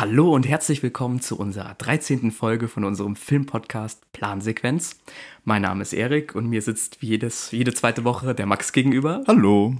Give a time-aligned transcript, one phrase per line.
[0.00, 2.30] Hallo und herzlich willkommen zu unserer 13.
[2.30, 5.00] Folge von unserem Filmpodcast Plansequenz.
[5.42, 9.24] Mein Name ist Erik und mir sitzt wie jedes, jede zweite Woche der Max gegenüber.
[9.26, 9.74] Hallo.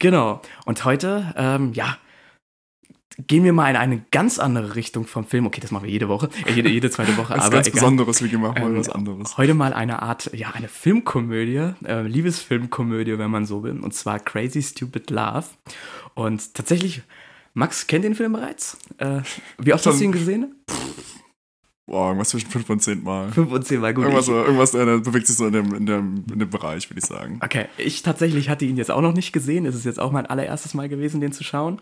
[0.00, 0.42] Genau.
[0.66, 1.96] Und heute, ähm, ja,
[3.28, 5.46] gehen wir mal in eine ganz andere Richtung vom Film.
[5.46, 7.34] Okay, das machen wir jede Woche, äh, jede, jede zweite Woche.
[7.36, 7.82] Was aber ganz egal.
[7.82, 9.38] Besonderes, wir machen mal Ähm, was anderes.
[9.38, 14.18] Heute mal eine Art, ja, eine Filmkomödie, äh, Liebesfilmkomödie, wenn man so will, und zwar
[14.18, 15.44] Crazy Stupid Love.
[16.14, 17.02] Und tatsächlich,
[17.54, 18.78] Max kennt den Film bereits.
[18.98, 19.20] Äh,
[19.58, 20.54] wie oft hast du ihn gesehen?
[21.86, 23.30] Boah, irgendwas zwischen 5 und 10 Mal.
[23.32, 24.04] Fünf und zehn Mal gut.
[24.04, 27.00] Irgendwas, Ich, irgendwas äh, bewegt sich so in dem, in dem, in dem Bereich, würde
[27.00, 27.40] ich sagen.
[27.44, 29.66] okay, ich tatsächlich hatte ihn jetzt auch noch nicht gesehen.
[29.66, 31.80] Es ist jetzt auch mein allererstes Mal gewesen, den zu schauen.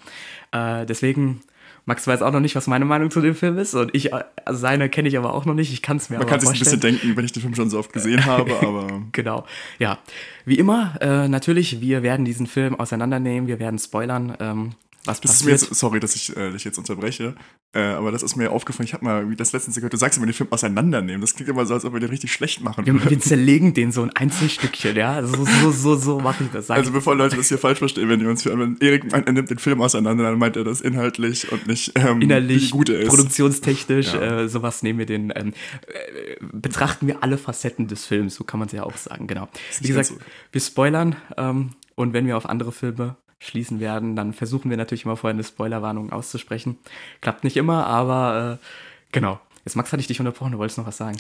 [0.53, 1.43] Äh, deswegen,
[1.85, 3.75] Max weiß auch noch nicht, was meine Meinung zu dem Film ist.
[3.75, 5.71] Und ich, äh, seine kenne ich aber auch noch nicht.
[5.73, 7.55] Ich kann es mir Man aber kann sich ein bisschen denken, wenn ich den Film
[7.55, 9.45] schon so oft gesehen habe, aber Genau,
[9.79, 9.99] ja.
[10.47, 14.71] Wie immer, äh, natürlich, wir werden diesen Film auseinandernehmen, wir werden spoilern, ähm,
[15.05, 15.71] was das ist mir passiert.
[15.71, 17.35] jetzt, sorry, dass ich äh, dich jetzt unterbreche,
[17.73, 20.19] äh, aber das ist mir aufgefallen, ich habe mal wie das letztens gehört, du sagst
[20.19, 21.21] immer den Film auseinandernehmen.
[21.21, 23.93] Das klingt immer so, als ob wir den richtig schlecht machen wir, wir zerlegen den
[23.93, 25.23] so in Einzelstückchen, ja.
[25.24, 26.66] So, so, so, so mache ich das.
[26.66, 29.33] Sag Also bevor Leute das hier falsch verstehen, wenn ihr uns wenn Erik meint, er
[29.33, 32.89] nimmt den Film auseinander, dann meint er das inhaltlich und nicht ähm, innerlich, wie gut
[32.91, 33.09] er ist.
[33.09, 34.43] produktionstechnisch, Ja.
[34.43, 35.52] äh, sowas nehmen wir den, ähm,
[35.87, 39.49] äh, betrachten wir alle Facetten des Films, so kann man es ja auch sagen, genau.
[39.80, 40.17] Wie gesagt, so.
[40.52, 45.05] wir spoilern ähm, und wenn wir auf andere Filme schließen werden, dann versuchen wir natürlich
[45.05, 46.79] immer vorher eine Spoilerwarnung auszusprechen.
[47.21, 48.66] Klappt nicht immer, aber äh,
[49.13, 49.41] genau.
[49.65, 51.19] Jetzt Max hatte ich dich unterbrochen, du wolltest noch was sagen.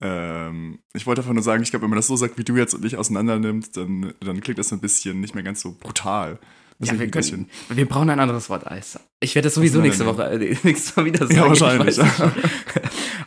[0.00, 2.56] Ähm, ich wollte einfach nur sagen, ich glaube, wenn man das so sagt, wie du
[2.56, 5.74] jetzt und ich auseinander nimmt, dann, dann klingt das ein bisschen nicht mehr ganz so
[5.78, 6.38] brutal.
[6.78, 8.98] Das Ja, wir, können, wir brauchen ein anderes Wort als.
[9.24, 11.34] Ich werde das sowieso nächste Woche, äh, nächstes Mal wieder sagen.
[11.36, 11.98] Ja, ich wahrscheinlich.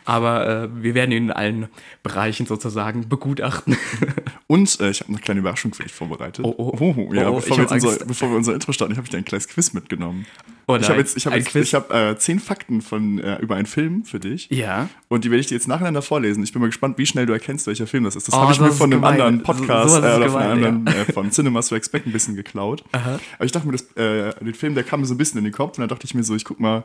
[0.04, 1.68] Aber äh, wir werden ihn in allen
[2.02, 3.76] Bereichen sozusagen begutachten.
[4.46, 6.44] Und äh, ich habe eine kleine Überraschung für dich vorbereitet.
[6.44, 7.12] Oh, oh.
[7.12, 9.24] ja, Oh, bevor, wir hab unser, bevor wir unser Intro starten, habe ich dir ein
[9.24, 10.24] kleines Quiz mitgenommen.
[10.66, 11.68] Oder ich habe jetzt, ich ein jetzt, Quiz.
[11.68, 14.90] ich habe äh, zehn Fakten von äh, über einen Film für dich ja.
[15.08, 16.42] und die werde ich dir jetzt nacheinander vorlesen.
[16.44, 18.28] Ich bin mal gespannt, wie schnell du erkennst, welcher Film das ist.
[18.28, 19.12] Das Oh, habe ich mir von einem gemein.
[19.14, 22.12] anderen So- Podcast ist äh, oder von einem anderen äh, von Cinema Strikes Back ein
[22.12, 22.84] bisschen geklaut.
[22.92, 23.18] Aha.
[23.36, 25.44] Aber ich dachte mir, das, äh, den Film, der kam mir so ein bisschen in
[25.44, 26.84] den Kopf und dann dachte ich mir so, ich guck mal,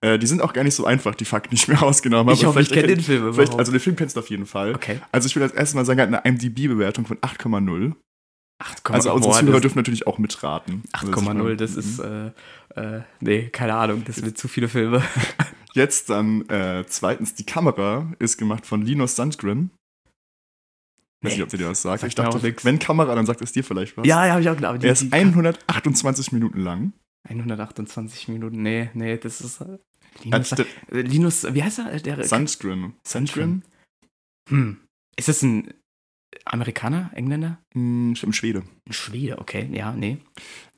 [0.00, 2.36] äh, die sind auch gar nicht so einfach, die Fakten, die ich mir rausgenommen habe.
[2.38, 3.58] Ich hoffe, ich Vielleicht kenn den Film überhaupt.
[3.58, 4.74] Also den Film kennst du auf jeden Fall.
[4.74, 5.00] Okay.
[5.12, 7.94] Also ich will als erstes mal sagen, er hat eine IMDb-Bewertung von 8,0.
[8.64, 10.82] Ach, komm, Also unsere Zuhörer dürfen natürlich auch mitraten.
[10.92, 12.26] Also ich 8,0, meine, das ist, äh,
[12.76, 15.02] äh, nee, keine Ahnung, das sind zu viele Filme.
[15.74, 19.70] Jetzt dann äh, zweitens, die Kamera ist gemacht von Linus Sandgren.
[21.24, 21.38] Weiß Nee.
[21.38, 22.00] nicht, ob dir das sagt.
[22.00, 24.06] Sagt ich dachte, wenn Kamera, dann sagt es dir vielleicht was.
[24.06, 24.82] ja, ja, habe ich auch geglaubt.
[24.84, 26.92] Er ist 128 Minuten lang.
[27.24, 29.60] 128 Minuten, nee, nee, das ist.
[29.60, 29.78] Äh,
[30.24, 32.00] Linus, äh, Linus, wie heißt er?
[32.00, 32.94] Der, Sandgren.
[33.06, 33.64] Sandgren?
[34.48, 34.78] Hm.
[35.16, 35.72] Ist das ein
[36.44, 37.58] Amerikaner, Engländer?
[37.74, 38.62] Hm, stimmt, Schwede.
[38.86, 40.18] Ein Schwede, okay, ja, nee.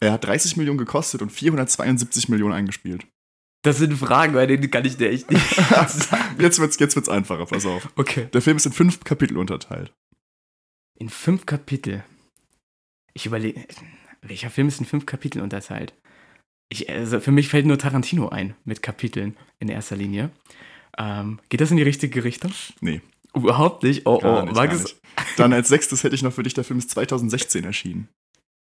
[0.00, 3.06] Er hat 30 Millionen gekostet und 472 Millionen eingespielt.
[3.62, 5.55] Das sind Fragen, bei denen kann ich dir echt nicht
[5.88, 6.37] sagen.
[6.38, 7.88] Jetzt wird's, jetzt wird's einfacher, pass auf.
[7.97, 8.28] Okay.
[8.32, 9.94] Der Film ist in fünf Kapitel unterteilt.
[10.99, 12.05] In fünf Kapitel.
[13.15, 13.66] Ich überlege,
[14.21, 15.94] welcher Film ist in fünf Kapitel unterteilt?
[16.69, 20.31] Ich, also für mich fällt nur Tarantino ein mit Kapiteln in erster Linie.
[20.99, 22.53] Ähm, geht das in die richtige Richtung?
[22.81, 23.01] Nee,
[23.35, 24.07] Überhaupt nicht.
[24.07, 24.97] Oh, gar oh, nicht, nicht.
[25.37, 28.09] Dann als sechstes hätte ich noch für dich, der Film ist 2016 erschienen.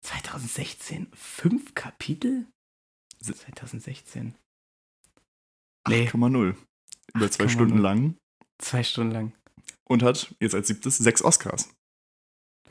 [0.03, 2.47] 2016, fünf Kapitel?
[3.21, 4.35] 2016.
[5.89, 6.55] Nee, 8,0.
[7.15, 7.49] Über zwei 8,0.
[7.49, 8.17] Stunden lang.
[8.59, 9.33] zwei Stunden lang.
[9.85, 11.75] Und hat jetzt als siebtes sechs Oscars.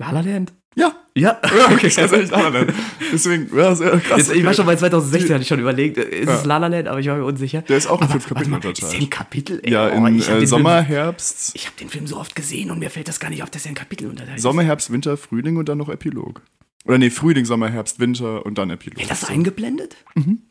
[0.01, 0.53] La La Land?
[0.75, 2.73] Ja, Ja, Ja, okay, tatsächlich La La Land.
[3.11, 4.17] Deswegen, ja, sehr krass.
[4.19, 6.35] Jetzt, ich war schon bei 2016, hatte ich schon überlegt, äh, ist Ja.
[6.39, 7.61] es La La Land, aber ich war mir unsicher.
[7.63, 9.11] Der ist auch in Aber, fünf Kapiteln mal, ist der ein unterteilt.
[9.11, 9.59] Kapitel?
[9.63, 12.35] Ey, Ja, oh, in hab äh, Sommer, Film, Herbst, ich habe den Film so oft
[12.35, 14.43] gesehen und mir fällt das gar nicht auf, dass er ein Kapitel unterteilt ist.
[14.43, 16.41] Sommer, Herbst, Winter, Frühling und dann noch Epilog.
[16.85, 18.97] Oder nee, Frühling, Sommer, Herbst, Winter und dann Epilog.
[18.99, 19.27] Wird das So.
[19.27, 19.97] eingeblendet?
[20.15, 20.43] Mhm.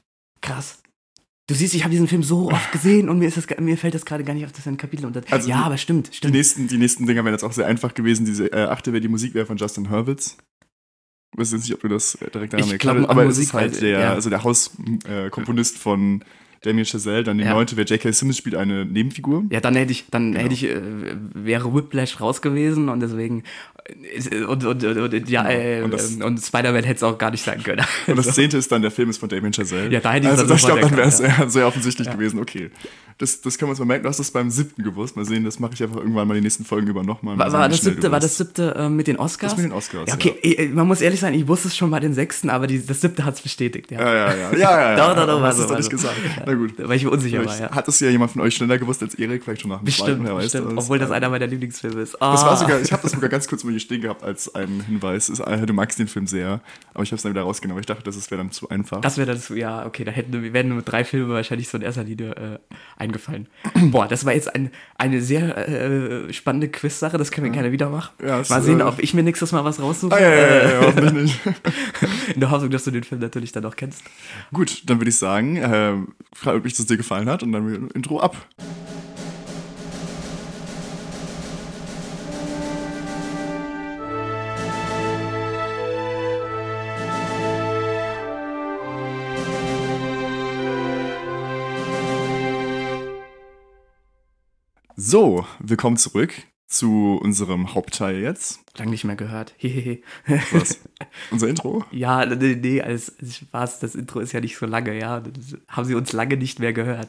[0.43, 0.83] Krass.
[1.51, 3.95] Du siehst, ich habe diesen Film so oft gesehen und mir, ist das, mir fällt
[3.95, 6.13] das gerade gar nicht auf, dass er ein Kapitel unterteilt Also Ja, die- aber stimmt,
[6.13, 6.35] Die stimmt.
[6.35, 8.25] nächsten, die nächsten Dinger wären jetzt auch sehr einfach gewesen.
[8.25, 10.37] Diese äh, achte wäre die Musik wäre von Justin Hurwitz.
[11.33, 13.53] Ich weiß jetzt nicht, ob du das äh, direkt daran erkannt hast, aber es ist
[13.53, 14.13] halt weil- der, ja.
[14.13, 16.25] also der Hauskomponist äh, von
[16.63, 17.25] Damien Chazelle.
[17.25, 17.55] Dann die Ja.
[17.55, 18.13] neunte wäre J.K.
[18.13, 19.45] Simmons spielt eine Nebenfigur.
[19.51, 20.45] Ja, dann hätte ich, dann Genau.
[20.45, 20.81] hätte ich, äh,
[21.35, 23.43] wäre Whiplash raus gewesen und deswegen,
[24.49, 25.55] und, und, und, und, ja, Genau.
[25.55, 27.85] äh, Und das- und, Spider-Man hätte es auch gar nicht sein können.
[28.07, 29.91] Und das zehnte ist dann, der Film ist von Damien Chazelle.
[29.91, 32.15] Ja, da hätte ich also das, glaube, dann wäre es erkannt, sehr, offensichtlich Ja.
[32.15, 32.71] gewesen, okay.
[33.19, 34.05] Das, das können wir uns mal merken.
[34.05, 35.15] Du hast das beim siebten gewusst.
[35.15, 37.37] Mal sehen, das mache ich einfach irgendwann mal die nächsten Folgen über nochmal.
[37.39, 39.53] War, war, das siebte, war das siebte äh, mit den Oscars?
[39.53, 40.09] Das mit den Oscars.
[40.09, 40.75] Ja, okay, ja.
[40.75, 43.27] man muss ehrlich sein, ich wusste es schon bei den sechsten, aber die, das siebte
[43.27, 43.91] hat es bestätigt.
[43.91, 44.35] Ja, ja, ja.
[44.35, 46.17] ja, ja, ja doch, doch, doch, hast es doch nicht gesagt.
[46.47, 46.73] Na gut.
[46.79, 47.71] Weil ich mir unsicher war, ja.
[47.71, 50.27] Hat es ja jemand von euch schneller gewusst als Erik, vielleicht schon nach dem bestimmt,
[50.27, 52.15] zweiten, bestimmt, Obwohl das einer meiner Lieblingsfilme ist.
[52.15, 54.81] Das war sogar, ich habe das sogar ganz kurz mal hier stehen gehabt als einen
[54.83, 55.29] Hinweis.
[55.29, 56.61] Ist, du magst den Film sehr,
[56.95, 59.01] aber ich habe es dann wieder rausgenommen, ich dachte, das wäre dann zu einfach.
[59.01, 61.79] Das wäre dann zu, ja, okay, da hätten wir wären nur drei Filme wahrscheinlich so
[61.79, 62.59] in erster Linie äh,
[62.97, 63.49] eingefallen.
[63.91, 67.89] Boah, das war jetzt ein, eine sehr äh, spannende Quiz-Sache, das können wir gerne wieder
[67.89, 68.11] machen.
[68.25, 70.15] Ja, mal sehen, äh, ob ich mir nächstes Mal was raussuche.
[70.15, 71.41] Ah, ja, ja, ja, ja hoffentlich nicht.
[72.35, 74.03] in der Hoffnung, dass du den Film natürlich dann auch kennst.
[74.53, 75.95] Gut, dann würde ich sagen, äh,
[76.33, 78.37] frage mich, dass es dir gefallen hat und dann Intro ab.
[95.03, 96.35] So, willkommen zurück
[96.67, 98.61] zu unserem Hauptteil jetzt.
[98.77, 99.55] Lang nicht mehr gehört.
[100.53, 100.79] Was?
[101.31, 101.87] Unser Intro?
[101.91, 105.21] Ja, nee, nee, als Spaß, das Intro ist ja nicht so lange, ja.
[105.21, 107.09] Das haben sie uns lange nicht mehr gehört.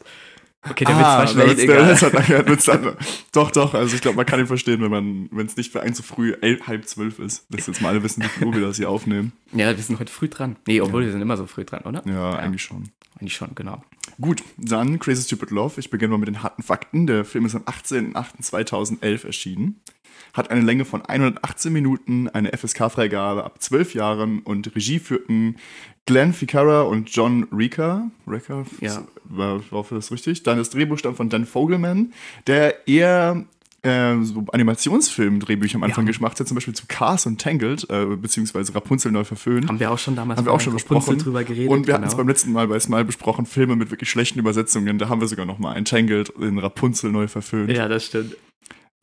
[0.70, 2.82] Okay, der ah, Witz war schlecht, der, Witz hat lange, Witz hat,
[3.34, 5.82] Doch, doch, also ich glaube, man kann ihn verstehen, wenn man, wenn es nicht für
[5.82, 7.46] einen zu früh elf, halb zwölf ist.
[7.50, 9.34] Dass jetzt mal alle wissen, wie viel Uhr wir das hier aufnehmen.
[9.52, 10.56] Ja, wir sind heute früh dran.
[10.66, 11.08] Nee, obwohl ja.
[11.08, 12.02] wir sind immer so früh dran, oder?
[12.06, 12.88] Ja, ja, eigentlich schon.
[13.20, 13.84] Eigentlich schon, genau.
[14.20, 15.80] Gut, dann Crazy Stupid Love.
[15.80, 17.08] Ich beginne mal mit den harten Fakten.
[17.08, 19.82] Der Film ist am 18.08.2011 erschienen.
[20.34, 25.58] Hat eine Länge von 118 Minuten, eine FSK-Freigabe ab 12 Jahren und Regie führten
[26.06, 28.10] Glenn Ficarra und John Rieker.
[28.28, 28.66] Rieker?
[28.80, 29.04] Ja.
[29.26, 30.44] War, war das richtig?
[30.44, 32.14] Dann das Drehbuch stammt von Dan Fogelman,
[32.48, 33.46] der eher
[33.84, 36.14] äh, so Animationsfilm-Drehbücher am Anfang ja.
[36.14, 39.68] gemacht hat, zum Beispiel zu Cars und Tangled, äh, beziehungsweise Rapunzel neu verföhnt.
[39.68, 41.18] Haben wir auch schon damals haben wir auch schon besprochen.
[41.18, 41.70] drüber geredet.
[41.70, 41.98] Und wir genau.
[41.98, 44.98] hatten es beim letzten Mal bei Smile besprochen, Filme mit wirklich schlechten Übersetzungen.
[45.00, 47.72] Da haben wir sogar noch mal ein Tangled in Rapunzel neu verföhnt.
[47.72, 48.36] Ja, das stimmt.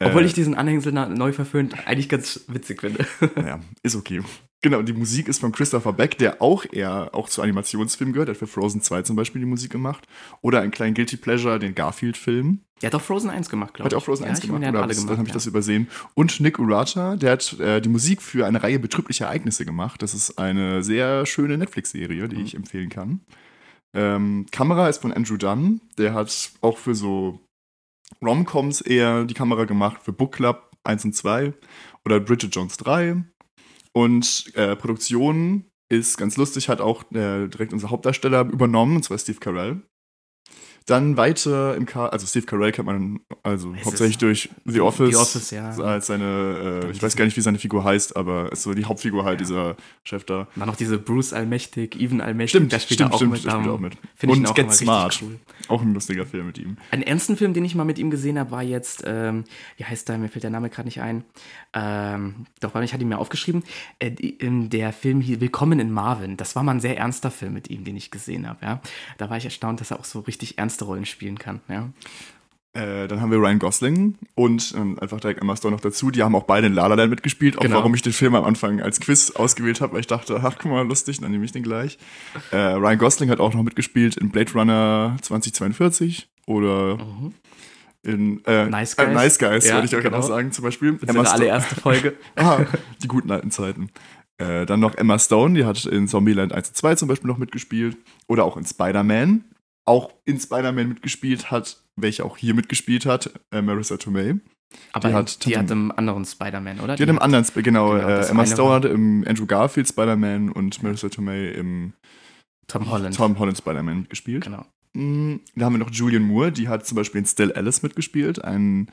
[0.00, 3.06] Obwohl äh, ich diesen Anhängsel neu verföhnt eigentlich ganz witzig finde.
[3.36, 4.22] Naja, ist okay.
[4.60, 8.28] Genau, die Musik ist von Christopher Beck, der auch eher auch zu Animationsfilmen gehört.
[8.28, 10.04] Er hat für Frozen 2 zum Beispiel die Musik gemacht.
[10.40, 12.62] Oder einen kleinen Guilty Pleasure, den Garfield-Film.
[12.82, 13.94] Der hat auch Frozen 1 gemacht, glaube ich.
[13.94, 14.88] Hat auch Frozen ja, 1 gemacht, meine, oder?
[14.88, 15.88] Gemacht, dann habe ich das übersehen.
[16.14, 20.02] Und Nick Urata, der hat äh, die Musik für eine Reihe betrüblicher Ereignisse gemacht.
[20.02, 22.44] Das ist eine sehr schöne Netflix-Serie, die mhm.
[22.44, 23.20] ich empfehlen kann.
[23.94, 25.80] Ähm, Kamera ist von Andrew Dunn.
[25.98, 27.40] Der hat auch für so
[28.22, 31.52] Romcoms eher die Kamera gemacht, für Book Club 1 und 2
[32.04, 33.24] oder Bridget Jones 3
[33.92, 39.18] und äh, Produktion ist ganz lustig, hat auch äh, direkt unser Hauptdarsteller übernommen, und zwar
[39.18, 39.82] Steve Carell.
[40.88, 45.10] Dann weiter im Cast, also Steve Carell kennt man also es hauptsächlich durch The Office.
[45.10, 45.68] The Office, ja.
[45.68, 48.86] Als seine, äh, ich weiß gar nicht, wie seine Figur heißt, aber ist so die
[48.86, 49.46] Hauptfigur halt, ja.
[49.46, 50.48] dieser Chef da.
[50.54, 52.52] War noch diese Bruce Allmächtig, Even Allmächtig.
[52.52, 53.44] Stimmt, der spielt stimmt, auch stimmt, mit.
[53.44, 53.98] Der spielt auch mit.
[54.26, 55.20] Und auch Get Smart.
[55.20, 55.38] Cool.
[55.68, 56.78] Auch ein lustiger Film mit ihm.
[56.90, 59.44] Einen ernsten Film, den ich mal mit ihm gesehen habe, war jetzt, ähm,
[59.76, 61.22] wie heißt der, mir fällt der Name gerade nicht ein.
[61.74, 63.62] Ähm, doch, ich hatte ihn mir aufgeschrieben.
[63.98, 66.38] Äh, der Film hier Willkommen in Marvin.
[66.38, 68.80] Das war mal ein sehr ernster Film mit ihm, den ich gesehen habe, ja.
[69.18, 71.90] Da war ich erstaunt, dass er auch so richtig ernste Rollen spielen kann, ja.
[72.74, 76.10] Äh, dann haben wir Ryan Gosling und ähm, einfach direkt Emma Stone noch dazu.
[76.10, 77.76] Die haben auch beide in La La Land mitgespielt, auch genau.
[77.76, 80.70] warum ich den Film am Anfang als Quiz ausgewählt habe, weil ich dachte, ach guck
[80.70, 81.98] mal, lustig, dann nehme ich den gleich.
[82.52, 87.34] Äh, Ryan Gosling hat auch noch mitgespielt in Blade Runner 2042 oder mhm.
[88.02, 90.18] in äh, Nice Guys, äh, nice Guys ja, würde ich auch genau.
[90.18, 90.98] noch sagen, zum Beispiel.
[91.06, 91.30] Emma Stone.
[91.30, 92.14] allererste Folge.
[92.36, 92.64] ah,
[93.02, 93.90] die guten alten Zeiten.
[94.36, 97.38] Äh, dann noch Emma Stone, die hat in Zombieland 1 und 2 zum Beispiel noch
[97.38, 97.96] mitgespielt.
[98.28, 99.42] Oder auch in Spider-Man
[99.88, 104.36] auch in Spider-Man mitgespielt hat, welche auch hier mitgespielt hat, äh, Marissa Tomei.
[104.92, 106.94] Aber die, hat, die hat im anderen Spider-Man, oder?
[106.94, 107.92] Die, die hat im anderen, genau.
[107.92, 111.94] genau äh, Emma Stone hat im Andrew Garfield Spider-Man und Marissa Tomei im
[112.66, 114.44] Tom Holland, Tom Holland Spider-Man mitgespielt.
[114.44, 114.66] Genau.
[114.94, 118.44] Mm, da haben wir noch Julian Moore, die hat zum Beispiel in Still Alice mitgespielt.
[118.44, 118.90] Ein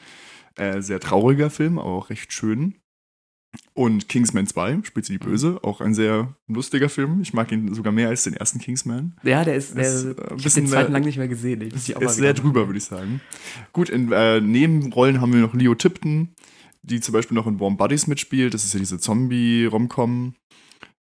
[0.56, 2.76] äh, sehr trauriger Film, aber auch recht schön.
[3.74, 5.58] Und Kingsman 2, spielt sie die Böse, mhm.
[5.60, 7.22] auch ein sehr lustiger Film.
[7.22, 9.14] Ich mag ihn sogar mehr als den ersten Kingsman.
[9.24, 11.62] Ja, der ist, der, ist äh, ich den zweiten lang nicht mehr gesehen.
[11.62, 13.22] Ich ist, ist sehr drüber, würde ich sagen.
[13.74, 16.30] Gut, in äh, Nebenrollen haben wir noch Leo Tipton,
[16.84, 18.54] die zum Beispiel noch in Warm Buddies mitspielt.
[18.54, 20.36] Das ist ja diese Zombie-Romcom.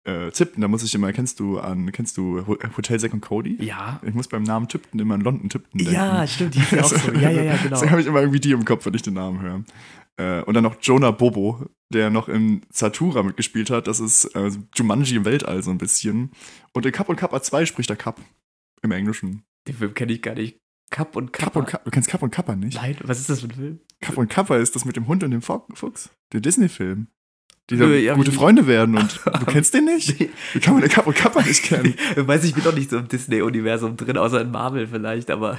[0.05, 3.63] Äh, Tipton, da muss ich immer, kennst du an, kennst du Hotel Zack und Cody?
[3.63, 4.01] Ja.
[4.03, 5.93] Ich muss beim Namen Tipton immer an London Tipton denken.
[5.93, 7.13] Ja, stimmt, die ist ja auch so.
[7.13, 7.71] Ja, ja, ja, genau.
[7.71, 9.63] Deswegen habe ich immer irgendwie die im Kopf, wenn ich den Namen höre.
[10.21, 13.87] Äh, und dann noch Jonah Bobo, der noch in Satura mitgespielt hat.
[13.87, 16.31] Das ist äh, Jumanji im Weltall so ein bisschen.
[16.73, 18.21] Und in Cup und Kappa 2 spricht er Cup
[18.83, 19.45] im Englischen.
[19.67, 20.59] Den Film kenne ich gar nicht.
[20.91, 21.53] Cup und Kappa.
[21.53, 21.85] Cup und Kappa.
[21.85, 22.77] Du kennst Cup und Kappa nicht?
[22.77, 23.81] Nein, was ist das für ein Film?
[24.03, 26.11] Cup und Kappa ist das mit dem Hund und dem Fuchs.
[26.33, 27.07] Der Disney-Film.
[27.71, 30.19] Die da ja, gute Freunde werden und du kennst den nicht?
[30.19, 31.95] Wie kann man den Cup und Kappa nicht kennen?
[32.17, 35.59] Weiß ich, bin doch nicht so im Disney-Universum drin, außer in Marvel vielleicht, aber.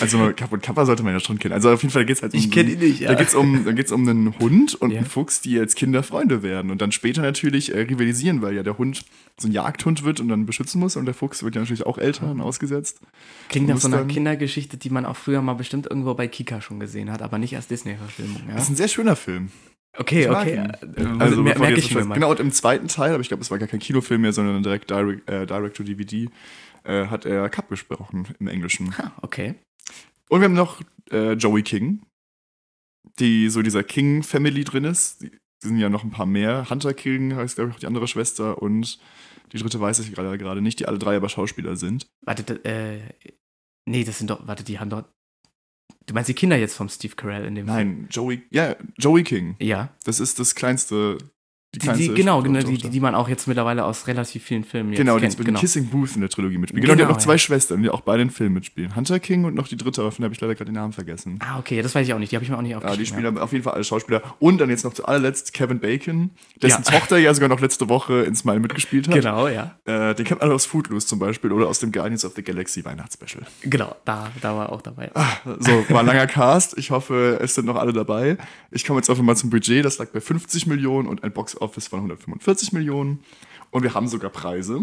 [0.00, 1.54] Also Kapp und Kappa sollte man ja schon kennen.
[1.54, 2.38] Also auf jeden Fall geht es halt um.
[2.38, 3.08] Ich kenne ihn nicht, ja.
[3.08, 4.98] Da geht es um, um einen Hund und ja.
[4.98, 8.62] einen Fuchs, die als Kinder Freunde werden und dann später natürlich äh, rivalisieren, weil ja
[8.62, 9.04] der Hund
[9.38, 11.98] so ein Jagdhund wird und dann beschützen muss und der Fuchs wird ja natürlich auch
[11.98, 13.00] älter und ausgesetzt.
[13.48, 16.80] Klingt nach so einer Kindergeschichte, die man auch früher mal bestimmt irgendwo bei Kika schon
[16.80, 18.42] gesehen hat, aber nicht als Disney-Verfilmung.
[18.48, 18.54] Ja?
[18.54, 19.50] Das ist ein sehr schöner Film.
[19.96, 20.68] Okay, okay.
[20.96, 21.20] Ihn.
[21.20, 22.14] Also mer merke ich mir mal.
[22.14, 24.62] Genau, und im zweiten Teil, aber ich glaube, es war gar kein Kinofilm mehr, sondern
[24.62, 25.78] direkt Direct, äh, Direct
[26.84, 28.94] äh, hat er Cup gesprochen im Englischen.
[28.98, 29.54] Ah, okay.
[30.30, 32.04] Und wir haben noch äh, Joey King,
[33.18, 35.22] die so dieser King-Family drin ist.
[35.22, 35.38] Die, die,
[35.68, 36.68] sind ja noch ein paar mehr.
[36.68, 38.98] Hunter King heißt, glaube ich, auch die andere Schwester und
[39.52, 42.06] die dritte weiß ich gerade gerade nicht, die alle drei aber Schauspieler sind.
[42.22, 43.00] Warte, äh,
[43.88, 45.10] nee, das sind doch, warte, die haben dort.
[46.06, 48.08] Du meinst die Kinder jetzt vom Steve Carell in dem Nein, Film?
[48.10, 49.56] Joey, ja, Joey King.
[49.58, 49.94] Ja.
[50.04, 51.16] Das ist das kleinste
[51.74, 54.90] die, die, die genau, genau die, die, man auch jetzt mittlerweile aus relativ vielen Filmen
[54.90, 55.32] jetzt genau, kennt.
[55.32, 55.60] Genau, die genau.
[55.60, 56.82] Kissing Booth in der Trilogie mitspielen.
[56.82, 57.38] Genau, genau die hat noch zwei ja.
[57.38, 58.94] Schwestern, die auch beide in Filmen mitspielen.
[58.94, 60.92] Hunter King und noch die dritte, aber von der habe ich leider gerade den Namen
[60.92, 61.38] vergessen.
[61.40, 62.32] Ah, okay, das weiß ich auch nicht.
[62.32, 62.98] Die habe ich mir auch nicht aufgeschrieben.
[62.98, 63.42] Ja, die spielen ja.
[63.42, 64.22] auf jeden Fall alle Schauspieler.
[64.38, 66.30] Und dann jetzt noch zu allerletzt Kevin Bacon,
[66.62, 66.98] dessen ja.
[66.98, 69.14] Tochter ja sogar noch letzte Woche in Smile mitgespielt hat.
[69.14, 69.76] Genau, ja.
[69.84, 72.84] Äh, den kennt man aus Footloose zum Beispiel oder aus dem Guardians of the Galaxy
[72.84, 73.44] Weihnachtsspecial.
[73.62, 75.10] Genau, da, da war auch dabei.
[75.14, 75.26] Ah,
[75.58, 76.78] so, war ein langer Cast.
[76.78, 78.36] Ich hoffe, es sind noch alle dabei.
[78.70, 79.84] Ich komme jetzt einfach mal zum Budget.
[79.84, 81.32] Das lag bei 50 Millionen und ein
[81.64, 83.20] Box-Office von 155 40 Millionen
[83.70, 84.82] und wir haben sogar Preise.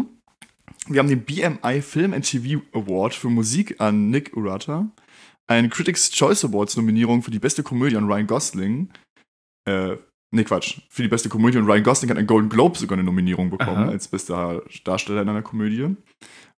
[0.86, 4.90] Wir haben den BMI Film and TV Award für Musik an Nick Urata,
[5.46, 8.90] ein Critics Choice Awards Nominierung für die beste Komödie an Ryan Gosling.
[9.68, 9.96] Äh,
[10.34, 10.80] nee, Quatsch.
[10.90, 13.84] Für die beste Komödie und Ryan Gosling hat einen Golden Globe sogar eine Nominierung bekommen
[13.84, 13.90] Aha.
[13.90, 15.96] als bester Darsteller in einer Komödie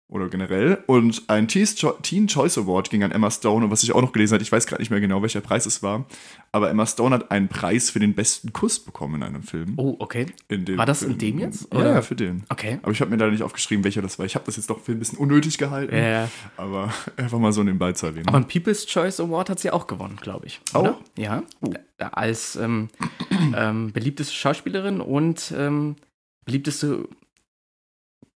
[0.08, 0.84] oder generell.
[0.86, 3.64] Und ein Teen Choice Award ging an Emma Stone.
[3.64, 5.66] Und was ich auch noch gelesen habe, ich weiß gerade nicht mehr genau, welcher Preis
[5.66, 6.06] es war,
[6.52, 9.74] aber Emma Stone hat einen Preis für den besten Kuss bekommen in einem Film.
[9.76, 10.26] Oh, okay.
[10.48, 11.12] war das Film.
[11.12, 11.74] in dem jetzt?
[11.74, 11.94] Oder?
[11.94, 12.44] Ja, für den.
[12.48, 12.78] Okay.
[12.82, 14.26] Aber ich habe mir da nicht aufgeschrieben, welcher das war.
[14.26, 15.96] Ich habe das jetzt doch für ein bisschen unnötig gehalten.
[15.96, 16.28] Ja.
[16.56, 18.28] Aber einfach mal so nebenbei zu erwähnen.
[18.28, 20.60] Aber ein People's Choice Award hat sie auch gewonnen, glaube ich.
[20.74, 20.80] Auch?
[20.80, 20.98] Oder?
[21.16, 21.42] Ja.
[21.60, 21.72] Oh.
[21.98, 22.90] Als ähm,
[23.56, 25.96] ähm, beliebteste Schauspielerin und ähm,
[26.44, 27.08] beliebteste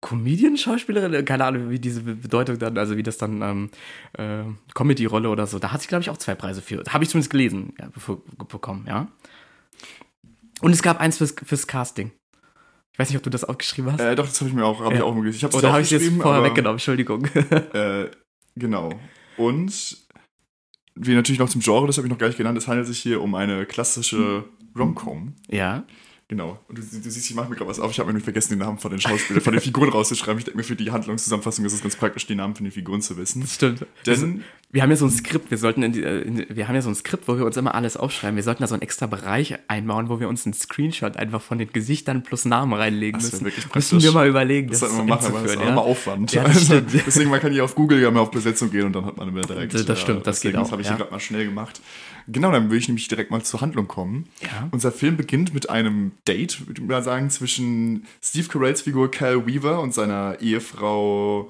[0.06, 3.70] Comedian-Schauspielerin, keine Ahnung, wie diese Bedeutung dann, also wie das dann ähm,
[4.14, 4.44] äh,
[4.76, 6.84] Comedy-Rolle oder so, da hat sie, glaube ich, auch zwei Preise für.
[6.88, 7.90] Habe ich zumindest gelesen, ja,
[8.48, 9.08] bekommen, ja.
[10.62, 12.12] Und es gab eins fürs, fürs Casting.
[12.94, 14.00] Ich weiß nicht, ob du das aufgeschrieben hast.
[14.00, 14.98] Äh, doch, das habe ich mir auch, hab ja.
[14.98, 15.50] ich auch gelesen.
[15.50, 17.26] Ich Oder habe ich es jetzt vorher aber, weggenommen, Entschuldigung.
[17.74, 18.12] äh,
[18.56, 18.92] genau.
[19.38, 19.98] Und
[20.94, 23.00] wie natürlich noch zum Genre, das habe ich noch gar nicht genannt, es handelt sich
[23.00, 24.46] hier um eine klassische
[24.78, 25.34] Rom-Com.
[25.50, 25.84] Ja.
[26.28, 26.60] Genau.
[26.68, 27.92] Und du, du siehst, ich mache mir gerade was auf.
[27.92, 30.40] Ich habe mir vergessen, den Namen von den Schauspielern, von den Figuren rauszuschreiben.
[30.40, 33.02] Ich denke mir, für die Handlungszusammenfassung ist es ganz praktisch, die Namen von den Figuren
[33.02, 33.42] zu wissen.
[33.42, 33.86] Das stimmt.
[34.08, 36.74] Denn wir haben ja so ein Skript, wir sollten in die, äh, in, wir haben
[36.74, 38.36] ja so ein Skript, wo wir uns immer alles aufschreiben.
[38.36, 41.60] Wir sollten da so einen extra Bereich einbauen, wo wir uns einen Screenshot einfach von
[41.60, 43.46] den Gesichtern plus Namen reinlegen das müssen.
[43.46, 45.70] Wirklich müssen wir mal überlegen, das, das sollten wir machen, aber das ist ja.
[45.70, 46.34] immer Aufwand.
[46.34, 49.06] Ja, also, deswegen, man kann hier auf Google ja mal auf Besetzung gehen und dann
[49.06, 49.76] hat man immer direkt.
[49.76, 50.64] Das, das stimmt, das geht auch.
[50.64, 50.94] Das habe ich ja.
[50.96, 51.80] hier gerade mal schnell gemacht.
[52.28, 54.28] Genau, dann würde ich nämlich direkt mal zur Handlung kommen.
[54.42, 54.68] Ja.
[54.72, 59.46] Unser Film beginnt mit einem Date, würde ich mal sagen, zwischen Steve Carells Figur Cal
[59.46, 61.48] Weaver und seiner Ehefrau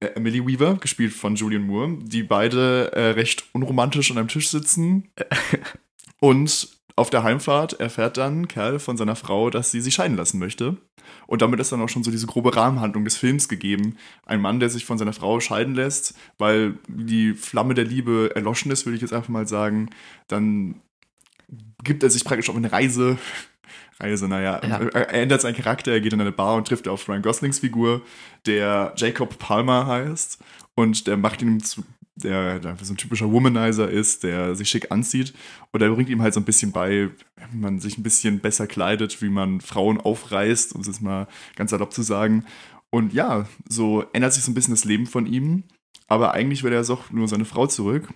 [0.00, 4.48] äh, Emily Weaver, gespielt von Julian Moore, die beide äh, recht unromantisch an einem Tisch
[4.48, 5.08] sitzen.
[6.20, 10.38] und auf der Heimfahrt erfährt dann Kerl von seiner Frau, dass sie sich scheiden lassen
[10.38, 10.76] möchte.
[11.26, 13.96] Und damit ist dann auch schon so diese grobe Rahmenhandlung des Films gegeben.
[14.26, 18.70] Ein Mann, der sich von seiner Frau scheiden lässt, weil die Flamme der Liebe erloschen
[18.70, 19.90] ist, würde ich jetzt einfach mal sagen.
[20.26, 20.80] Dann
[21.82, 23.18] gibt er sich praktisch auf eine Reise.
[24.00, 24.78] Reise, naja, ja.
[24.78, 28.02] er ändert seinen Charakter, er geht in eine Bar und trifft auf Ryan Goslings Figur,
[28.46, 30.38] der Jacob Palmer heißt.
[30.76, 31.82] Und der macht ihn zu
[32.22, 35.34] der, der so ein typischer Womanizer ist, der sich schick anzieht.
[35.72, 37.10] Und er bringt ihm halt so ein bisschen bei,
[37.50, 41.28] wie man sich ein bisschen besser kleidet, wie man Frauen aufreißt, um es jetzt mal
[41.56, 42.44] ganz salopp zu sagen.
[42.90, 45.64] Und ja, so ändert sich so ein bisschen das Leben von ihm.
[46.06, 48.08] Aber eigentlich will er doch nur seine Frau zurück.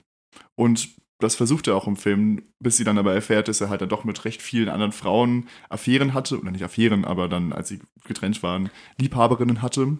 [0.57, 0.89] Und
[1.23, 3.89] das versucht er auch im Film, bis sie dann aber erfährt, dass er halt dann
[3.89, 6.41] doch mit recht vielen anderen Frauen Affären hatte.
[6.41, 9.99] Oder nicht Affären, aber dann, als sie getrennt waren, Liebhaberinnen hatte.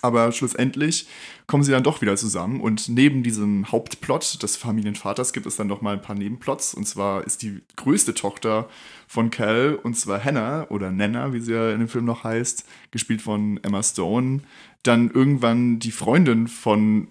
[0.00, 1.06] Aber schlussendlich
[1.46, 5.66] kommen sie dann doch wieder zusammen und neben diesem Hauptplot des Familienvaters gibt es dann
[5.66, 6.74] noch mal ein paar Nebenplots.
[6.74, 8.68] Und zwar ist die größte Tochter
[9.06, 12.64] von Cal, und zwar Hannah oder Nana, wie sie ja in dem Film noch heißt,
[12.90, 14.40] gespielt von Emma Stone,
[14.82, 17.08] dann irgendwann die Freundin von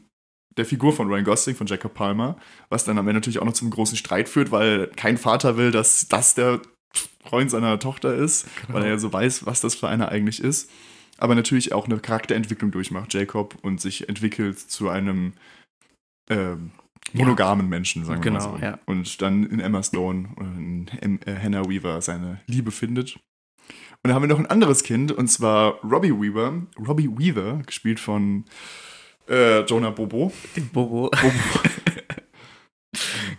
[0.58, 3.54] der Figur von Ryan Gosling, von Jacob Palmer, was dann am Ende natürlich auch noch
[3.54, 6.62] zum großen Streit führt, weil kein Vater will, dass das der
[7.24, 8.74] Freund seiner Tochter ist, genau.
[8.74, 10.70] weil er ja so weiß, was das für einer eigentlich ist
[11.22, 15.34] aber natürlich auch eine Charakterentwicklung durchmacht, Jacob, und sich entwickelt zu einem
[16.30, 16.56] äh,
[17.14, 17.70] monogamen ja.
[17.70, 18.66] Menschen, sagen genau, wir mal so.
[18.66, 18.80] Ja.
[18.86, 23.16] Und dann in Emma Stone und in äh, Hannah Weaver seine Liebe findet.
[23.16, 26.66] Und dann haben wir noch ein anderes Kind, und zwar Robbie Weaver.
[26.80, 28.46] Robbie Weaver, gespielt von
[29.30, 30.34] Äh, Jonah Bobo.
[30.74, 31.10] Bobo.
[31.10, 31.12] Bobo.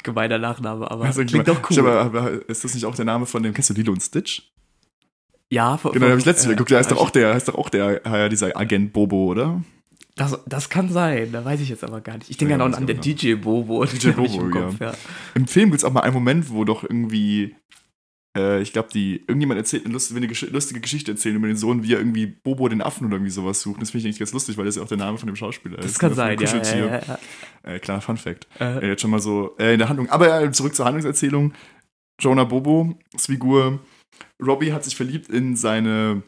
[0.04, 1.80] Gemeiner Nachname, aber also, klingt doch cool.
[1.80, 4.52] Aber, aber, ist das nicht auch der Name von dem, kennst du Lilo und Stitch?
[5.52, 7.48] Ja, von, Genau, habe ich letztes Mal äh, geguckt, der heißt doch auch der, heißt
[7.48, 9.62] doch auch der, ja, dieser Agent Bobo, oder?
[10.16, 12.30] Das, das kann sein, da weiß ich jetzt aber gar nicht.
[12.30, 13.84] Ich denke ja, noch an den DJ Bobo.
[13.84, 14.86] DJ Bobo, im, Kopf, ja.
[14.86, 14.94] ja.
[15.34, 17.54] Im Film gibt es auch mal einen Moment, wo doch irgendwie
[18.34, 21.82] äh, ich glaube, die irgendjemand erzählt eine lustige, eine lustige, Geschichte erzählen über den Sohn,
[21.82, 23.82] wie er irgendwie Bobo den Affen oder irgendwie sowas sucht.
[23.82, 25.78] Das finde ich eigentlich ganz lustig, weil das ja auch der Name von dem Schauspieler
[25.80, 25.84] ist.
[25.84, 27.18] Das kann sein, ja, ja, ja, ja.
[27.62, 28.48] Äh, kleiner Fun Fact.
[28.58, 28.88] Äh.
[28.88, 30.08] Jetzt schon mal so äh, in der Handlung.
[30.08, 31.52] Aber äh, zurück zur Handlungserzählung.
[32.18, 33.80] Jonah Bobo, Figur.
[34.42, 36.22] Robbie hat sich verliebt in seine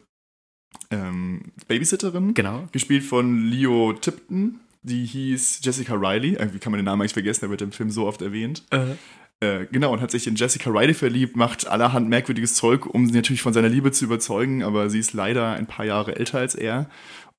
[0.91, 2.33] ähm, Babysitterin.
[2.33, 2.67] Genau.
[2.71, 4.59] Gespielt von Leo Tipton.
[4.83, 6.33] Die hieß Jessica Riley.
[6.33, 8.63] Irgendwie kann man den Namen eigentlich vergessen, der wird im Film so oft erwähnt.
[8.71, 8.95] Äh.
[9.41, 13.13] Äh, genau, und hat sich in Jessica Riley verliebt, macht allerhand merkwürdiges Zeug, um sie
[13.13, 16.55] natürlich von seiner Liebe zu überzeugen, aber sie ist leider ein paar Jahre älter als
[16.55, 16.89] er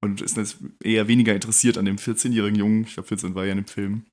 [0.03, 2.85] und ist jetzt eher weniger interessiert an dem 14-jährigen Jungen.
[2.85, 4.05] Ich glaube, 14 war ja in dem Film.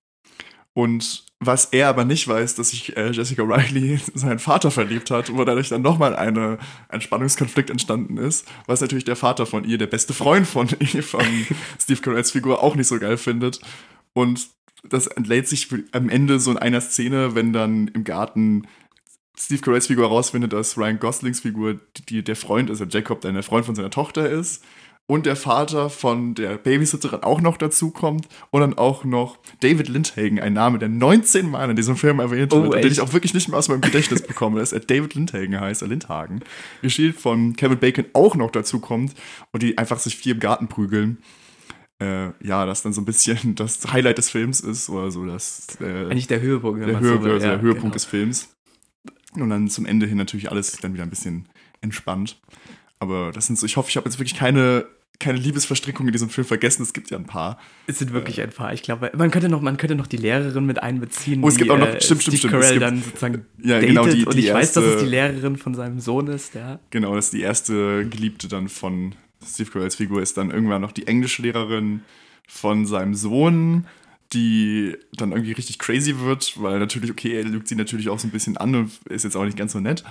[0.73, 5.11] Und was er aber nicht weiß, dass sich äh, Jessica Riley in seinen Vater verliebt
[5.11, 6.57] hat, wo dadurch dann nochmal eine,
[6.89, 10.67] ein Spannungskonflikt entstanden ist, was natürlich der Vater von ihr, der beste Freund von,
[11.01, 11.25] von
[11.79, 13.59] Steve Carells Figur, auch nicht so geil findet.
[14.13, 14.47] Und
[14.89, 18.67] das entlädt sich am Ende so in einer Szene, wenn dann im Garten
[19.37, 23.31] Steve Carells Figur herausfindet, dass Ryan Goslings Figur die, der Freund ist, also Jacob, der
[23.31, 24.63] der Freund von seiner Tochter ist.
[25.05, 28.27] Und der Vater von der Babysitterin auch noch dazukommt.
[28.51, 32.53] Und dann auch noch David Lindhagen, ein Name, der 19 Mal in diesem Film erwähnt
[32.53, 35.13] oh, wird, den ich auch wirklich nicht mehr aus meinem Gedächtnis bekomme, dass er David
[35.13, 36.41] Lindhagen heißt, er Lindhagen.
[36.81, 39.13] Gespielt von Kevin Bacon auch noch dazukommt
[39.51, 41.17] und die einfach sich vier im Garten prügeln
[42.03, 45.77] äh, ja, das dann so ein bisschen das Highlight des Films ist oder so das
[45.79, 47.93] äh, eigentlich der Höhepunkt, der, Höhe, so also ja, der Höhepunkt genau.
[47.93, 48.50] des Films.
[49.36, 51.48] Und dann zum Ende hin natürlich alles dann wieder ein bisschen
[51.81, 52.39] entspannt.
[53.03, 54.86] Aber das sind so, ich hoffe, ich habe jetzt wirklich keine
[55.19, 56.81] keine Liebesverstrickung in diesem Film vergessen.
[56.81, 57.60] Es gibt ja ein paar.
[57.88, 58.74] Es sind wirklich äh, ein paar.
[58.74, 61.43] Ich glaube, man könnte noch, man könnte noch die Lehrerin mit einbeziehen.
[61.43, 62.53] Oh, es gibt auch noch, äh, stimmt, stimmt, stimmt.
[62.53, 65.55] Carell dann sozusagen ja, datet genau, die, und ich erste, weiß, dass es die Lehrerin
[65.55, 66.55] von seinem Sohn ist.
[66.55, 66.79] Ja.
[66.89, 70.91] Genau, das ist die erste Geliebte dann von Steve Carells Figur ist dann irgendwann noch
[70.91, 72.01] die Englischlehrerin
[72.48, 73.86] von seinem Sohn,
[74.33, 78.27] die dann irgendwie richtig crazy wird, weil natürlich, okay, er lügt sie natürlich auch so
[78.27, 80.03] ein bisschen an und ist jetzt auch nicht ganz so nett.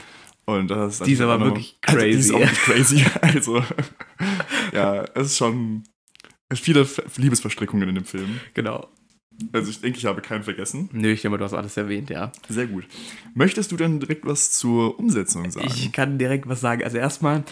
[0.44, 1.96] Und das ist die ist aber wirklich crazy.
[1.96, 3.04] Also die ist auch wirklich crazy.
[3.22, 3.64] Also,
[4.72, 5.84] ja, es ist schon
[6.52, 8.40] viele Liebesverstrickungen in dem Film.
[8.54, 8.88] Genau.
[9.52, 10.88] Also ich denke, ich habe keinen vergessen.
[10.92, 12.32] Nö, ich denke, du hast alles erwähnt, ja.
[12.48, 12.84] Sehr gut.
[13.34, 15.66] Möchtest du denn direkt was zur Umsetzung sagen?
[15.66, 16.84] Ich kann direkt was sagen.
[16.84, 17.44] Also erstmal,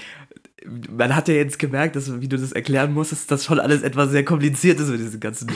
[0.67, 4.11] man hat ja jetzt gemerkt, dass, wie du das erklären musstest, dass schon alles etwas
[4.11, 5.51] sehr kompliziert ist mit diesen ganzen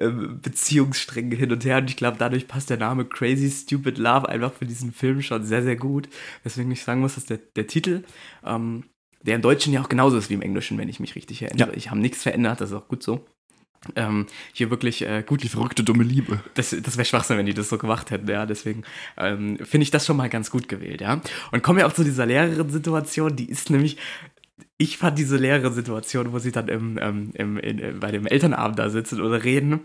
[0.00, 1.78] ähm, Beziehungssträngen hin und her.
[1.78, 5.44] Und ich glaube, dadurch passt der Name Crazy Stupid Love einfach für diesen Film schon
[5.44, 6.08] sehr, sehr gut.
[6.44, 8.04] Deswegen ich sagen muss, dass der, der Titel,
[8.44, 8.84] ähm,
[9.22, 11.70] der im Deutschen ja auch genauso ist wie im Englischen, wenn ich mich richtig erinnere.
[11.70, 11.76] Ja.
[11.76, 13.26] Ich habe nichts verändert, das ist auch gut so.
[13.96, 15.42] Ähm, hier wirklich äh, gut.
[15.42, 16.40] Die verrückte dumme Liebe.
[16.52, 18.44] Das, das wäre Schwachsinn, wenn die das so gemacht hätten, ja.
[18.44, 18.82] Deswegen
[19.16, 21.22] ähm, finde ich das schon mal ganz gut gewählt, ja.
[21.50, 23.96] Und kommen wir auch zu dieser Lehrerin-Situation, die ist nämlich
[24.80, 28.26] ich fand diese leere Situation, wo sie dann im, ähm, im, in, äh, bei dem
[28.26, 29.80] Elternabend da sitzen oder reden,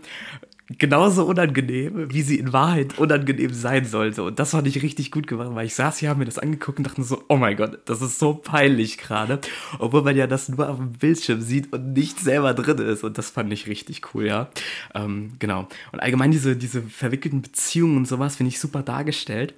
[0.78, 4.22] genauso unangenehm, wie sie in Wahrheit unangenehm sein sollte.
[4.22, 6.78] Und das fand ich richtig gut gemacht, weil ich saß hier, habe mir das angeguckt
[6.78, 9.38] und dachte so, oh mein Gott, das ist so peinlich gerade.
[9.78, 13.04] Obwohl man ja das nur auf dem Bildschirm sieht und nicht selber drin ist.
[13.04, 14.48] Und das fand ich richtig cool, ja.
[14.94, 15.68] Ähm, genau.
[15.92, 19.52] Und allgemein diese, diese verwickelten Beziehungen und sowas finde ich super dargestellt.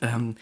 [0.00, 0.36] Ähm,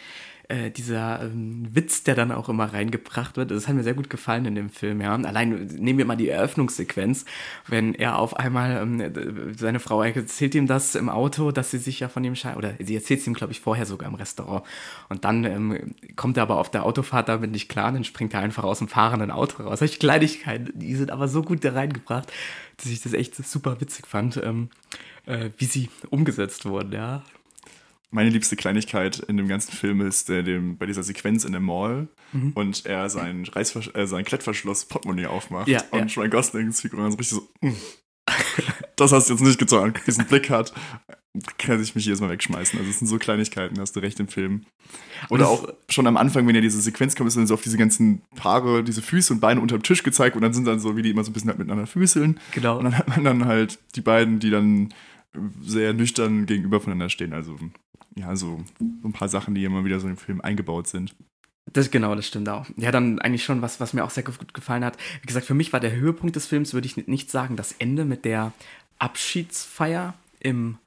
[0.51, 4.11] äh, dieser ähm, Witz, der dann auch immer reingebracht wird, das hat mir sehr gut
[4.11, 5.15] gefallen in dem Film, ja.
[5.15, 7.25] Allein nehmen wir mal die Eröffnungssequenz,
[7.69, 12.01] wenn er auf einmal, ähm, seine Frau erzählt ihm das im Auto, dass sie sich
[12.01, 14.65] ja von ihm scheidet, oder sie erzählt es ihm, glaube ich, vorher sogar im Restaurant.
[15.09, 18.41] Und dann ähm, kommt er aber auf der Autofahrt damit nicht klar, dann springt er
[18.41, 19.79] einfach aus dem fahrenden Auto raus.
[19.79, 22.33] Solche Kleinigkeiten, die sind aber so gut da reingebracht,
[22.77, 24.69] dass ich das echt super witzig fand, ähm,
[25.27, 27.23] äh, wie sie umgesetzt wurden, ja
[28.11, 31.61] meine liebste Kleinigkeit in dem ganzen Film ist äh, dem, bei dieser Sequenz in der
[31.61, 32.53] Mall mhm.
[32.55, 36.21] und er sein, Reißversch äh, sein Klettverschloss Portemonnaie aufmacht ja, und ja.
[36.21, 37.75] Ryan Goslings Figur dann so richtig so, mm,
[38.97, 40.73] das hast du jetzt nicht getan, diesen Blick hat,
[41.59, 42.79] kann ich mich jedes Mal wegschmeißen.
[42.79, 44.65] Also es sind so Kleinigkeiten, hast du recht im Film.
[45.29, 47.79] Oder auch schon am Anfang, wenn ja diese Sequenz kommt, ist dann so auf diese
[47.79, 50.97] ganzen Paare, diese Füße und Beine unter dem Tisch gezeigt und dann sind dann so,
[50.97, 52.41] wie die immer so ein bisschen halt miteinander füßeln.
[52.51, 52.79] Genau.
[52.79, 54.93] Und dann hat man dann halt die beiden, die dann
[55.63, 57.33] sehr nüchtern gegenüber voneinander stehen.
[57.33, 57.57] Also
[58.17, 61.15] ja, so, so ein paar Sachen, die immer wieder so im Film eingebaut sind.
[61.73, 62.67] Das genau, das stimmt auch.
[62.77, 64.97] Ja, dann eigentlich schon was, was mir auch sehr gut gefallen hat.
[65.23, 68.05] Wie gesagt, für mich war der Höhepunkt des Films, würde ich nicht sagen, das Ende
[68.05, 68.53] mit der
[68.99, 70.79] Abschiedsfeier im,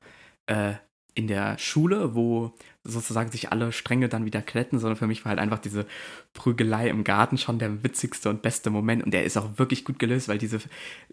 [0.47, 0.73] äh,
[1.15, 5.29] in der Schule, wo sozusagen sich alle Stränge dann wieder kletten, sondern für mich war
[5.29, 5.85] halt einfach diese
[6.33, 9.03] Prügelei im Garten schon der witzigste und beste Moment.
[9.03, 10.59] Und der ist auch wirklich gut gelöst, weil diese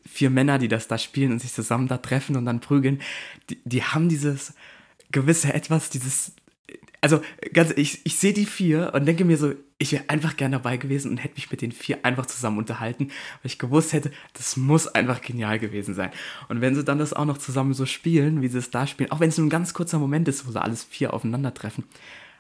[0.05, 3.01] vier Männer, die das da spielen und sich zusammen da treffen und dann prügeln,
[3.51, 4.55] die, die haben dieses
[5.11, 6.33] gewisse Etwas, dieses
[7.01, 7.21] also
[7.53, 10.77] ganz, ich, ich sehe die vier und denke mir so, ich wäre einfach gerne dabei
[10.77, 14.57] gewesen und hätte mich mit den vier einfach zusammen unterhalten, weil ich gewusst hätte, das
[14.57, 16.11] muss einfach genial gewesen sein.
[16.49, 19.11] Und wenn sie dann das auch noch zusammen so spielen, wie sie es da spielen,
[19.11, 21.85] auch wenn es nur ein ganz kurzer Moment ist, wo sie alles vier aufeinandertreffen,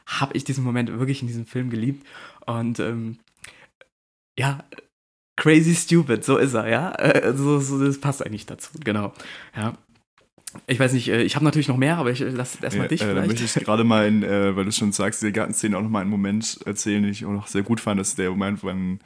[0.06, 2.06] habe ich diesen Moment wirklich in diesem Film geliebt.
[2.44, 3.18] Und ähm,
[4.38, 4.64] ja,
[5.36, 6.92] crazy stupid, so ist er, ja.
[6.96, 9.14] Äh, so, so, das passt eigentlich dazu, genau.
[9.56, 9.78] Ja.
[10.66, 12.88] Ich weiß nicht, äh, ich habe natürlich noch mehr, aber ich äh, lasse erstmal ja,
[12.88, 13.02] dich.
[13.02, 15.82] Äh, da möchte ich gerade mal, in, äh, weil du schon sagst, diese Gartenszene auch
[15.82, 18.00] noch mal einen Moment erzählen, den ich auch noch sehr gut fand.
[18.00, 19.00] Das ist der Moment, wenn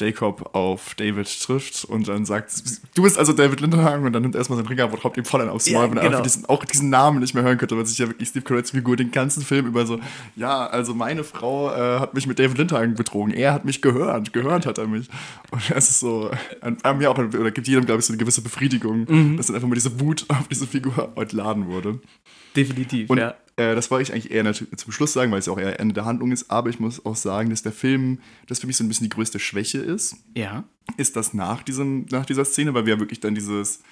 [0.00, 2.52] Jacob auf David trifft und dann sagt,
[2.94, 5.16] du bist also David Lindenhagen und dann nimmt er erstmal seinen Ring ab und haut
[5.16, 6.16] ihm voll einen aufs Maul, ja, wenn er genau.
[6.16, 8.70] einfach diesen, auch diesen Namen nicht mehr hören könnte, weil sich ja wirklich Steve Carells
[8.70, 10.00] Figur den ganzen Film über so,
[10.36, 14.32] ja, also meine Frau äh, hat mich mit David Lindenhagen betrogen, er hat mich gehört,
[14.32, 15.08] gehört hat er mich.
[15.50, 18.42] Und das ist so, an mir auch, oder gibt jedem, glaube ich, so eine gewisse
[18.42, 19.36] Befriedigung, mhm.
[19.36, 22.00] dass dann einfach mal diese Wut auf diese Figur entladen wurde.
[22.56, 23.34] Definitiv, und, ja.
[23.60, 26.06] Äh, das wollte ich eigentlich eher zum Schluss sagen, weil es auch eher Ende der
[26.06, 26.50] Handlung ist.
[26.50, 29.14] Aber ich muss auch sagen, dass der Film, das für mich so ein bisschen die
[29.14, 30.16] größte Schwäche ist.
[30.34, 30.64] Ja.
[30.96, 33.82] Ist das nach, diesem, nach dieser Szene, weil wir ja wirklich dann dieses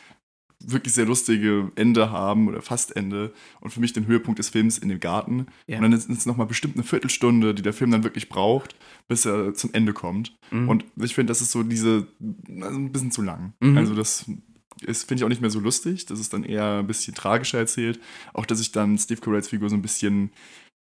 [0.60, 4.78] wirklich sehr lustige Ende haben oder fast Ende und für mich den Höhepunkt des Films
[4.78, 5.46] in dem Garten.
[5.66, 5.76] Ja.
[5.76, 8.74] Und dann ist es nochmal bestimmt eine Viertelstunde, die der Film dann wirklich braucht,
[9.06, 10.36] bis er zum Ende kommt.
[10.50, 10.68] Mhm.
[10.68, 12.08] Und ich finde, das ist so diese,
[12.60, 13.52] also ein bisschen zu lang.
[13.60, 13.78] Mhm.
[13.78, 14.24] Also das
[14.82, 16.06] ist, finde ich auch nicht mehr so lustig.
[16.06, 18.00] Das ist dann eher ein bisschen tragischer erzählt.
[18.34, 20.32] Auch, dass sich dann Steve Carells Figur so ein bisschen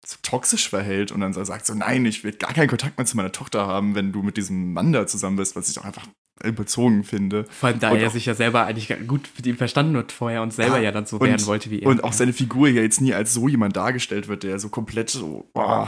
[0.04, 3.16] so toxisch verhält und dann sagt so, nein, ich will gar keinen Kontakt mehr zu
[3.16, 6.06] meiner Tochter haben, wenn du mit diesem Mann da zusammen bist, was ich auch einfach
[6.42, 7.44] überzogen finde.
[7.50, 10.42] Vor allem, da und er sich ja selber eigentlich gut mit ihm verstanden hat vorher
[10.42, 11.88] und selber ja, ja dann so und, werden wollte wie er.
[11.88, 15.10] Und auch seine Figur ja jetzt nie als so jemand dargestellt wird, der so komplett
[15.10, 15.86] so oh,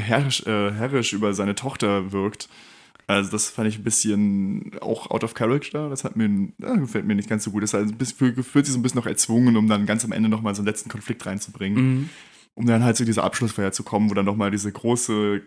[0.00, 2.48] herrisch, äh, herrisch über seine Tochter wirkt.
[3.06, 5.90] Also das fand ich ein bisschen auch out of character.
[5.90, 7.62] Das hat mir, ja, gefällt mir nicht ganz so gut.
[7.62, 10.54] Das halt fühlt sich so ein bisschen noch erzwungen, um dann ganz am Ende nochmal
[10.54, 11.84] so einen letzten Konflikt reinzubringen.
[11.84, 12.10] Mhm.
[12.54, 15.42] Um dann halt zu dieser Abschlussfeier zu kommen, wo dann nochmal diese große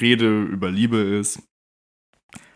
[0.00, 1.42] Rede über Liebe ist.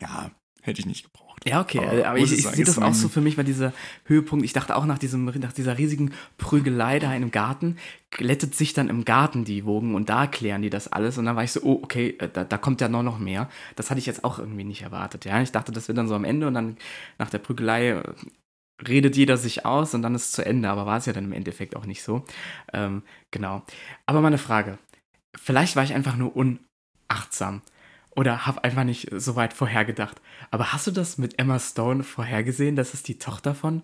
[0.00, 0.30] Ja,
[0.60, 1.31] hätte ich nicht gebraucht.
[1.44, 3.72] Ja, okay, aber, aber ich, ich sehe das auch so für mich, weil dieser
[4.04, 7.78] Höhepunkt, ich dachte auch nach, diesem, nach dieser riesigen Prügelei da in einem Garten,
[8.10, 11.34] glättet sich dann im Garten die Wogen und da klären die das alles und dann
[11.34, 13.48] war ich so, oh, okay, äh, da, da kommt ja noch, noch mehr.
[13.74, 15.42] Das hatte ich jetzt auch irgendwie nicht erwartet, ja.
[15.42, 16.76] Ich dachte, das wird dann so am Ende und dann
[17.18, 18.02] nach der Prügelei äh,
[18.86, 21.24] redet jeder sich aus und dann ist es zu Ende, aber war es ja dann
[21.24, 22.24] im Endeffekt auch nicht so.
[22.72, 23.62] Ähm, genau.
[24.06, 24.78] Aber meine Frage,
[25.36, 27.62] vielleicht war ich einfach nur unachtsam
[28.16, 30.20] oder habe einfach nicht so weit vorhergedacht.
[30.50, 33.82] Aber hast du das mit Emma Stone vorhergesehen, dass es die Tochter von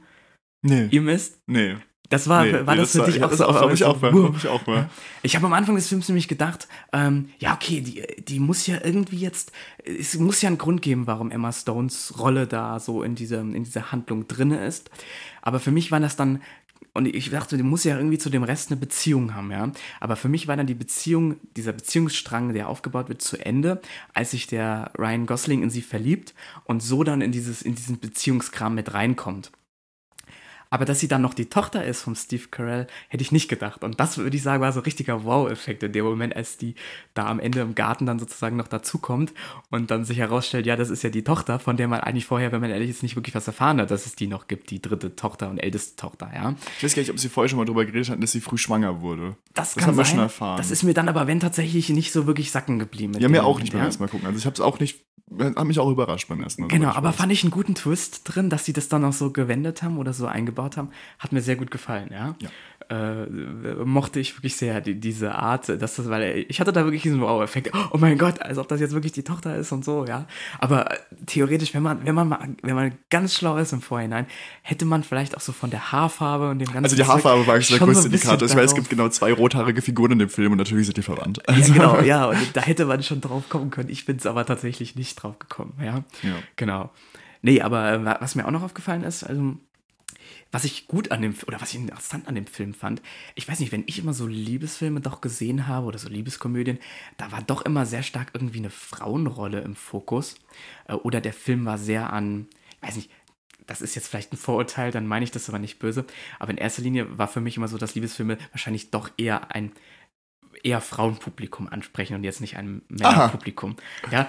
[0.62, 0.88] nee.
[0.90, 1.40] ihm ist?
[1.46, 1.76] Nee.
[2.10, 3.46] Das war, nee, war nee, das, das für dich auch so?
[3.46, 4.88] Habe ich, auch mal, hab ich auch mal.
[5.22, 8.78] Ich habe am Anfang des Films nämlich gedacht, ähm, ja, okay, die, die muss ja
[8.82, 9.52] irgendwie jetzt,
[9.84, 13.62] es muss ja einen Grund geben, warum Emma Stones Rolle da so in, diese, in
[13.64, 14.90] dieser Handlung drin ist.
[15.42, 16.40] Aber für mich war das dann
[16.94, 19.70] und ich dachte, die muss ja irgendwie zu dem Rest eine Beziehung haben, ja.
[20.00, 23.80] Aber für mich war dann die Beziehung, dieser Beziehungsstrang, der aufgebaut wird, zu Ende,
[24.14, 28.00] als sich der Ryan Gosling in sie verliebt und so dann in, dieses, in diesen
[28.00, 29.52] Beziehungskram mit reinkommt.
[30.70, 33.84] Aber dass sie dann noch die Tochter ist vom Steve Carell, hätte ich nicht gedacht.
[33.84, 36.74] Und das würde ich sagen, war so ein richtiger Wow-Effekt in dem Moment, als die
[37.14, 39.32] da am Ende im Garten dann sozusagen noch dazukommt
[39.70, 42.52] und dann sich herausstellt, ja, das ist ja die Tochter, von der man eigentlich vorher,
[42.52, 44.82] wenn man ehrlich ist, nicht wirklich was erfahren hat, dass es die noch gibt, die
[44.82, 46.54] dritte Tochter und älteste Tochter, ja.
[46.78, 48.58] Ich weiß gar nicht, ob sie vorher schon mal darüber geredet hatten, dass sie früh
[48.58, 49.36] schwanger wurde.
[49.54, 50.58] Das, das kann haben wir schon erfahren.
[50.58, 53.14] Das ist mir dann aber, wenn tatsächlich, nicht so wirklich sacken geblieben.
[53.18, 54.26] Ja, mir auch nicht beim ersten Mal gucken.
[54.26, 55.00] Also ich habe es auch nicht
[55.38, 56.68] hat mich auch überrascht beim ersten Mal.
[56.68, 59.82] Genau, aber fand ich einen guten Twist drin, dass sie das dann auch so gewendet
[59.82, 60.90] haben oder so eingebaut haben.
[61.18, 62.34] Hat mir sehr gut gefallen, ja.
[62.40, 62.50] ja
[62.90, 63.26] äh,
[63.84, 67.20] mochte ich wirklich sehr die, diese Art, dass das, weil ich hatte da wirklich diesen
[67.20, 70.26] Wow-Effekt, oh mein Gott, als ob das jetzt wirklich die Tochter ist und so, ja.
[70.58, 70.88] Aber
[71.26, 74.26] theoretisch, wenn man, wenn man mal, wenn man ganz schlau ist im Vorhinein,
[74.62, 77.54] hätte man vielleicht auch so von der Haarfarbe und dem ganzen Also die Haarfarbe war
[77.54, 78.48] eigentlich der größte so Indikator.
[78.48, 81.02] Ich weiß, es gibt genau zwei rothaarige Figuren in dem Film und natürlich sind die
[81.02, 81.42] verwandt.
[81.46, 83.90] Ja, genau, ja, und da hätte man schon drauf kommen können.
[83.90, 86.04] Ich bin es aber tatsächlich nicht drauf gekommen, ja.
[86.22, 86.36] ja.
[86.56, 86.90] Genau.
[87.42, 89.58] Nee, aber äh, was mir auch noch aufgefallen ist, also
[90.50, 93.02] was ich gut an dem, oder was ich interessant an dem Film fand,
[93.34, 96.78] ich weiß nicht, wenn ich immer so Liebesfilme doch gesehen habe oder so Liebeskomödien,
[97.16, 100.36] da war doch immer sehr stark irgendwie eine Frauenrolle im Fokus.
[100.86, 102.46] Äh, oder der Film war sehr an,
[102.80, 103.10] ich weiß nicht,
[103.66, 106.06] das ist jetzt vielleicht ein Vorurteil, dann meine ich das aber nicht böse.
[106.38, 109.72] Aber in erster Linie war für mich immer so, dass Liebesfilme wahrscheinlich doch eher ein
[110.64, 113.76] eher Frauenpublikum ansprechen und jetzt nicht ein Männerpublikum.
[114.10, 114.28] Ja.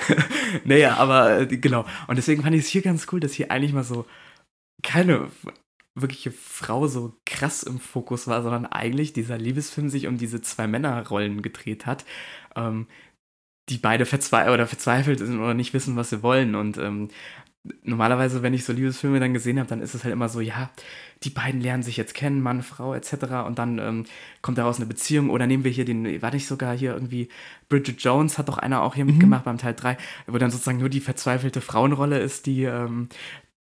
[0.64, 1.84] naja, aber äh, genau.
[2.06, 4.06] Und deswegen fand ich es hier ganz cool, dass hier eigentlich mal so
[4.82, 5.30] keine
[5.94, 10.66] wirkliche Frau so krass im Fokus war, sondern eigentlich dieser Liebesfilm sich um diese zwei
[10.66, 12.04] Männerrollen gedreht hat,
[12.56, 12.86] ähm,
[13.68, 16.54] die beide verzwe oder verzweifelt sind oder nicht wissen, was sie wollen.
[16.54, 17.08] Und ähm,
[17.82, 20.70] normalerweise, wenn ich so Liebesfilme dann gesehen habe, dann ist es halt immer so, ja,
[21.24, 23.46] die beiden lernen sich jetzt kennen, Mann, Frau etc.
[23.46, 24.04] Und dann ähm,
[24.40, 25.30] kommt daraus eine Beziehung.
[25.30, 27.28] Oder nehmen wir hier den, war nicht sogar hier irgendwie,
[27.68, 29.12] Bridget Jones hat doch einer auch hier mhm.
[29.12, 33.08] mitgemacht beim Teil 3, wo dann sozusagen nur die verzweifelte Frauenrolle ist, die, ähm,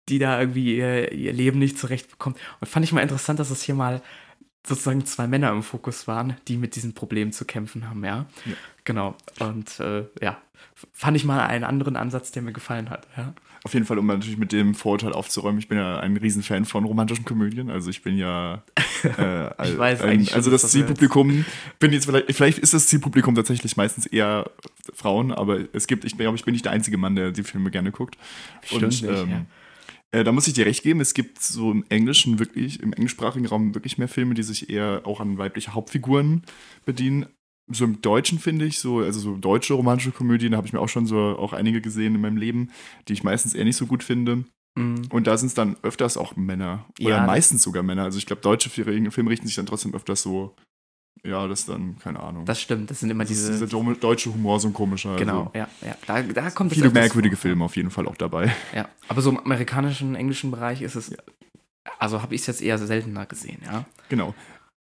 [0.09, 2.38] die da irgendwie ihr, ihr Leben nicht zurechtbekommt.
[2.61, 4.03] Und fand ich mal interessant, dass es hier mal
[4.66, 8.27] sozusagen zwei Männer im Fokus waren, die mit diesen Problemen zu kämpfen haben, ja.
[8.45, 8.53] ja.
[8.85, 9.16] Genau.
[9.38, 10.38] Und äh, ja,
[10.92, 13.35] fand ich mal einen anderen Ansatz, der mir gefallen hat, ja.
[13.64, 16.85] Auf jeden Fall, um natürlich mit dem Vorurteil aufzuräumen, ich bin ja ein Riesenfan von
[16.85, 17.69] romantischen Komödien.
[17.69, 18.62] Also ich bin ja
[19.03, 21.45] äh, ich weiß ein, eigentlich Also das, das Zielpublikum,
[21.81, 24.49] bin jetzt vielleicht, vielleicht ist das Zielpublikum tatsächlich meistens eher
[24.95, 27.73] Frauen, aber es gibt, ich glaube, ich bin nicht der einzige Mann, der die Filme
[27.73, 28.16] gerne guckt.
[28.62, 29.47] Stimmt Und, nicht, ähm, ja
[30.12, 33.47] äh, da muss ich dir recht geben, es gibt so im Englischen wirklich, im englischsprachigen
[33.47, 36.42] Raum wirklich mehr Filme, die sich eher auch an weibliche Hauptfiguren
[36.85, 37.27] bedienen.
[37.69, 40.81] So im Deutschen finde ich, so, also so deutsche romantische Komödien, da habe ich mir
[40.81, 42.71] auch schon so auch einige gesehen in meinem Leben,
[43.09, 44.45] die ich meistens eher nicht so gut finde.
[44.77, 45.09] Mhm.
[45.11, 46.87] Und da sind es dann öfters auch Männer.
[47.01, 48.05] Oder ja, meistens sogar Männer.
[48.05, 50.55] Also ich glaube, deutsche Filme richten sich dann trotzdem öfters so
[51.26, 52.44] ja, das dann, keine Ahnung.
[52.44, 53.52] Das stimmt, das sind immer diese.
[53.52, 55.16] Dieser deutsche Humor so ein komischer.
[55.16, 55.96] Genau, also ja, ja.
[56.06, 58.54] Da, da kommt Viele merkwürdige Filme auf jeden Fall auch dabei.
[58.74, 61.10] Ja, aber so im amerikanischen, englischen Bereich ist es.
[61.10, 61.18] Ja.
[61.98, 63.84] Also habe ich es jetzt eher seltener gesehen, ja.
[64.08, 64.34] Genau.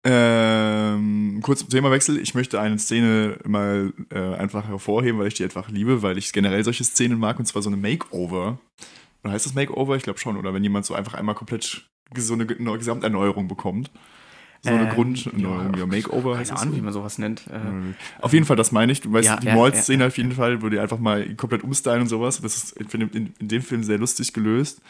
[0.04, 2.18] Ähm, kurz zum Themawechsel.
[2.18, 6.34] Ich möchte eine Szene mal äh, einfach hervorheben, weil ich die einfach liebe, weil ich
[6.34, 8.58] generell solche Szenen mag, und zwar so eine Makeover.
[9.24, 9.96] Oder heißt das Makeover?
[9.96, 10.38] Ich glaube schon.
[10.38, 13.92] Oder wenn jemand so einfach einmal komplett so eine, eine Gesamterneuerung bekommt.
[14.64, 17.48] So eine äh, Grunderneuerung, ja, Makeover heißt Keine Ahnung, wie man sowas nennt.
[17.48, 19.02] Äh, auf jeden Fall, das meine ich.
[19.02, 20.08] Du weißt, ja, die ja, Mall-Szene ja.
[20.08, 22.40] auf jeden Fall, wo die einfach mal komplett umstylen und sowas.
[22.42, 24.82] Das ist in, in, in, dem Film sehr lustig gelöst.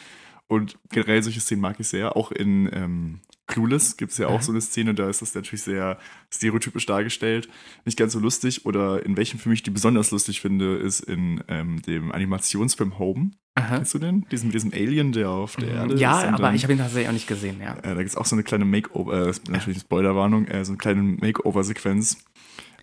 [0.48, 2.18] Und generell solche Szenen mag ich sehr.
[2.18, 3.20] Auch in ähm,
[3.52, 4.44] Clueless gibt es ja auch mhm.
[4.44, 7.50] so eine Szene, da ist das natürlich sehr stereotypisch dargestellt.
[7.86, 8.66] Nicht ganz so lustig.
[8.66, 13.32] Oder in welchem Film ich die besonders lustig finde, ist in ähm, dem Animationsfilm Home.
[13.56, 13.76] Aha.
[13.76, 14.26] Kennst du den?
[14.32, 15.76] Diesen, mit diesem Alien, der auf der mhm.
[15.76, 16.24] Erde ja, ist.
[16.24, 17.76] Ja, aber dann, ich habe ihn tatsächlich auch nicht gesehen, ja.
[17.80, 20.78] Äh, da gibt es auch so eine kleine Makeover, äh, natürlich Spoilerwarnung, äh, so eine
[20.78, 22.24] kleine Makeover-Sequenz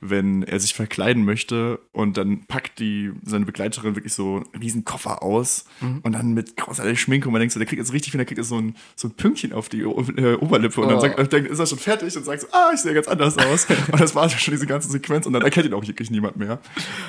[0.01, 4.85] wenn er sich verkleiden möchte und dann packt die, seine Begleiterin wirklich so einen riesen
[4.85, 6.01] Koffer aus mhm.
[6.03, 8.27] und dann mit großartiger Schminke und man denkt so, der kriegt jetzt richtig viel, der
[8.27, 11.01] kriegt jetzt so ein, so ein Pünktchen auf die o äh, Oberlippe und dann, oh.
[11.01, 13.67] sagt, dann ist er schon fertig und sagt so, ah, ich sehe ganz anders aus.
[13.93, 16.61] und das war schon diese ganze Sequenz und dann erkennt ihn auch wirklich niemand mehr.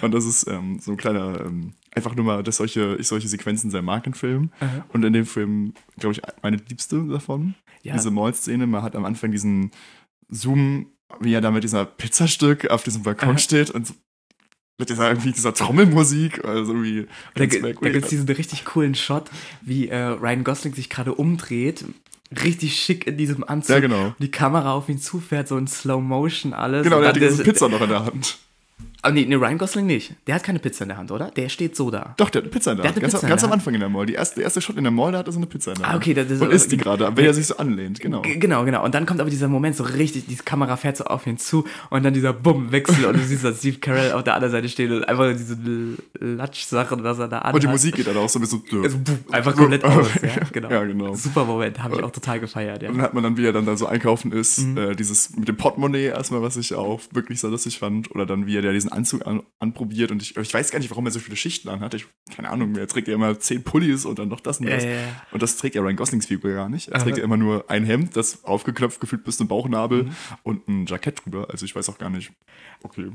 [0.02, 3.28] Und das ist ähm, so ein kleiner, ähm, einfach nur mal, dass solche, ich solche
[3.28, 4.52] Sequenzen sehr mag in Filmen.
[4.60, 4.84] Mhm.
[4.94, 7.56] Und in dem Film, glaube ich, meine liebste davon.
[7.82, 7.94] Ja.
[7.94, 9.72] Diese Mall-Szene, man hat am Anfang diesen
[10.30, 10.88] Zoom
[11.20, 13.38] wie er da mit dieser Pizzastück auf diesem Balkon Aha.
[13.38, 13.94] steht und
[14.78, 19.30] mit dieser, irgendwie dieser Trommelmusik, also wie da, da gibt es diesen richtig coolen Shot,
[19.62, 21.84] wie äh, Ryan Gosling sich gerade umdreht,
[22.44, 23.76] richtig schick in diesem Anzug.
[23.76, 24.16] Ja, genau.
[24.20, 26.84] Die Kamera auf ihn zufährt, so in Slow Motion alles.
[26.84, 28.38] Genau, der hat diese Pizza noch in der Hand.
[29.02, 30.14] Aber nee, nee, Ryan Gosling nicht.
[30.28, 31.32] Der hat keine Pizza in der Hand, oder?
[31.32, 32.16] Der steht so da.
[32.18, 33.00] Doch, der hat eine Pizza in der Hand.
[33.00, 34.06] Ganz, Pizza ganz am Anfang in der Mall.
[34.06, 35.78] Die erste, der erste Shot in der Mall, da hat er so eine Pizza in
[35.78, 35.96] der Hand.
[35.96, 36.14] Ah, okay.
[36.14, 38.22] Das ist, Und isst die gerade, wenn er sich so anlehnt, genau.
[38.22, 38.84] Genau, genau.
[38.84, 41.66] Und dann kommt aber dieser Moment so richtig, die Kamera fährt so auf ihn zu
[41.90, 44.92] und dann dieser Bumm-Wechsel und du siehst, dass Steve Carell auf der anderen Seite steht
[44.92, 45.58] und einfach diese
[46.20, 47.56] Latsch-Sachen, was er da anhat.
[47.56, 48.82] Und die Musik geht dann auch so ein bisschen so...
[48.82, 48.98] Also,
[49.32, 50.70] einfach komplett aus, ja, genau.
[50.70, 51.14] ja, genau.
[51.14, 52.90] Super Moment, habe ich auch total gefeiert, ja.
[52.90, 54.78] Und dann hat man dann, wie er dann da so einkaufen ist, mhm.
[54.78, 58.46] äh, dieses mit dem Portemonnaie erstmal, was ich auch wirklich sehr lustig fand, oder dann,
[58.46, 61.20] wie er diesen Anzug an, anprobiert und ich, ich weiß gar nicht, warum er so
[61.20, 61.94] viele Schichten anhat.
[61.94, 64.84] Ich, keine Ahnung, er trägt ja immer zehn Pullis und dann noch das und das.
[64.84, 64.92] Ja.
[65.32, 66.90] Und das trägt ja Ryan Goslings Figur gar nicht.
[66.90, 67.04] Er Aha.
[67.04, 70.16] trägt ja immer nur ein Hemd, das aufgeklopft gefühlt bis zum Bauchnabel mhm.
[70.44, 71.48] und ein Jackett drüber.
[71.50, 72.32] Also ich weiß auch gar nicht.
[72.84, 73.12] Okay.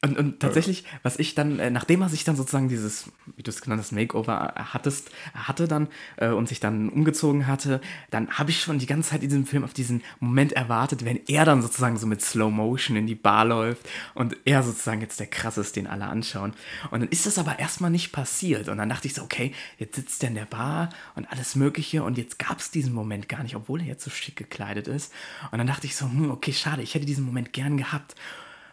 [0.00, 3.50] Und, und tatsächlich, was ich dann, äh, nachdem er sich dann sozusagen dieses, wie du
[3.50, 8.50] es genannt hast, Makeover hattest, hatte dann äh, und sich dann umgezogen hatte, dann habe
[8.50, 11.62] ich schon die ganze Zeit in diesem Film auf diesen Moment erwartet, wenn er dann
[11.62, 15.80] sozusagen so mit Slow Motion in die Bar läuft und er sozusagen jetzt der krasseste,
[15.80, 16.54] den alle anschauen.
[16.90, 18.68] Und dann ist das aber erstmal nicht passiert.
[18.68, 22.02] Und dann dachte ich so, okay, jetzt sitzt er in der Bar und alles Mögliche
[22.02, 25.12] und jetzt gab es diesen Moment gar nicht, obwohl er jetzt so schick gekleidet ist.
[25.50, 28.14] Und dann dachte ich so, hm, okay, schade, ich hätte diesen Moment gern gehabt.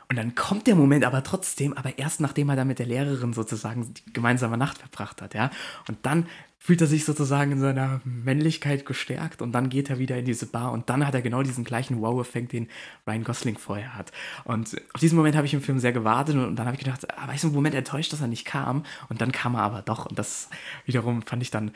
[0.08, 3.34] Und dann kommt der Moment aber trotzdem, aber erst nachdem er dann mit der Lehrerin
[3.34, 5.50] sozusagen die gemeinsame Nacht verbracht hat, ja.
[5.88, 6.28] Und dann
[6.66, 10.48] fühlt er sich sozusagen in seiner Männlichkeit gestärkt und dann geht er wieder in diese
[10.48, 12.70] Bar und dann hat er genau diesen gleichen Wow-Effekt, den
[13.06, 14.12] Ryan Gosling vorher hat.
[14.46, 17.08] Und auf diesen Moment habe ich im Film sehr gewartet und dann habe ich gedacht,
[17.20, 19.84] aber ich bin im Moment enttäuscht, dass er nicht kam und dann kam er aber
[19.84, 20.50] doch und das
[20.88, 21.70] wiederum fand ich dann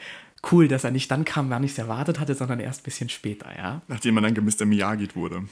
[0.52, 3.10] cool, dass er nicht dann kam, wann ich es erwartet hatte, sondern erst ein bisschen
[3.10, 3.84] später, ja.
[3.90, 4.66] Nachdem er dann Mr.
[4.66, 5.44] Miyagi wurde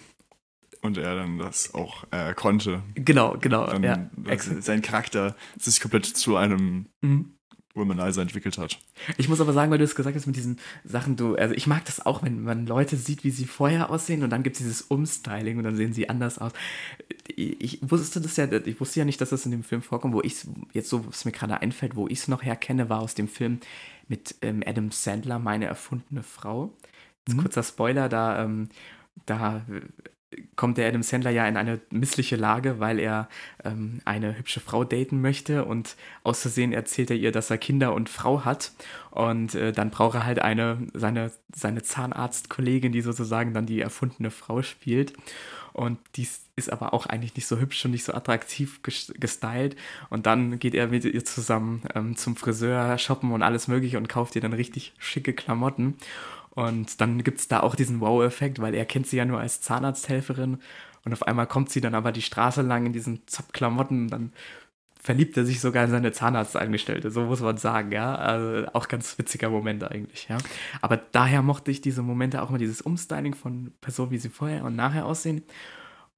[0.81, 2.81] und er dann das auch äh, konnte.
[2.95, 3.67] Genau, genau.
[3.67, 4.09] Dann, ja.
[4.39, 7.36] sein Charakter sich komplett zu einem mhm
[7.77, 8.79] Womanizer entwickelt hat.
[9.17, 11.67] Ich muss aber sagen, weil du es gesagt hast mit diesen Sachen, du, also ich
[11.67, 14.61] mag das auch, wenn man Leute sieht, wie sie vorher aussehen und dann gibt es
[14.61, 16.51] dieses Umstyling und dann sehen sie anders aus.
[17.35, 20.21] Ich wusste das ja, ich wusste ja nicht, dass das in dem Film vorkommt, wo
[20.21, 20.35] ich
[20.73, 23.59] jetzt so, was mir gerade einfällt, wo ich es noch herkenne, war aus dem Film
[24.07, 26.73] mit ähm, Adam Sandler, meine erfundene Frau.
[27.27, 27.37] Mhm.
[27.37, 28.69] Kurzer Spoiler, da, ähm,
[29.25, 29.65] da
[30.55, 33.29] kommt der Adam Sandler ja in eine missliche Lage, weil er
[33.63, 37.93] ähm, eine hübsche Frau daten möchte und aus Versehen erzählt er ihr, dass er Kinder
[37.93, 38.71] und Frau hat
[39.11, 44.31] und äh, dann braucht er halt eine seine seine Zahnarztkollegin, die sozusagen dann die erfundene
[44.31, 45.13] Frau spielt
[45.71, 49.75] und die ist aber auch eigentlich nicht so hübsch und nicht so attraktiv gestylt
[50.09, 54.09] und dann geht er mit ihr zusammen ähm, zum Friseur shoppen und alles mögliche und
[54.09, 55.95] kauft ihr dann richtig schicke Klamotten
[56.57, 59.61] und dann gibt es da auch diesen Wow-Effekt, weil er kennt sie ja nur als
[59.61, 60.57] Zahnarzthelferin
[61.05, 64.33] und auf einmal kommt sie dann aber die Straße lang in diesen Zop-Klamotten und dann
[64.99, 68.15] verliebt er sich sogar in seine Zahnarztangestellte, so muss man sagen, ja.
[68.15, 70.39] Also auch ganz witziger Moment eigentlich, ja.
[70.81, 74.63] Aber daher mochte ich diese Momente auch mal dieses Umstyling von Personen, wie sie vorher
[74.65, 75.43] und nachher aussehen.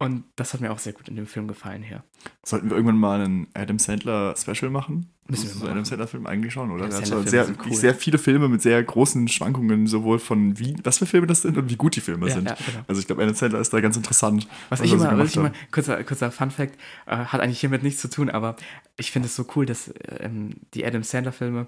[0.01, 2.03] Und das hat mir auch sehr gut in dem Film gefallen hier.
[2.41, 5.11] Sollten wir irgendwann mal einen Adam Sandler Special machen?
[5.27, 6.89] Müssen wir so Adam Sandler Film eigentlich schon, oder?
[6.89, 7.73] Er hat sehr, cool.
[7.73, 11.57] sehr viele Filme mit sehr großen Schwankungen, sowohl von wie, was für Filme das sind
[11.57, 12.47] und wie gut die Filme ja, sind.
[12.47, 12.79] Ja, genau.
[12.87, 14.47] Also ich glaube, Adam Sandler ist da ganz interessant.
[14.69, 17.83] Was, was ich immer, was ich immer kurzer, kurzer Fun Fact, äh, hat eigentlich hiermit
[17.83, 18.55] nichts zu tun, aber
[18.95, 21.67] ich finde es so cool, dass ähm, die Adam Sandler Filme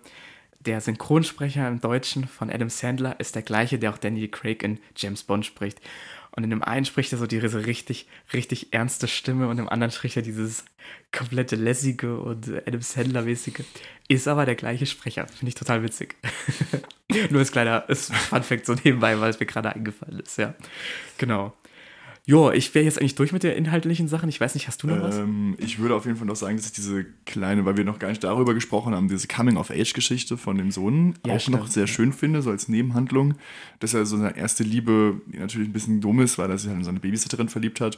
[0.65, 4.79] der Synchronsprecher im Deutschen von Adam Sandler ist der gleiche, der auch Daniel Craig in
[4.95, 5.81] James Bond spricht.
[6.33, 9.91] Und in dem einen spricht er so diese richtig, richtig ernste Stimme und im anderen
[9.91, 10.63] spricht er dieses
[11.11, 13.65] komplette lässige und Adam Sandler-mäßige.
[14.07, 15.27] Ist aber der gleiche Sprecher.
[15.27, 16.15] Finde ich total witzig.
[17.29, 20.55] Nur als kleiner Fun-Fact so nebenbei, weil es mir gerade eingefallen ist, ja.
[21.17, 21.53] Genau.
[22.27, 24.29] Jo, ich wäre jetzt eigentlich durch mit den inhaltlichen Sachen.
[24.29, 25.17] Ich weiß nicht, hast du noch was?
[25.17, 27.97] Ähm, ich würde auf jeden Fall noch sagen, dass ich diese kleine, weil wir noch
[27.97, 31.57] gar nicht darüber gesprochen haben, diese Coming-of-Age-Geschichte von dem Sohn ja, auch stimmt.
[31.57, 33.33] noch sehr schön finde, so als Nebenhandlung.
[33.79, 36.69] Dass er so seine erste Liebe, die natürlich ein bisschen dumm ist, weil er sich
[36.69, 37.97] halt in seine Babysitterin verliebt hat,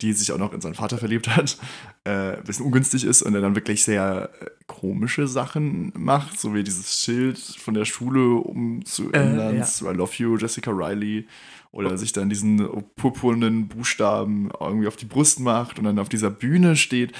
[0.00, 1.58] die sich auch noch in seinen Vater verliebt hat,
[2.04, 6.54] äh, ein bisschen ungünstig ist und er dann wirklich sehr äh, komische Sachen macht, so
[6.54, 9.64] wie dieses Schild von der Schule umzuändern, äh, ja.
[9.64, 11.26] zu I love you, Jessica Riley
[11.70, 16.30] oder sich dann diesen purpurnen Buchstaben irgendwie auf die Brust macht und dann auf dieser
[16.30, 17.12] Bühne steht,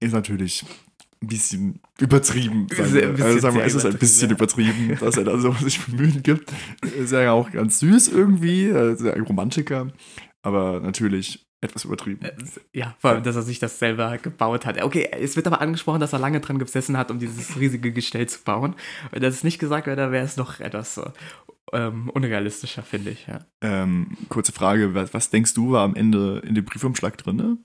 [0.00, 0.64] ist natürlich
[1.22, 2.66] ein bisschen übertrieben.
[2.68, 3.08] Sagen wir.
[3.08, 4.36] Bisschen also sagen wir, es ist ein bisschen ja.
[4.36, 6.52] übertrieben, dass er da so sich Mühen gibt.
[6.98, 9.92] Ist ja auch ganz süß irgendwie, ist ja ein Romantiker,
[10.42, 12.22] aber natürlich etwas übertrieben.
[12.22, 12.32] Äh,
[12.72, 14.82] ja, vor allem, dass er sich das selber gebaut hat.
[14.82, 18.28] Okay, es wird aber angesprochen, dass er lange dran gesessen hat, um dieses riesige Gestell
[18.28, 18.74] zu bauen.
[19.10, 21.00] Wenn das nicht gesagt wäre, wäre es noch etwas
[21.72, 23.46] ähm, unrealistischer, finde ich, ja.
[23.62, 27.58] Ähm, kurze Frage, was, was, denkst du, war am Ende in dem Briefumschlag drin?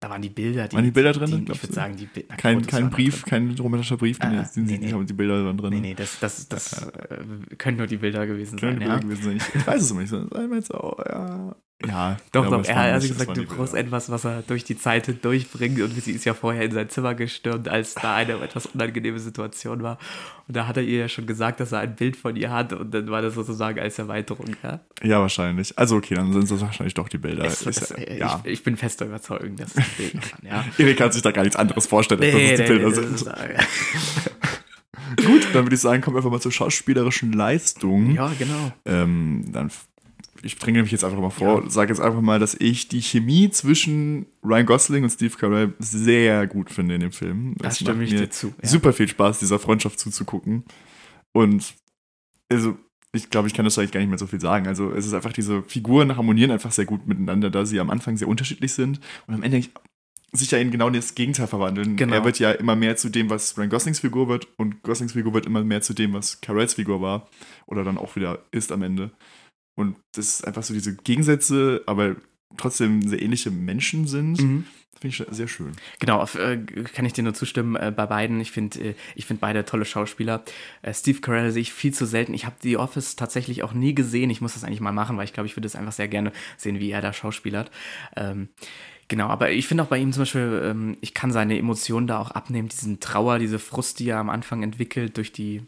[0.00, 0.68] Da waren die Bilder.
[0.68, 1.46] Die, waren die Bilder drin?
[1.46, 2.36] Die, ich würde sagen, die Bilder.
[2.36, 5.04] Kein, kein Brief, kein romanischer Brief, ah, nee, nee, nee.
[5.04, 5.70] die Bilder waren drin.
[5.70, 7.24] Nee, nee, das, das, das äh,
[7.56, 8.78] können nur die Bilder gewesen können sein.
[8.80, 9.00] Bilder ja.
[9.00, 9.36] gewesen sein.
[9.54, 10.10] Ich, weiß es nicht.
[10.64, 11.56] So, ja,
[11.86, 12.64] ja, doch, doch.
[12.64, 15.80] Er hat also gesagt, du brauchst etwas, was er durch die Zeit durchbringt.
[15.80, 19.82] Und sie ist ja vorher in sein Zimmer gestürmt, als da eine etwas unangenehme Situation
[19.82, 19.98] war.
[20.46, 22.72] Und da hat er ihr ja schon gesagt, dass er ein Bild von ihr hat.
[22.72, 24.80] Und dann war das sozusagen als Erweiterung, ja?
[25.02, 25.76] Ja, wahrscheinlich.
[25.76, 27.44] Also, okay, dann sind das wahrscheinlich doch die Bilder.
[27.44, 28.40] Es, es, ist, ja.
[28.44, 30.64] ich, ich, bin fester Überzeugung, dass es Bilder waren, ja.
[30.78, 33.00] Erik kann sich da gar nichts anderes vorstellen, als nee, dass es die nee, Bilder
[33.00, 33.24] nee, sind.
[35.26, 38.14] Gut, dann würde ich sagen, kommen wir einfach mal zur schauspielerischen Leistung.
[38.14, 38.72] Ja, genau.
[38.84, 39.70] Ähm, dann
[40.44, 41.70] ich bringe mich jetzt einfach mal vor, ja.
[41.70, 46.46] sage jetzt einfach mal, dass ich die Chemie zwischen Ryan Gosling und Steve Carell sehr
[46.46, 47.54] gut finde in dem Film.
[47.58, 48.54] Das, das stimme ich dir zu.
[48.62, 48.68] Ja.
[48.68, 50.64] Super viel Spaß, dieser Freundschaft zuzugucken.
[51.32, 51.74] Und
[52.50, 52.76] also,
[53.12, 54.66] ich glaube, ich kann das eigentlich gar nicht mehr so viel sagen.
[54.66, 58.16] Also, es ist einfach, diese Figuren harmonieren einfach sehr gut miteinander, da sie am Anfang
[58.16, 59.62] sehr unterschiedlich sind und am Ende
[60.36, 61.96] sich ja in genau das Gegenteil verwandeln.
[61.96, 62.14] Genau.
[62.14, 65.32] Er wird ja immer mehr zu dem, was Ryan Goslings Figur wird und Goslings Figur
[65.32, 67.28] wird immer mehr zu dem, was Carells Figur war
[67.66, 69.12] oder dann auch wieder ist am Ende.
[69.74, 72.16] Und das ist einfach so diese Gegensätze, aber
[72.56, 74.40] trotzdem sehr ähnliche Menschen sind.
[74.40, 74.64] Mhm.
[75.00, 75.72] Finde ich sehr schön.
[75.98, 78.40] Genau, äh, kann ich dir nur zustimmen äh, bei beiden.
[78.40, 80.44] Ich finde äh, ich find beide tolle Schauspieler.
[80.82, 82.32] Äh, Steve Carell sehe ich viel zu selten.
[82.32, 84.30] Ich habe The Office tatsächlich auch nie gesehen.
[84.30, 86.32] Ich muss das eigentlich mal machen, weil ich glaube, ich würde es einfach sehr gerne
[86.56, 87.70] sehen, wie er da schauspielert.
[88.16, 88.48] Ähm,
[89.08, 92.18] Genau, aber ich finde auch bei ihm zum Beispiel, ähm, ich kann seine Emotionen da
[92.18, 95.62] auch abnehmen, diesen Trauer, diese Frust, die er am Anfang entwickelt durch die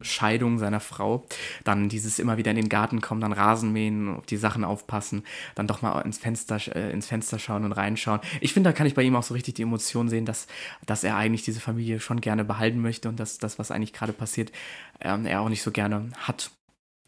[0.00, 1.26] Scheidung seiner Frau,
[1.64, 5.24] dann dieses immer wieder in den Garten kommen, dann Rasen mähen, auf die Sachen aufpassen,
[5.54, 8.20] dann doch mal ins Fenster, äh, ins Fenster schauen und reinschauen.
[8.40, 10.46] Ich finde, da kann ich bei ihm auch so richtig die Emotion sehen, dass,
[10.86, 14.12] dass er eigentlich diese Familie schon gerne behalten möchte und dass das, was eigentlich gerade
[14.12, 14.52] passiert,
[15.00, 16.50] ähm, er auch nicht so gerne hat.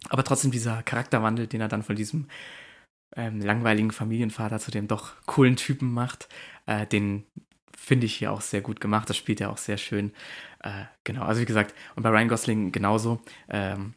[0.09, 2.27] Aber trotzdem dieser Charakterwandel, den er dann von diesem
[3.17, 6.29] ähm, langweiligen Familienvater zu dem doch coolen Typen macht,
[6.67, 7.25] äh, den
[7.83, 9.11] finde ich hier auch sehr gut gemacht.
[9.11, 10.13] Das spielt er auch sehr schön.
[10.61, 13.21] Äh, genau, also wie gesagt, und bei Ryan Gosling genauso.
[13.49, 13.95] Ähm,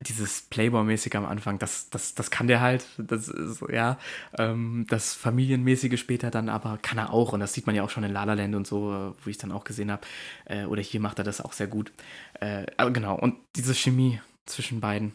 [0.00, 2.86] dieses Playboy-mäßige am Anfang, das, das, das kann der halt.
[2.98, 3.98] Das ist, ja.
[4.38, 7.32] Ähm, das Familienmäßige später dann aber kann er auch.
[7.32, 9.38] Und das sieht man ja auch schon in La La Land und so, wo ich
[9.38, 10.06] dann auch gesehen habe.
[10.44, 11.92] Äh, oder hier macht er das auch sehr gut.
[12.40, 15.14] Äh, genau, und diese Chemie zwischen beiden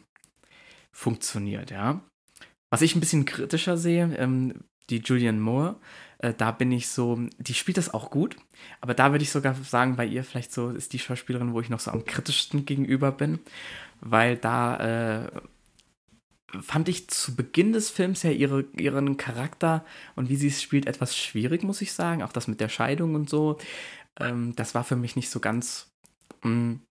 [0.91, 2.01] funktioniert, ja.
[2.71, 5.80] Was ich ein bisschen kritischer sehe, ähm, die Julianne Moore,
[6.20, 8.36] äh, da bin ich so, die spielt das auch gut,
[8.82, 11.70] aber da würde ich sogar sagen, bei ihr vielleicht so ist die Schauspielerin, wo ich
[11.70, 13.39] noch so am kritischsten gegenüber bin,
[14.01, 15.32] weil da äh,
[16.61, 20.88] fand ich zu Beginn des Films ja ihre, ihren Charakter und wie sie es spielt
[20.88, 22.24] etwas schwierig, muss ich sagen.
[22.24, 23.57] Auch das mit der Scheidung und so.
[24.20, 25.91] Ähm, das war für mich nicht so ganz
[26.43, 26.82] mh, mm,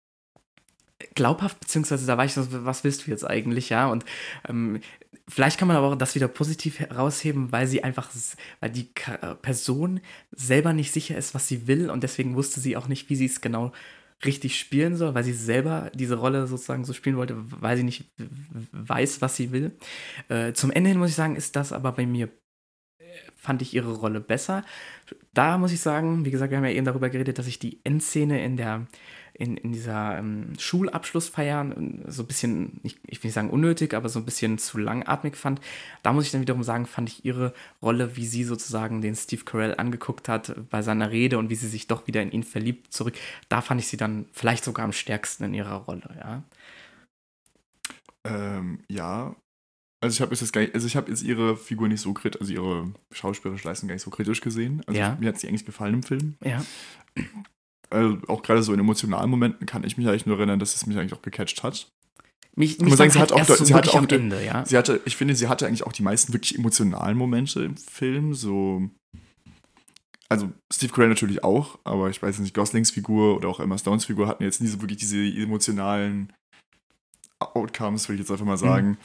[1.14, 3.88] glaubhaft, beziehungsweise da war ich so, was willst du jetzt eigentlich, ja?
[3.88, 4.04] Und
[4.48, 4.80] ähm,
[5.28, 8.10] vielleicht kann man aber auch das wieder positiv herausheben, weil sie einfach,
[8.60, 8.88] weil die
[9.42, 10.00] Person
[10.32, 13.26] selber nicht sicher ist, was sie will und deswegen wusste sie auch nicht, wie sie
[13.26, 13.72] es genau
[14.24, 18.10] richtig spielen soll, weil sie selber diese Rolle sozusagen so spielen wollte, weil sie nicht
[18.72, 19.76] weiß, was sie will.
[20.28, 22.28] Äh, zum Ende hin muss ich sagen, ist das aber bei mir,
[22.98, 23.04] äh,
[23.36, 24.64] fand ich ihre Rolle besser.
[25.34, 27.80] Da muss ich sagen, wie gesagt, wir haben ja eben darüber geredet, dass ich die
[27.84, 28.88] Endszene in der
[29.38, 31.64] in, in dieser ähm, Schulabschlussfeier
[32.08, 35.36] so ein bisschen, ich, ich will nicht sagen unnötig, aber so ein bisschen zu langatmig
[35.36, 35.60] fand.
[36.02, 39.44] Da muss ich dann wiederum sagen, fand ich ihre Rolle, wie sie sozusagen den Steve
[39.44, 42.92] Carell angeguckt hat bei seiner Rede und wie sie sich doch wieder in ihn verliebt
[42.92, 43.14] zurück,
[43.48, 46.42] da fand ich sie dann vielleicht sogar am stärksten in ihrer Rolle, ja.
[48.24, 49.36] Ähm, ja,
[50.00, 52.40] also ich habe jetzt gar nicht, also ich habe jetzt ihre Figur nicht so kritisch,
[52.40, 54.82] also ihre schauspielerische Leistung gar nicht so kritisch gesehen.
[54.86, 55.16] Also ja.
[55.20, 56.34] mir hat sie eigentlich gefallen im Film.
[56.44, 56.64] Ja
[57.90, 60.86] also auch gerade so in emotionalen Momenten kann ich mich eigentlich nur erinnern, dass es
[60.86, 61.90] mich eigentlich auch gecatcht hat.
[62.54, 64.66] Mich, mich sagen, sie hat auch, so sie hatte auch Ende, ja.
[64.66, 68.34] Sie hatte, ich finde, sie hatte eigentlich auch die meisten wirklich emotionalen Momente im Film.
[68.34, 68.90] So,
[70.28, 74.06] also Steve Carell natürlich auch, aber ich weiß nicht, Goslings Figur oder auch Emma Stones
[74.06, 76.32] Figur hatten jetzt nie so wirklich diese emotionalen
[77.38, 78.88] Outcomes, will ich jetzt einfach mal sagen.
[78.88, 78.96] Mhm.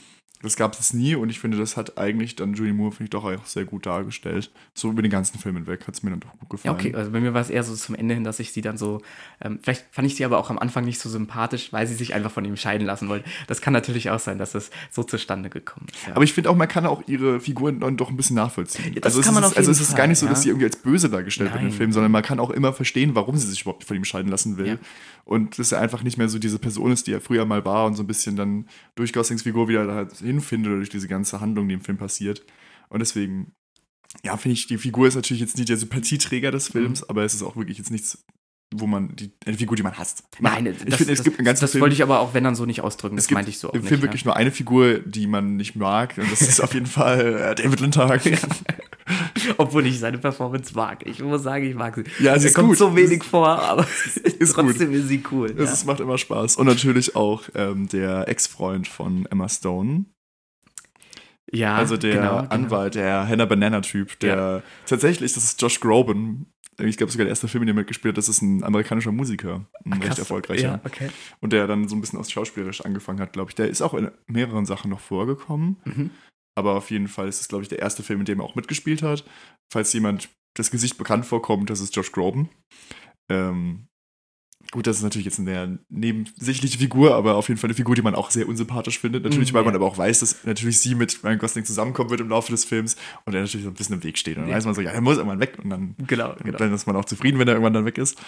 [0.44, 3.10] Das gab es nie und ich finde, das hat eigentlich dann Julie Moore, finde ich,
[3.10, 4.50] doch auch sehr gut dargestellt.
[4.74, 6.76] So über den ganzen Film hinweg hat es mir dann doch gut gefallen.
[6.76, 8.60] Ja, okay, also bei mir war es eher so zum Ende hin, dass ich sie
[8.60, 9.00] dann so,
[9.40, 12.12] ähm, vielleicht fand ich sie aber auch am Anfang nicht so sympathisch, weil sie sich
[12.12, 13.28] einfach von ihm scheiden lassen wollte.
[13.46, 16.06] Das kann natürlich auch sein, dass das so zustande gekommen ist.
[16.06, 16.14] Ja.
[16.14, 18.94] Aber ich finde auch, man kann auch ihre Figuren dann doch ein bisschen nachvollziehen.
[18.94, 21.08] Ja, also, es ist, also es ist gar nicht so, dass sie irgendwie als böse
[21.08, 23.96] dargestellt wird im Film, sondern man kann auch immer verstehen, warum sie sich überhaupt von
[23.96, 24.78] ihm scheiden lassen will.
[25.24, 27.86] Und dass er einfach nicht mehr so diese Person ist, die er früher mal war
[27.86, 31.40] und so ein bisschen dann durch Goslings Figur wieder da hinfindet oder durch diese ganze
[31.40, 32.44] Handlung, die im Film passiert.
[32.90, 33.52] Und deswegen,
[34.22, 37.06] ja, finde ich, die Figur ist natürlich jetzt nicht der Sympathieträger des Films, mhm.
[37.08, 38.22] aber es ist auch wirklich jetzt nichts,
[38.74, 40.24] wo man die eine Figur, die man hasst.
[40.40, 42.34] Nein, ich das, finde, es das, gibt einen ganzen Das Film, wollte ich aber auch,
[42.34, 43.16] wenn dann so nicht ausdrücken.
[43.16, 44.04] Das meinte ich so auch Im nicht, Film ja.
[44.04, 46.18] wirklich nur eine Figur, die man nicht mag.
[46.18, 48.22] Und das ist auf jeden Fall äh, David Lindtag.
[49.58, 51.06] Obwohl ich seine Performance mag.
[51.06, 52.04] Ich muss sagen, ich mag sie.
[52.22, 52.78] Ja, sie kommt gut.
[52.78, 53.82] so wenig vor, aber
[54.38, 54.98] ist trotzdem gut.
[54.98, 55.54] ist sie cool.
[55.56, 55.86] Es ja.
[55.86, 56.56] macht immer Spaß.
[56.56, 60.06] Und natürlich auch ähm, der Ex-Freund von Emma Stone.
[61.52, 62.48] Ja, also der genau, genau.
[62.50, 64.62] Anwalt, der Hannah Banana-Typ, der ja.
[64.86, 66.46] tatsächlich, das ist Josh Groban.
[66.80, 69.12] Ich glaube, sogar der erste Film, in dem er mitgespielt hat, das ist ein amerikanischer
[69.12, 70.68] Musiker, ein Ach, recht erfolgreicher.
[70.68, 71.08] Ja, okay.
[71.40, 73.54] Und der dann so ein bisschen aus schauspielerisch angefangen hat, glaube ich.
[73.54, 75.76] Der ist auch in mehreren Sachen noch vorgekommen.
[75.84, 76.10] Mhm.
[76.56, 78.54] Aber auf jeden Fall ist es, glaube ich, der erste Film, in dem er auch
[78.54, 79.24] mitgespielt hat.
[79.72, 82.48] Falls jemand das Gesicht bekannt vorkommt, das ist Josh Groban.
[83.28, 83.88] Ähm,
[84.74, 88.02] Gut, das ist natürlich jetzt eine nebensächliche Figur, aber auf jeden Fall eine Figur, die
[88.02, 89.22] man auch sehr unsympathisch findet.
[89.22, 89.66] Natürlich, mm, weil ja.
[89.66, 92.64] man aber auch weiß, dass natürlich sie mit Ryan Gosling zusammenkommen wird im Laufe des
[92.64, 94.36] Films und er natürlich so ein bisschen im Weg steht.
[94.36, 94.56] Und dann ja.
[94.56, 96.58] weiß man so, ja, er muss irgendwann weg und dann, genau, genau.
[96.58, 98.20] dann ist man auch zufrieden, wenn er irgendwann dann weg ist.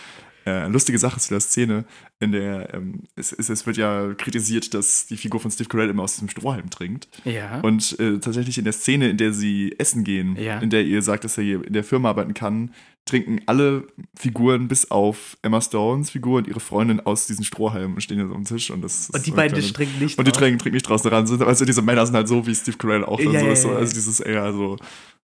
[0.47, 1.85] Äh, lustige Sache zu der Szene,
[2.21, 5.91] in der ähm, es, es, es, wird ja kritisiert, dass die Figur von Steve Carell
[5.91, 7.09] immer aus diesem Strohhalm trinkt.
[7.25, 7.59] Ja.
[7.63, 10.61] Und äh, tatsächlich in der Szene, in der sie essen gehen, ja.
[10.61, 12.71] in der ihr sagt, dass er hier in der Firma arbeiten kann,
[13.07, 13.87] trinken alle
[14.17, 18.27] Figuren bis auf Emma Stones Figur und ihre Freundin aus diesen Strohhalmen und stehen hier
[18.27, 18.71] so am Tisch.
[18.71, 21.27] Und, das, und die beiden trinken nicht Und die trinken, trinken nicht draußen ran.
[21.43, 23.21] Also diese Männer sind halt so wie Steve Carell auch.
[23.21, 24.77] Ja, so, ja, so, also dieses eher so,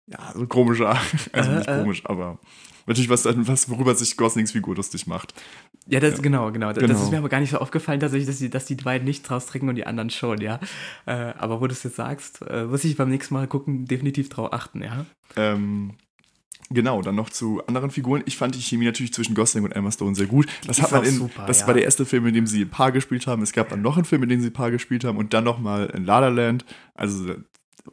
[0.08, 1.00] ja, so komischer.
[1.32, 2.10] Also äh, nicht komisch, äh.
[2.10, 2.40] aber
[2.88, 5.34] natürlich was, was, worüber sich Goslings Figur lustig macht.
[5.88, 6.22] Ja, das ja.
[6.22, 6.74] genau, genau.
[6.74, 6.88] genau.
[6.88, 9.24] Das ist mir aber gar nicht so aufgefallen, tatsächlich, dass die, dass die beiden nicht
[9.24, 10.60] draus trinken und die anderen schon, ja.
[11.06, 14.28] Äh, aber wo du es jetzt sagst, äh, muss ich beim nächsten Mal gucken, definitiv
[14.28, 15.06] drauf achten, ja.
[15.38, 15.94] Ähm,
[16.74, 18.24] Genau, dann noch zu anderen Figuren.
[18.26, 20.48] Ich fand die Chemie natürlich zwischen Gosling und Emma Stone sehr gut.
[20.66, 21.68] Das die hat man in, super, das ja.
[21.68, 23.42] war der erste Film, in dem sie ein Paar gespielt haben.
[23.42, 25.44] Es gab dann noch einen Film, in dem sie ein Paar gespielt haben und dann
[25.44, 26.66] nochmal in La La Land.
[26.94, 27.36] Also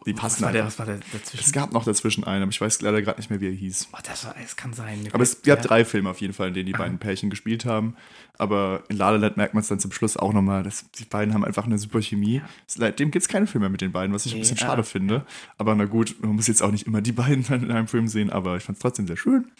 [0.06, 1.44] die passen was war, der, was war der dazwischen?
[1.44, 3.88] Es gab noch dazwischen einen, aber ich weiß leider gerade nicht mehr, wie er hieß.
[3.92, 5.08] Oh, das, war, das kann sein.
[5.12, 5.64] Aber es gab ja.
[5.64, 7.96] drei Filme auf jeden Fall, in denen die beiden Pärchen gespielt haben.
[8.36, 11.04] Aber in La La Land merkt man es dann zum Schluss auch nochmal, dass die
[11.04, 12.36] beiden haben einfach eine super Chemie.
[12.36, 12.48] Ja.
[12.66, 15.24] Seitdem gibt es keine Filme mit den beiden, was ich nee, ein bisschen schade finde.
[15.56, 18.30] Aber na gut, man muss jetzt auch nicht immer die beiden in einem Film sehen,
[18.30, 19.50] aber ich fand es trotzdem sehr schön.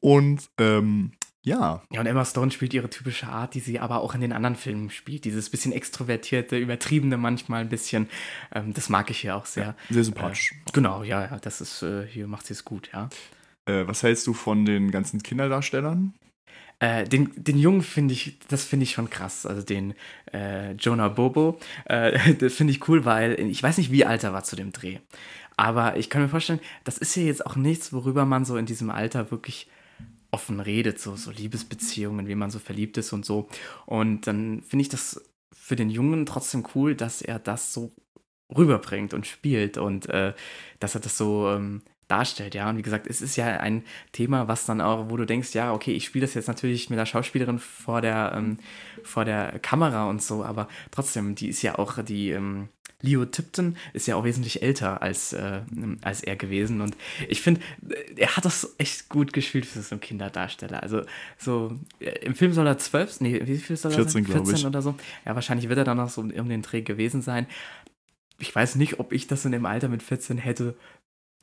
[0.00, 1.12] Und ähm,
[1.46, 1.80] ja.
[1.92, 4.56] Ja, und Emma Stone spielt ihre typische Art, die sie aber auch in den anderen
[4.56, 5.24] Filmen spielt.
[5.24, 8.08] Dieses bisschen extrovertierte, übertriebene manchmal ein bisschen.
[8.52, 9.64] Ähm, das mag ich hier auch sehr.
[9.64, 10.52] Ja, sehr sympathisch.
[10.52, 13.08] Äh, genau, ja, ja, das ist, äh, hier macht sie es gut, ja.
[13.64, 16.14] Äh, was hältst du von den ganzen Kinderdarstellern?
[16.80, 19.46] Äh, den, den Jungen finde ich, das finde ich schon krass.
[19.46, 19.94] Also den
[20.32, 24.32] äh, Jonah Bobo, äh, das finde ich cool, weil ich weiß nicht, wie alt er
[24.32, 24.98] war zu dem Dreh.
[25.56, 28.66] Aber ich kann mir vorstellen, das ist ja jetzt auch nichts, worüber man so in
[28.66, 29.68] diesem Alter wirklich
[30.30, 33.48] offen redet, so, so Liebesbeziehungen, wie man so verliebt ist und so.
[33.86, 35.22] Und dann finde ich das
[35.52, 37.92] für den Jungen trotzdem cool, dass er das so
[38.56, 40.34] rüberbringt und spielt und äh,
[40.78, 42.68] dass er das so ähm, darstellt, ja.
[42.70, 45.72] Und wie gesagt, es ist ja ein Thema, was dann auch, wo du denkst, ja,
[45.72, 48.58] okay, ich spiele das jetzt natürlich mit der Schauspielerin vor der, ähm,
[49.02, 52.68] vor der Kamera und so, aber trotzdem, die ist ja auch, die ähm,
[53.06, 55.60] Leo Tipton ist ja auch wesentlich älter als, äh,
[56.02, 56.80] als er gewesen.
[56.80, 56.96] Und
[57.28, 57.60] ich finde,
[58.16, 60.82] er hat das echt gut gespielt für so einen Kinderdarsteller.
[60.82, 61.02] Also
[61.38, 64.32] so, äh, im Film soll er zwölf, nee, wie viel soll er 14, sein?
[64.32, 64.66] 14 ich.
[64.66, 64.94] oder so.
[65.24, 67.46] Ja, wahrscheinlich wird er dann noch so um den Dreh gewesen sein.
[68.38, 70.76] Ich weiß nicht, ob ich das in dem Alter mit 14 hätte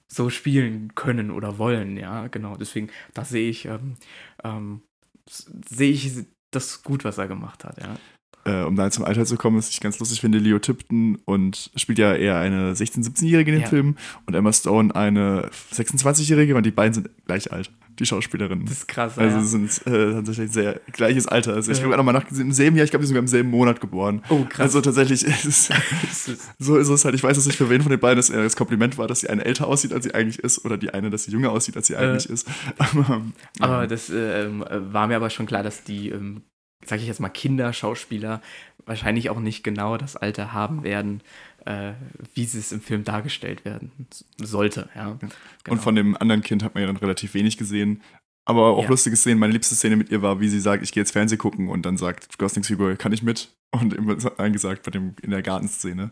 [0.08, 2.56] so spielen können oder wollen, ja, genau.
[2.56, 3.96] Deswegen, da sehe ich, ähm,
[4.44, 4.82] ähm,
[5.28, 7.98] sehe ich das gut, was er gemacht hat, ja.
[8.46, 11.72] Äh, um da zum Alter zu kommen, was ich ganz lustig finde, Leo Tipton und
[11.76, 13.70] spielt ja eher eine 16-, 17-Jährige in den ja.
[13.70, 18.66] Filmen und Emma Stone eine 26-Jährige und die beiden sind gleich alt die Schauspielerinnen.
[18.66, 19.18] Das ist krass.
[19.18, 19.44] Also ja.
[19.44, 21.54] sind äh, tatsächlich sehr gleiches Alter.
[21.54, 21.88] Also ich ja.
[21.88, 24.24] bin nochmal nach im selben Jahr, ich glaube, die sind sogar im selben Monat geboren.
[24.30, 24.62] Oh, krass.
[24.62, 27.16] Also tatsächlich ist es, so ist es halt.
[27.16, 29.30] Ich weiß jetzt nicht, für wen von den beiden das das Kompliment war, dass sie
[29.30, 31.88] eine älter aussieht, als sie eigentlich ist, oder die eine, dass sie jünger aussieht, als
[31.88, 32.48] sie äh, eigentlich ist.
[32.78, 33.22] Aber,
[33.60, 36.42] aber das äh, war mir aber schon klar, dass die, ähm,
[36.86, 38.42] sag ich jetzt mal, Kinderschauspieler
[38.86, 41.22] wahrscheinlich auch nicht genau das Alter haben werden,
[41.66, 41.94] äh,
[42.34, 43.92] wie sie es im Film dargestellt werden
[44.38, 44.90] sollte.
[44.96, 45.34] Ja, genau.
[45.70, 48.02] Und von dem anderen Kind hat man ja dann relativ wenig gesehen.
[48.46, 48.90] Aber auch ja.
[48.90, 49.40] lustige Szenen.
[49.40, 51.86] Meine liebste Szene mit ihr war, wie sie sagt, ich gehe jetzt Fernsehen gucken und
[51.86, 53.50] dann sagt Gosling Seaboy, kann ich mit?
[53.72, 56.12] Und immer eingesagt bei dem in der Gartenszene.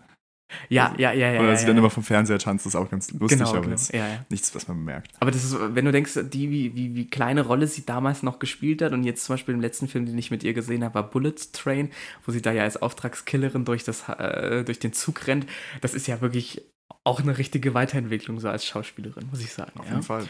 [0.69, 1.41] Ja, also, ja, ja, ja.
[1.41, 1.81] Oder sie ja, dann ja.
[1.81, 3.71] immer vom Fernseher tanzt, das ist auch ganz lustig, genau, aber genau.
[3.71, 4.25] Jetzt ja, ja.
[4.29, 5.11] nichts, was man merkt.
[5.19, 8.39] Aber das ist, wenn du denkst, die, wie, wie, wie kleine Rolle sie damals noch
[8.39, 10.95] gespielt hat und jetzt zum Beispiel im letzten Film, den ich mit ihr gesehen habe,
[10.95, 11.89] war Bullet Train,
[12.25, 15.45] wo sie da ja als Auftragskillerin durch, das, äh, durch den Zug rennt,
[15.81, 16.61] das ist ja wirklich
[17.03, 19.71] auch eine richtige Weiterentwicklung so als Schauspielerin, muss ich sagen.
[19.79, 20.27] Auf jeden Fall.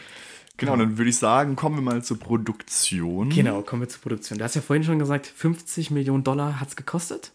[0.56, 3.30] Genau, dann würde ich sagen, kommen wir mal zur Produktion.
[3.30, 4.38] Genau, kommen wir zur Produktion.
[4.38, 7.32] Du hast ja vorhin schon gesagt, 50 Millionen Dollar hat es gekostet.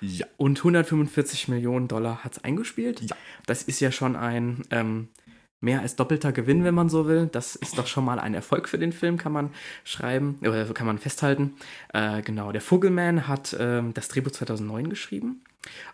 [0.00, 0.26] Ja.
[0.36, 3.00] Und 145 Millionen Dollar hat es eingespielt.
[3.00, 3.16] Ja.
[3.46, 5.08] Das ist ja schon ein ähm,
[5.60, 7.28] mehr als doppelter Gewinn, wenn man so will.
[7.30, 9.50] Das ist doch schon mal ein Erfolg für den Film, kann man
[9.84, 11.56] schreiben, oder kann man festhalten.
[11.92, 15.42] Äh, genau, der Vogelman hat ähm, das Drehbuch 2009 geschrieben.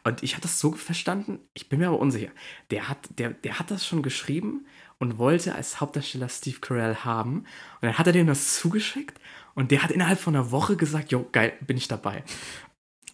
[0.04, 2.30] Und ich hatte das so verstanden, ich bin mir aber unsicher.
[2.70, 4.66] Der hat, der, der hat das schon geschrieben
[4.98, 7.38] und wollte als Hauptdarsteller Steve Carell haben.
[7.38, 9.18] Und dann hat er dem das zugeschickt
[9.54, 12.24] und der hat innerhalb von einer Woche gesagt, jo, geil, bin ich dabei.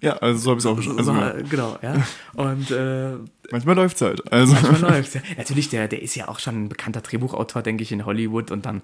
[0.01, 0.99] Ja, also so habe ich es auch schon.
[0.99, 2.07] Also, so, genau, ja.
[2.35, 3.17] Und äh,
[3.51, 4.33] manchmal läuft es halt.
[4.33, 4.55] Also.
[4.55, 5.21] Manchmal läuft ja.
[5.37, 8.51] Natürlich, der, der ist ja auch schon ein bekannter Drehbuchautor, denke ich, in Hollywood.
[8.51, 8.83] Und dann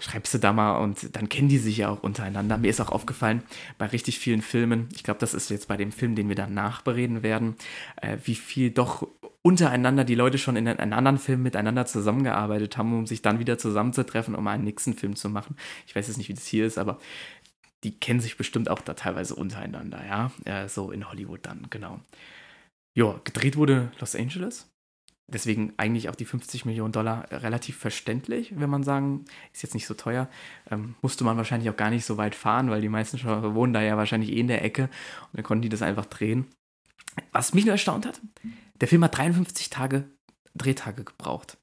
[0.00, 2.56] schreibst du da mal und dann kennen die sich ja auch untereinander.
[2.56, 3.42] Mir ist auch aufgefallen,
[3.78, 6.82] bei richtig vielen Filmen, ich glaube, das ist jetzt bei dem Film, den wir danach
[6.82, 7.56] bereden werden,
[8.00, 9.06] äh, wie viel doch
[9.42, 13.58] untereinander die Leute schon in einem anderen Film miteinander zusammengearbeitet haben, um sich dann wieder
[13.58, 15.56] zusammenzutreffen, um einen nächsten Film zu machen.
[15.86, 16.98] Ich weiß jetzt nicht, wie das hier ist, aber
[17.84, 20.32] die kennen sich bestimmt auch da teilweise untereinander, ja.
[20.44, 22.00] Äh, so in Hollywood dann, genau.
[22.96, 24.70] Ja, gedreht wurde Los Angeles.
[25.26, 29.24] Deswegen eigentlich auch die 50 Millionen Dollar relativ verständlich, wenn man sagen,
[29.54, 30.28] ist jetzt nicht so teuer.
[30.70, 33.72] Ähm, musste man wahrscheinlich auch gar nicht so weit fahren, weil die meisten schon wohnen
[33.72, 36.46] da ja wahrscheinlich eh in der Ecke und dann konnten die das einfach drehen.
[37.32, 38.20] Was mich nur erstaunt hat,
[38.80, 40.04] der Film hat 53 Tage
[40.54, 41.56] Drehtage gebraucht.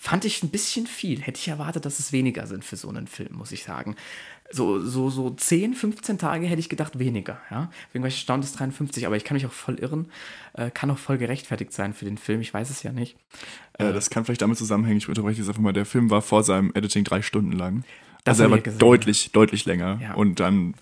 [0.00, 1.20] Fand ich ein bisschen viel.
[1.20, 3.96] Hätte ich erwartet, dass es weniger sind für so einen Film, muss ich sagen.
[4.52, 7.40] So, so, so 10, 15 Tage hätte ich gedacht weniger.
[7.50, 7.70] Ja?
[7.88, 10.06] Deswegen war ich erstaunt, dass 53, aber ich kann mich auch voll irren.
[10.54, 13.16] Äh, kann auch voll gerechtfertigt sein für den Film, ich weiß es ja nicht.
[13.74, 16.42] Äh, das kann vielleicht damit zusammenhängen, ich unterbreche jetzt einfach mal, der Film war vor
[16.42, 17.84] seinem Editing drei Stunden lang.
[18.24, 19.98] Das also er war deutlich, deutlich länger.
[20.02, 20.14] Ja.
[20.14, 20.74] Und dann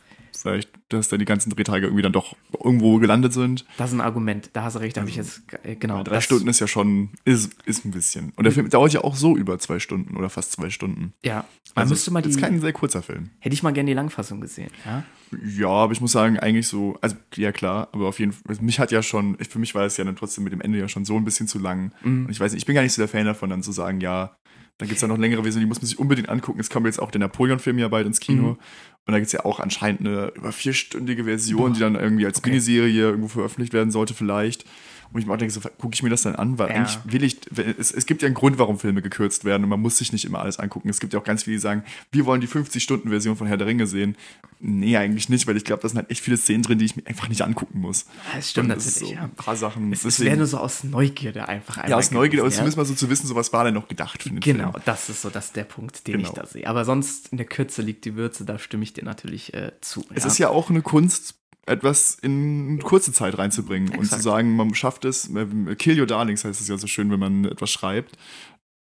[0.43, 3.65] vielleicht, dass dann die ganzen Drehtage irgendwie dann doch irgendwo gelandet sind.
[3.77, 6.03] Das ist ein Argument, da hast du recht, da habe ich also, jetzt, äh, genau.
[6.03, 8.33] Drei Stunden ist ja schon, ist, ist ein bisschen.
[8.37, 11.13] Und der Film dauert ja auch so über zwei Stunden oder fast zwei Stunden.
[11.25, 13.31] Ja, also müsste mal die, ist kein sehr kurzer Film.
[13.39, 15.05] Hätte ich mal gerne die Langfassung gesehen, ja?
[15.47, 18.79] Ja, aber ich muss sagen, eigentlich so, also ja klar, aber auf jeden Fall, mich
[18.79, 21.05] hat ja schon, für mich war es ja dann trotzdem mit dem Ende ja schon
[21.05, 21.93] so ein bisschen zu lang.
[22.03, 22.27] Mhm.
[22.27, 24.01] Und ich weiß nicht, ich bin gar nicht so der Fan davon, dann zu sagen,
[24.01, 24.37] ja,
[24.79, 26.61] dann gibt es ja noch längere Versionen, die muss man sich unbedingt angucken.
[26.61, 28.53] Es kommt jetzt auch der Napoleon-Film ja bald ins Kino.
[28.53, 28.59] Mhm.
[29.09, 31.73] Und da gibt es ja auch anscheinend eine über vierstündige Version, Boah.
[31.73, 32.51] die dann irgendwie als okay.
[32.51, 34.67] Miniserie irgendwo veröffentlicht werden sollte, vielleicht.
[35.13, 36.77] Und ich mir auch denke, so gucke ich mir das dann an, weil ja.
[36.77, 37.41] eigentlich will ich,
[37.79, 40.25] es, es gibt ja einen Grund, warum Filme gekürzt werden und man muss sich nicht
[40.25, 40.89] immer alles angucken.
[40.89, 41.83] Es gibt ja auch ganz viele, die sagen,
[42.13, 44.17] wir wollen die 50-Stunden-Version von Herr der Ringe sehen.
[44.61, 46.97] Nee, eigentlich nicht, weil ich glaube, da sind halt echt viele Szenen drin, die ich
[46.97, 48.03] mir einfach nicht angucken muss.
[48.03, 49.23] Ja, das stimmt das natürlich, so ja.
[49.23, 49.93] Ein paar Sachen.
[49.93, 51.89] Es, es wäre nur so aus Neugierde einfach.
[51.89, 54.23] Ja, aus Neugierde, aber zumindest mal so zu wissen, so was war denn noch gedacht
[54.23, 54.83] für den Genau, Film.
[54.85, 56.29] das ist so das der Punkt, den genau.
[56.29, 56.67] ich da sehe.
[56.67, 60.05] Aber sonst in der Kürze liegt die Würze, da stimme ich dir natürlich äh, zu.
[60.15, 61.38] Es ist ja auch eine Kunst,
[61.69, 64.03] etwas in kurze Zeit reinzubringen Exakt.
[64.03, 67.11] und zu sagen, man schafft es, äh, kill your darlings heißt es ja so schön,
[67.11, 68.17] wenn man etwas schreibt.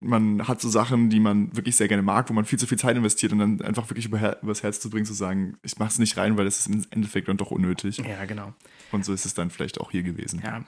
[0.01, 2.79] Man hat so Sachen, die man wirklich sehr gerne mag, wo man viel zu viel
[2.79, 5.89] Zeit investiert und dann einfach wirklich über, übers Herz zu bringen, zu sagen, ich mache
[5.89, 7.99] es nicht rein, weil es ist im Endeffekt dann doch unnötig.
[7.99, 8.55] Ja, genau.
[8.93, 10.41] Und so ist es dann vielleicht auch hier gewesen.
[10.45, 10.65] Ja,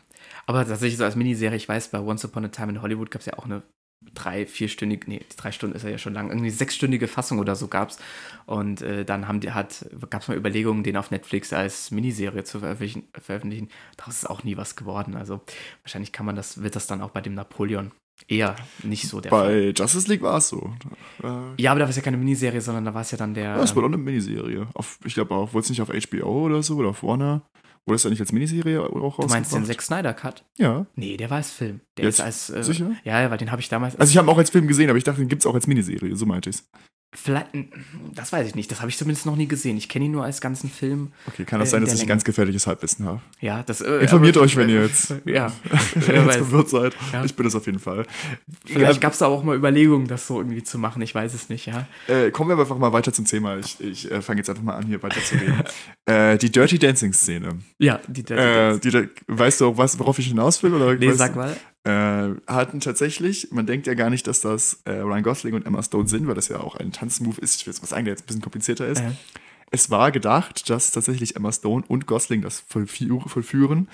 [0.46, 3.20] aber tatsächlich so als Miniserie, ich weiß, bei Once Upon a Time in Hollywood gab
[3.20, 3.62] es ja auch eine
[4.14, 7.98] drei, vierstündige, nee, drei Stunden ist ja schon lang, irgendwie sechsstündige Fassung oder so gab's.
[8.46, 12.44] Und äh, dann haben die, hat, gab es mal Überlegungen, den auf Netflix als Miniserie
[12.44, 13.08] zu veröffentlichen.
[13.20, 13.68] veröffentlichen.
[13.96, 15.16] Daraus ist auch nie was geworden.
[15.16, 15.40] Also
[15.82, 17.92] wahrscheinlich kann man das, wird das dann auch bei dem Napoleon
[18.28, 19.72] eher nicht so der Bei Fall.
[19.76, 20.72] Justice League war es so.
[21.22, 23.34] Äh, ja, aber da war es ja keine Miniserie, sondern da war es ja dann
[23.34, 23.56] der.
[23.56, 24.66] Ja, es war doch eine Miniserie.
[24.74, 27.42] Auf, ich glaube auch, wurde es nicht auf HBO oder so oder auf Warner?
[27.86, 29.26] Wurde es da nicht als Miniserie auch raus?
[29.26, 30.44] Du meinst den Zack Snyder Cut?
[30.58, 30.86] Ja.
[30.94, 31.80] Nee, der war als Film.
[31.96, 32.18] Der Jetzt?
[32.18, 32.50] ist als.
[32.50, 32.92] Äh, Sicher?
[33.04, 33.96] Ja, weil den habe ich damals.
[33.96, 35.54] Also, ich habe ihn auch als Film gesehen, aber ich dachte, den gibt es auch
[35.54, 36.68] als Miniserie, so meinte ich es.
[37.12, 37.48] Vielleicht,
[38.14, 38.70] das weiß ich nicht.
[38.70, 39.76] Das habe ich zumindest noch nie gesehen.
[39.76, 41.10] Ich kenne ihn nur als ganzen Film.
[41.26, 42.08] Okay, kann das äh, sein, dass ich Länge.
[42.08, 43.20] ganz gefährliches Halbwissen habe?
[43.40, 43.80] Ja, das.
[43.80, 45.52] Äh, Informiert euch, wenn ihr jetzt, ja,
[45.94, 46.96] jetzt verwirrt seid.
[47.12, 47.24] Ja.
[47.24, 48.06] Ich bin es auf jeden Fall.
[48.64, 51.02] Vielleicht gab es da auch mal Überlegungen, das so irgendwie zu machen.
[51.02, 51.88] Ich weiß es nicht, ja.
[52.06, 53.58] Äh, kommen wir einfach mal weiter zum Thema.
[53.58, 55.64] Ich, ich äh, fange jetzt einfach mal an, hier weiter zu reden.
[56.06, 57.58] Äh, die Dirty Dancing Szene.
[57.78, 59.10] Ja, die Dirty äh, Dancing.
[59.28, 60.74] weißt du auch, was, worauf ich hinaus will?
[60.74, 64.92] Oder nee, sag mal äh, hatten tatsächlich, man denkt ja gar nicht, dass das äh,
[64.92, 67.72] Ryan Gosling und Emma Stone sind, weil das ja auch ein Tanzmove ist, ich will
[67.72, 69.00] jetzt was sagen, der jetzt ein bisschen komplizierter ist.
[69.00, 69.12] Äh.
[69.70, 73.88] Es war gedacht, dass tatsächlich Emma Stone und Gosling das vollführen.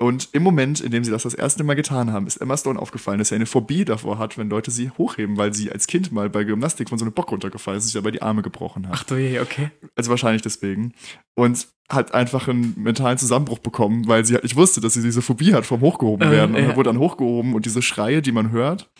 [0.00, 2.78] Und im Moment, in dem sie das das erste Mal getan haben, ist Emma Stone
[2.78, 6.12] aufgefallen, dass sie eine Phobie davor hat, wenn Leute sie hochheben, weil sie als Kind
[6.12, 8.94] mal bei Gymnastik von so einem Bock runtergefallen ist, sich dabei die Arme gebrochen hat.
[8.96, 9.70] Ach du je, okay.
[9.96, 10.92] Also wahrscheinlich deswegen.
[11.34, 15.22] Und hat einfach einen mentalen Zusammenbruch bekommen, weil sie halt nicht wusste, dass sie diese
[15.22, 16.54] Phobie hat vom Hochgehoben werden.
[16.54, 16.76] Äh, und ja.
[16.76, 18.90] wurde dann hochgehoben und diese Schreie, die man hört,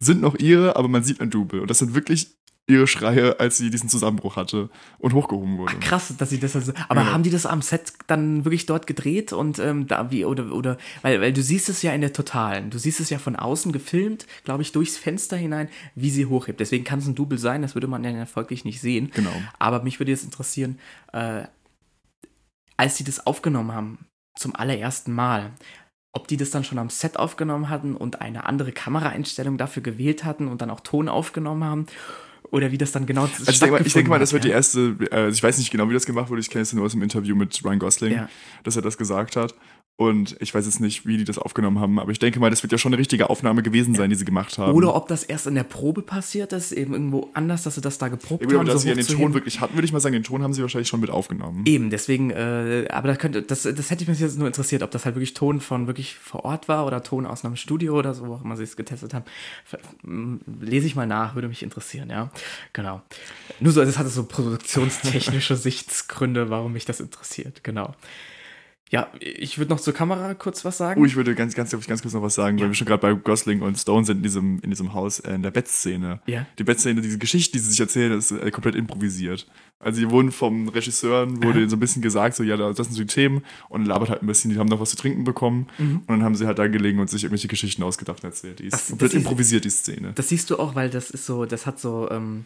[0.00, 1.60] sind noch ihre, aber man sieht ein Double.
[1.60, 2.36] Und das sind wirklich
[2.66, 5.74] ihre Schreie, als sie diesen Zusammenbruch hatte und hochgehoben wurde.
[5.76, 6.72] Ach, krass, dass sie das also.
[6.88, 7.12] Aber ja.
[7.12, 10.78] haben die das am Set dann wirklich dort gedreht und ähm, da wie oder oder
[11.02, 13.72] weil weil du siehst es ja in der totalen, du siehst es ja von außen
[13.72, 16.60] gefilmt, glaube ich, durchs Fenster hinein, wie sie hochhebt.
[16.60, 19.10] Deswegen kann es ein Double sein, das würde man ja folglich nicht sehen.
[19.12, 19.32] Genau.
[19.58, 20.78] Aber mich würde jetzt interessieren,
[21.12, 21.42] äh,
[22.76, 24.06] als sie das aufgenommen haben
[24.38, 25.50] zum allerersten Mal,
[26.12, 30.24] ob die das dann schon am Set aufgenommen hatten und eine andere Kameraeinstellung dafür gewählt
[30.24, 31.86] hatten und dann auch Ton aufgenommen haben
[32.52, 34.50] oder wie das dann genau also ich denke, mal, ich denke mal, das wird ja?
[34.50, 36.84] die erste, äh, ich weiß nicht genau, wie das gemacht wurde, ich kenne es nur
[36.84, 38.28] aus dem Interview mit Ryan Gosling, ja.
[38.62, 39.54] dass er das gesagt hat.
[39.96, 42.62] Und ich weiß jetzt nicht, wie die das aufgenommen haben, aber ich denke mal, das
[42.62, 44.72] wird ja schon eine richtige Aufnahme gewesen sein, die sie gemacht haben.
[44.72, 47.98] Oder ob das erst in der Probe passiert ist, eben irgendwo anders, dass sie das
[47.98, 48.66] da geprobt eben, haben.
[48.66, 50.54] Dass so sie ja den Ton wirklich hatten, würde ich mal sagen, den Ton haben
[50.54, 51.62] sie wahrscheinlich schon mit aufgenommen.
[51.66, 55.04] Eben, deswegen, äh, aber das, könnte, das, das hätte mich jetzt nur interessiert, ob das
[55.04, 58.26] halt wirklich Ton von wirklich vor Ort war oder Ton aus einem Studio oder so,
[58.26, 59.26] wo auch immer sie es getestet haben.
[60.60, 62.30] Lese ich mal nach, würde mich interessieren, ja.
[62.72, 63.02] Genau.
[63.60, 67.94] Nur so, das hatte so produktionstechnische Sichtsgründe, warum mich das interessiert, genau.
[68.92, 71.00] Ja, ich würde noch zur Kamera kurz was sagen.
[71.00, 72.64] Oh, ich würde ganz, ganz, ganz kurz noch was sagen, ja.
[72.64, 75.32] weil wir schon gerade bei Gosling und Stone sind in diesem, in diesem Haus, äh,
[75.32, 76.20] in der Bettszene.
[76.26, 76.44] Ja.
[76.58, 79.46] Die Bettszene, diese Geschichte, die sie sich erzählen, ist äh, komplett improvisiert.
[79.80, 83.00] Also die wurden vom Regisseur, wurde so ein bisschen gesagt, so ja, das sind so
[83.00, 86.00] die Themen und labert halt ein bisschen, die haben noch was zu trinken bekommen mhm.
[86.00, 88.58] und dann haben sie halt da gelegen und sich irgendwelche Geschichten ausgedacht und erzählt.
[88.58, 90.12] Die ist das, komplett das improvisiert, die Szene.
[90.14, 92.44] Das siehst du auch, weil das ist so, das hat so, ähm,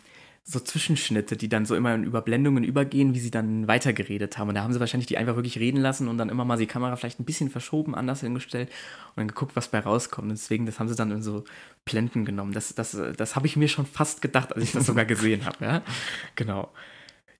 [0.48, 4.48] so Zwischenschnitte, die dann so immer in Überblendungen übergehen, wie sie dann weitergeredet haben.
[4.48, 6.68] Und da haben sie wahrscheinlich die einfach wirklich reden lassen und dann immer mal die
[6.68, 8.68] Kamera vielleicht ein bisschen verschoben, anders hingestellt
[9.08, 10.30] und dann geguckt, was bei rauskommt.
[10.30, 11.42] Und deswegen, das haben sie dann in so
[11.84, 12.52] Blenden genommen.
[12.52, 15.64] Das, das, das habe ich mir schon fast gedacht, als ich das sogar gesehen habe.
[15.64, 15.82] Ja?
[16.36, 16.70] Genau.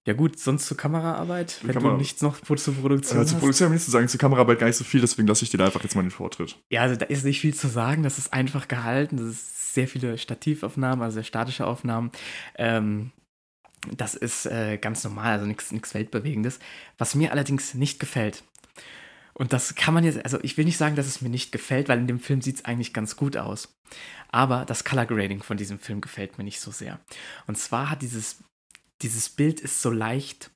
[0.05, 3.67] Ja gut, sonst zur Kameraarbeit, wenn Kamera du nichts noch zur Produktion äh, Zur Produktion
[3.67, 5.59] habe ich nichts zu sagen, zur Kameraarbeit gar nicht so viel, deswegen lasse ich dir
[5.59, 6.57] da einfach jetzt mal den Vortritt.
[6.71, 9.87] Ja, also da ist nicht viel zu sagen, das ist einfach gehalten, das ist sehr
[9.87, 12.11] viele Stativaufnahmen, also statische Aufnahmen.
[12.57, 13.13] Ähm,
[13.97, 16.59] das ist äh, ganz normal, also nichts Weltbewegendes.
[16.99, 18.43] Was mir allerdings nicht gefällt,
[19.39, 21.91] und das kann man jetzt, also ich will nicht sagen, dass es mir nicht gefällt,
[21.91, 23.77] weil in dem Film sieht es eigentlich ganz gut aus.
[24.31, 27.01] Aber das Color Grading von diesem Film gefällt mir nicht so sehr.
[27.47, 28.43] Und zwar hat dieses,
[29.03, 30.51] dieses Bild ist so leicht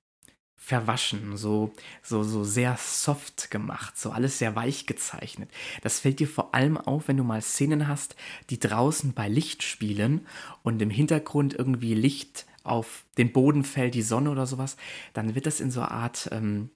[0.62, 5.50] verwaschen, so, so, so sehr soft gemacht, so alles sehr weich gezeichnet.
[5.82, 8.14] Das fällt dir vor allem auf, wenn du mal Szenen hast,
[8.50, 10.26] die draußen bei Licht spielen
[10.62, 14.76] und im Hintergrund irgendwie Licht auf den Boden fällt, die Sonne oder sowas,
[15.14, 16.70] dann wird das in so einer Art ähm,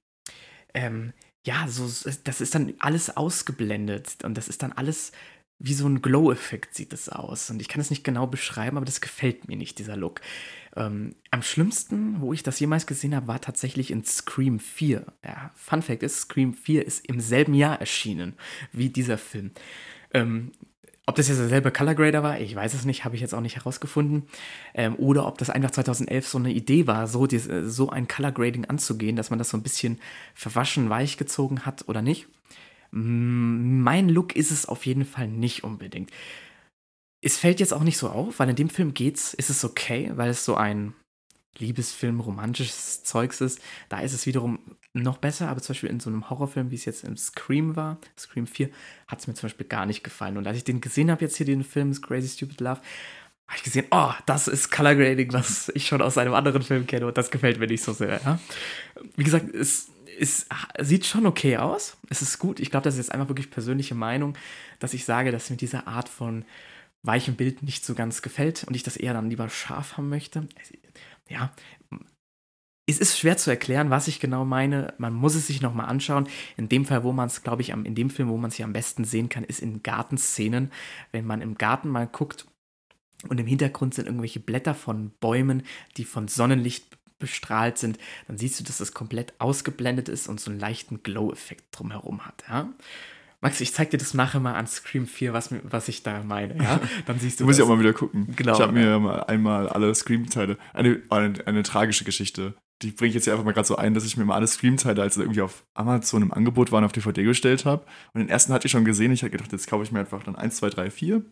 [0.73, 1.13] ähm,
[1.47, 1.85] ja, so,
[2.25, 5.13] das ist dann alles ausgeblendet und das ist dann alles
[5.67, 7.49] wie so ein Glow-Effekt sieht es aus.
[7.49, 10.21] Und ich kann es nicht genau beschreiben, aber das gefällt mir nicht, dieser Look.
[10.77, 15.07] Ähm, am schlimmsten, wo ich das jemals gesehen habe, war tatsächlich in Scream 4.
[15.25, 18.35] Ja, Fun Fact ist, Scream 4 ist im selben Jahr erschienen
[18.73, 19.53] wie dieser Film.
[20.13, 20.53] Ähm,
[21.07, 23.41] ob das jetzt derselbe Color Grader war, ich weiß es nicht, habe ich jetzt auch
[23.41, 24.25] nicht herausgefunden.
[24.75, 28.33] Ähm, oder ob das einfach 2011 so eine Idee war, so, die, so ein Color
[28.33, 29.99] Grading anzugehen, dass man das so ein bisschen
[30.35, 32.27] verwaschen, weich gezogen hat oder nicht.
[32.97, 36.13] Mein Look ist es auf jeden Fall nicht unbedingt.
[37.21, 40.13] Es fällt jetzt auch nicht so auf, weil in dem Film geht's, ist es okay,
[40.15, 40.95] weil es so ein
[41.59, 43.61] Liebesfilm, romantisches Zeugs ist.
[43.89, 44.61] Da ist es wiederum
[44.93, 47.99] noch besser, aber zum Beispiel in so einem Horrorfilm, wie es jetzt im Scream war,
[48.17, 48.71] Scream 4,
[49.09, 50.37] hat es mir zum Beispiel gar nicht gefallen.
[50.37, 52.81] Und als ich den gesehen habe, jetzt hier den Film Crazy Stupid Love,
[53.47, 56.87] habe ich gesehen, oh, das ist Color Grading, was ich schon aus einem anderen Film
[56.87, 58.21] kenne und das gefällt mir nicht so sehr.
[58.25, 58.39] Ja?
[59.17, 59.89] Wie gesagt, es
[60.19, 60.47] es
[60.81, 61.97] sieht schon okay aus.
[62.11, 62.61] Es ist gut.
[62.61, 64.37] Ich glaube, das ist jetzt einfach wirklich persönliche Meinung,
[64.79, 66.45] dass ich sage, dass mir diese Art von
[67.03, 70.49] weichem Bild nicht so ganz gefällt und ich das eher dann lieber scharf haben möchte.
[71.29, 71.53] Ja,
[72.87, 74.93] es ist schwer zu erklären, was ich genau meine.
[74.99, 76.29] Man muss es sich nochmal anschauen.
[76.57, 78.67] In dem Fall, wo man es, glaube ich, in dem Film, wo man es hier
[78.67, 80.71] am besten sehen kann, ist in Gartenszenen.
[81.11, 82.47] Wenn man im Garten mal guckt
[83.29, 85.63] und im Hintergrund sind irgendwelche Blätter von Bäumen,
[85.97, 87.99] die von Sonnenlicht bestrahlt sind,
[88.29, 92.45] dann siehst du, dass das komplett ausgeblendet ist und so einen leichten Glow-Effekt drumherum hat.
[92.49, 92.69] Ja?
[93.41, 96.63] Max, ich zeig dir das nachher mal an Scream 4, was, was ich da meine.
[96.63, 96.81] Ja?
[97.07, 97.45] Dann siehst du.
[97.45, 98.35] Muss ich auch mal wieder gucken.
[98.37, 98.55] Genau.
[98.55, 100.59] Ich habe mir mal einmal alle Scream-Teile.
[100.73, 102.55] Eine, eine, eine, tragische Geschichte.
[102.83, 104.47] Die bringe ich jetzt hier einfach mal gerade so ein, dass ich mir mal alle
[104.47, 107.85] Scream-Teile, als sie irgendwie auf Amazon im Angebot waren, auf DVD gestellt habe.
[108.13, 109.13] Und den ersten hatte ich schon gesehen.
[109.13, 111.23] Ich hatte gedacht, jetzt kaufe ich mir einfach dann 1, 2, 3, 4.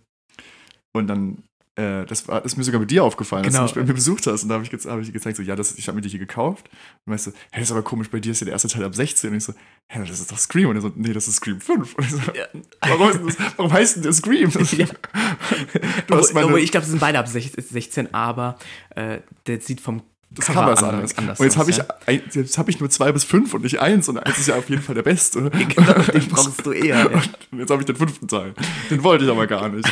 [0.94, 1.42] Und dann
[1.74, 3.62] äh, das, war, das ist mir sogar mit dir aufgefallen, genau.
[3.62, 4.42] als du mich bei mir besucht hast.
[4.42, 6.18] Und da habe ich, hab ich gezeigt, so, ja, das, ich habe mir die hier
[6.18, 6.68] gekauft.
[7.06, 8.84] Und weißt du, hey, das ist aber komisch, bei dir ist ja der erste Teil
[8.84, 9.30] ab 16.
[9.30, 9.54] Und ich so,
[9.88, 10.68] hä, das ist doch Scream.
[10.68, 11.94] Und er so, nee, das ist Scream 5.
[11.94, 12.46] Und ich so, ja.
[12.80, 14.50] warum, das, warum heißt denn der Scream?
[14.72, 14.86] Ja.
[16.06, 18.58] du hast meine, ich glaube, sie sind beide ab 16, aber
[18.90, 20.02] äh, der sieht vom
[20.34, 21.18] das Cover, Cover ist anders.
[21.18, 21.40] anders.
[21.40, 22.58] Und jetzt habe ich, ja?
[22.58, 24.82] hab ich nur zwei bis fünf und nicht eins und eins ist ja auf jeden
[24.82, 25.50] Fall der beste.
[25.50, 26.92] genau, den brauchst du eher.
[27.12, 27.20] Ja.
[27.50, 28.54] Und jetzt habe ich den fünften Teil.
[28.90, 29.88] Den wollte ich aber gar nicht.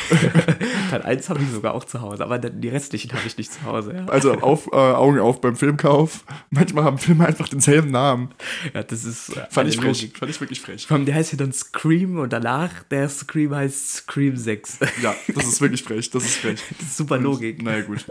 [0.90, 3.62] Teil eins habe ich sogar auch zu Hause, aber die restlichen habe ich nicht zu
[3.64, 3.94] Hause.
[3.94, 4.06] Ja.
[4.06, 6.24] Also auf, äh, Augen auf beim Filmkauf.
[6.50, 8.30] Manchmal haben Filme einfach denselben Namen.
[8.74, 9.30] Ja, das ist.
[9.30, 10.02] Äh, fand ich frech.
[10.02, 10.18] Logik.
[10.18, 10.86] Fand ich wirklich frech.
[10.86, 14.78] Vor allem, der heißt ja dann Scream und danach der Scream heißt Scream 6.
[15.02, 16.10] Ja, das ist wirklich frech.
[16.10, 16.60] Das ist frech.
[16.78, 17.58] Das ist super Logik.
[17.58, 18.04] Und, naja, gut.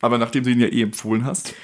[0.00, 1.54] Aber nachdem du ihn ja eh empfohlen hast.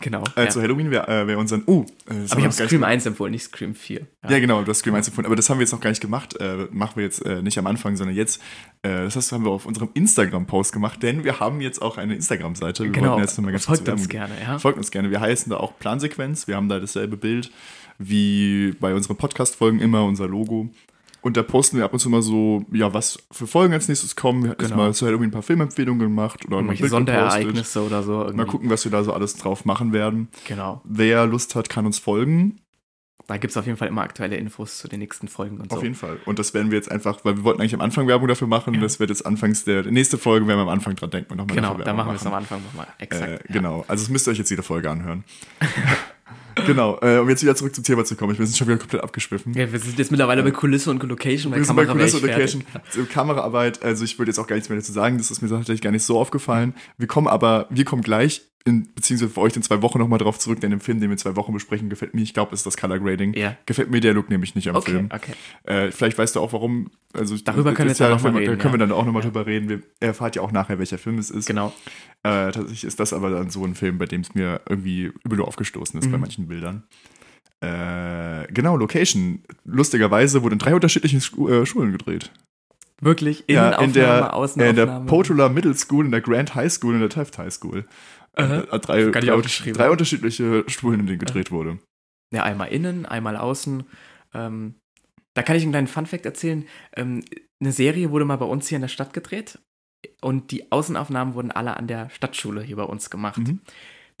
[0.00, 0.24] Genau.
[0.34, 0.48] Äh, ja.
[0.48, 1.62] Zu Halloween wäre äh, unseren.
[1.66, 4.00] Oh, äh, aber ich habe Scream 1 empfohlen, nicht Scream 4.
[4.00, 4.30] Ja.
[4.30, 4.38] ja.
[4.38, 5.26] genau, du hast Scream 1 empfohlen.
[5.26, 6.36] Aber das haben wir jetzt noch gar nicht gemacht.
[6.40, 8.40] Äh, machen wir jetzt äh, nicht am Anfang, sondern jetzt.
[8.82, 12.14] Äh, das heißt, haben wir auf unserem Instagram-Post gemacht, denn wir haben jetzt auch eine
[12.14, 12.84] Instagram-Seite.
[12.84, 14.34] Wir genau, jetzt nochmal ganz folgt uns gerne.
[14.40, 14.58] Ja.
[14.58, 15.10] Folgt uns gerne.
[15.10, 16.48] Wir heißen da auch Plansequenz.
[16.48, 17.50] Wir haben da dasselbe Bild
[17.98, 20.70] wie bei unseren Podcast-Folgen immer, unser Logo.
[21.22, 24.16] Und da posten wir ab und zu mal so, ja, was für Folgen als nächstes
[24.16, 24.44] kommen.
[24.44, 24.76] Wir hatten genau.
[24.76, 28.20] mal zu Halloween ein paar Filmempfehlungen gemacht oder Irgendwelche Sonderereignisse oder so.
[28.20, 28.36] Irgendwie.
[28.36, 30.28] Mal gucken, was wir da so alles drauf machen werden.
[30.46, 30.80] Genau.
[30.84, 32.60] Wer Lust hat, kann uns folgen.
[33.30, 35.70] Da gibt es auf jeden Fall immer aktuelle Infos zu den nächsten Folgen und auf
[35.70, 35.76] so.
[35.76, 36.18] Auf jeden Fall.
[36.24, 38.74] Und das werden wir jetzt einfach, weil wir wollten eigentlich am Anfang Werbung dafür machen.
[38.74, 38.80] Ja.
[38.80, 41.36] Das wird jetzt anfangs der, der nächste Folge, werden wir am Anfang dran denken und
[41.36, 42.88] nochmal Genau, da machen wir es am Anfang nochmal.
[42.98, 43.28] Exakt.
[43.28, 43.40] Äh, ja.
[43.52, 43.84] Genau.
[43.86, 45.22] Also, das müsst ihr euch jetzt jede Folge anhören.
[46.66, 48.32] Genau, äh, um jetzt wieder zurück zum Thema zu kommen.
[48.32, 49.54] Ich bin schon wieder komplett abgeschwiffen.
[49.54, 52.26] Ja, wir sind jetzt mittlerweile bei Kulisse und Location, bei wir sind bei Kulisse und
[52.26, 52.64] Location.
[52.86, 55.48] Also Kameraarbeit, also ich würde jetzt auch gar nichts mehr dazu sagen, das ist mir
[55.48, 56.74] tatsächlich gar nicht so aufgefallen.
[56.98, 60.38] Wir kommen aber, wir kommen gleich in, beziehungsweise für euch in zwei Wochen nochmal drauf
[60.38, 62.66] zurück, denn im Film, den wir in zwei Wochen besprechen, gefällt mir, ich glaube, ist
[62.66, 63.32] das Color Grading.
[63.34, 63.56] Ja.
[63.64, 65.08] Gefällt mir der Look nämlich nicht am okay, Film.
[65.12, 65.32] Okay.
[65.64, 66.90] Äh, vielleicht weißt du auch, warum.
[67.12, 68.58] Also, Darüber können wir ja, noch mal reden.
[68.58, 69.30] können wir dann auch nochmal ja.
[69.30, 69.68] drüber reden.
[69.68, 71.46] Wir erfahrt ja auch nachher, welcher Film es ist.
[71.46, 71.72] Genau.
[72.22, 75.40] Äh, tatsächlich ist das aber dann so ein Film, bei dem es mir irgendwie übel
[75.40, 76.12] aufgestoßen ist mhm.
[76.12, 76.84] bei manchen Bildern.
[77.60, 79.42] Äh, genau, Location.
[79.64, 82.30] Lustigerweise wurde in drei unterschiedlichen Schu äh, Schulen gedreht.
[83.00, 83.44] Wirklich?
[83.48, 84.68] Innenaufnahme, ja, in der, Außenaufnahme?
[84.70, 87.52] In der Potula Middle School, in der Grand High School und in der Taft High
[87.52, 87.86] School.
[88.38, 89.20] Uh äh, drei, drei,
[89.72, 91.78] drei, unterschiedliche Schulen, in denen gedreht uh wurde.
[92.32, 93.84] Ja, einmal innen, einmal außen.
[94.34, 94.76] Ähm,
[95.34, 96.66] da kann ich einen kleinen Funfact erzählen.
[96.96, 97.24] Ähm,
[97.60, 99.58] eine Serie wurde mal bei uns hier in der Stadt gedreht
[100.20, 103.38] und die Außenaufnahmen wurden alle an der Stadtschule hier bei uns gemacht.
[103.38, 103.60] Mhm.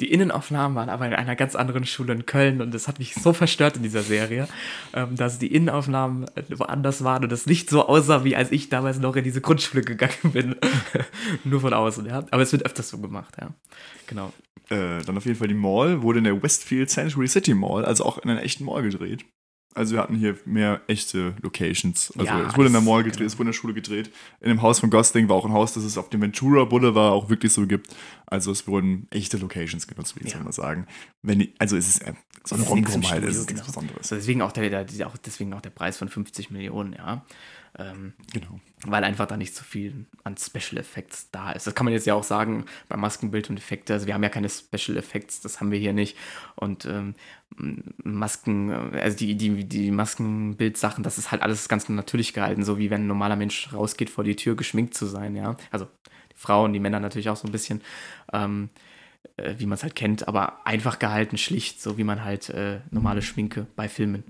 [0.00, 3.14] Die Innenaufnahmen waren aber in einer ganz anderen Schule in Köln und das hat mich
[3.14, 4.48] so verstört in dieser Serie,
[4.94, 8.98] ähm, dass die Innenaufnahmen woanders waren und es nicht so aussah, wie als ich damals
[8.98, 10.56] noch in diese Grundschule gegangen bin.
[11.44, 12.24] Nur von außen, ja.
[12.30, 13.50] Aber es wird öfters so gemacht, ja.
[14.06, 14.32] Genau.
[14.70, 18.04] Äh, dann auf jeden Fall die Mall wurde in der Westfield Century City Mall, also
[18.04, 19.24] auch in einer echten Mall gedreht.
[19.72, 22.12] Also wir hatten hier mehr echte Locations.
[22.18, 23.26] Also ja, es wurde in der Mall gedreht, genau.
[23.28, 24.10] es wurde in der Schule gedreht.
[24.40, 27.12] In dem Haus von Gosling war auch ein Haus, das es auf dem Ventura Boulevard
[27.12, 27.94] auch wirklich so gibt.
[28.30, 30.40] Also es wurden echte Locations genutzt, würde ich ja.
[30.40, 30.86] mal sagen.
[31.22, 32.14] Wenn, also es ist äh,
[32.44, 33.58] so ein Rom-Com halt, es ist genau.
[33.58, 34.08] nichts Besonderes.
[34.08, 37.24] deswegen auch, der, der, auch, deswegen auch der Preis von 50 Millionen, ja.
[37.78, 38.60] Ähm, genau.
[38.84, 41.66] Weil einfach da nicht so viel an Special Effects da ist.
[41.66, 43.92] Das kann man jetzt ja auch sagen bei Maskenbild und Effekte.
[43.92, 46.16] Also wir haben ja keine Special Effects, das haben wir hier nicht.
[46.56, 47.14] Und ähm,
[48.02, 52.90] Masken, also die, die, die Maskenbild-Sachen, das ist halt alles ganz natürlich gehalten, so wie
[52.90, 55.56] wenn ein normaler Mensch rausgeht vor die Tür, geschminkt zu sein, ja.
[55.70, 55.88] Also
[56.40, 57.82] Frauen, die Männer natürlich auch so ein bisschen.
[58.32, 58.70] Ähm,
[59.36, 62.80] äh, wie man es halt kennt, aber einfach gehalten, schlicht, so wie man halt äh,
[62.90, 64.24] normale Schminke bei Filmen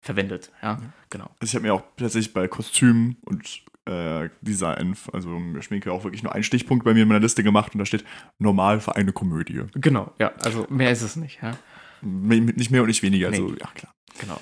[0.00, 0.52] verwendet.
[0.62, 0.92] Ja, ja.
[1.10, 1.30] genau.
[1.40, 6.22] Also ich habe mir auch tatsächlich bei Kostüm und äh, Design, also Schminke, auch wirklich
[6.22, 8.04] nur einen Stichpunkt bei mir in meiner Liste gemacht und da steht
[8.38, 9.62] normal für eine Komödie.
[9.74, 11.40] Genau, ja, also mehr ist es nicht.
[11.42, 11.56] Ja.
[12.00, 13.58] Nicht mehr und nicht weniger, also nee.
[13.60, 13.92] ja klar.
[14.20, 14.40] Genau.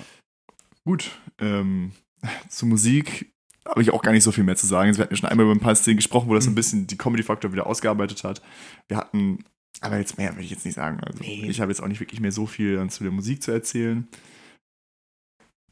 [0.85, 1.91] Gut, ähm,
[2.49, 3.33] zur Musik
[3.67, 4.95] habe ich auch gar nicht so viel mehr zu sagen.
[4.95, 6.51] Wir hatten ja schon einmal über ein paar Szenen gesprochen, wo das mhm.
[6.51, 8.41] ein bisschen die Comedy-Faktor wieder ausgearbeitet hat.
[8.87, 9.43] Wir hatten,
[9.81, 10.99] aber jetzt mehr würde ich jetzt nicht sagen.
[11.01, 11.45] Also nee.
[11.47, 14.07] Ich habe jetzt auch nicht wirklich mehr so viel zu der Musik zu erzählen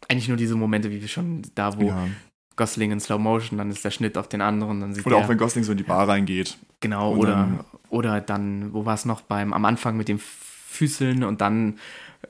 [0.09, 2.07] eigentlich nur diese Momente, wie wir schon da, wo ja.
[2.55, 5.25] Gosling in Slow Motion, dann ist der Schnitt auf den anderen, dann sieht Oder der,
[5.25, 6.57] auch wenn Gosling so in die Bar reingeht.
[6.79, 11.23] Genau, oder, dann, oder dann, wo war es noch, beim am Anfang mit dem Füßeln
[11.23, 11.79] und dann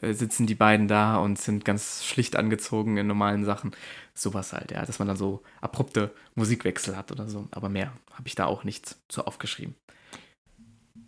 [0.01, 3.71] sitzen die beiden da und sind ganz schlicht angezogen in normalen Sachen.
[4.13, 7.47] Sowas halt, ja, dass man dann so abrupte Musikwechsel hat oder so.
[7.51, 9.75] Aber mehr habe ich da auch nichts zu aufgeschrieben.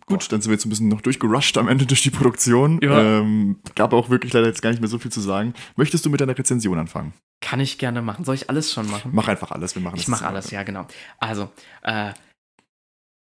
[0.08, 2.80] Gut, dann sind wir jetzt ein bisschen noch durchgerusht am Ende durch die Produktion.
[2.82, 3.20] Ja.
[3.20, 5.52] Ähm, gab auch wirklich leider jetzt gar nicht mehr so viel zu sagen.
[5.76, 7.12] Möchtest du mit deiner Rezension anfangen?
[7.42, 8.24] Kann ich gerne machen.
[8.24, 9.10] Soll ich alles schon machen?
[9.12, 10.86] Mach einfach alles, wir machen Ich mache alles, ja, genau.
[11.18, 11.50] Also,
[11.82, 12.12] äh,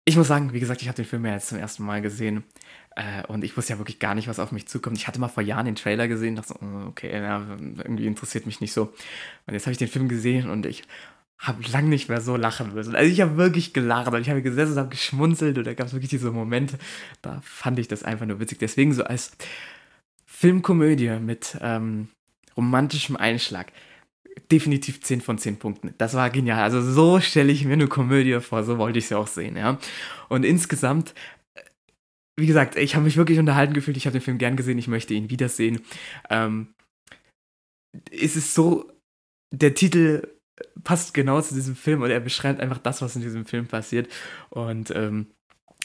[0.06, 2.44] ich muss sagen, wie gesagt, ich habe den Film ja jetzt zum ersten Mal gesehen.
[2.98, 4.98] Äh, und ich wusste ja wirklich gar nicht, was auf mich zukommt.
[4.98, 8.48] Ich hatte mal vor Jahren den Trailer gesehen, dachte so, oh, okay, ja, irgendwie interessiert
[8.48, 8.94] mich nicht so.
[9.46, 10.84] Und jetzt habe ich den Film gesehen und ich
[11.38, 12.96] habe lang nicht mehr so lachen müssen.
[12.96, 15.86] Also ich habe wirklich gelacht und ich habe gesessen und habe geschmunzelt und da gab
[15.86, 16.80] es wirklich diese Momente,
[17.22, 18.58] da fand ich das einfach nur witzig.
[18.58, 19.32] Deswegen so als
[20.26, 22.10] Filmkomödie mit ähm,
[22.56, 23.72] romantischem Einschlag
[24.52, 25.94] definitiv 10 von 10 Punkten.
[26.00, 26.62] Das war genial.
[26.62, 29.78] Also so stelle ich mir eine Komödie vor, so wollte ich sie auch sehen, ja.
[30.30, 31.14] Und insgesamt,
[32.40, 34.88] wie gesagt, ich habe mich wirklich unterhalten gefühlt, ich habe den Film gern gesehen, ich
[34.88, 35.82] möchte ihn wiedersehen.
[36.30, 36.74] Ähm,
[38.12, 38.92] es ist so,
[39.52, 40.28] der Titel
[40.84, 44.12] passt genau zu diesem Film und er beschreibt einfach das, was in diesem Film passiert.
[44.50, 45.28] Und ähm,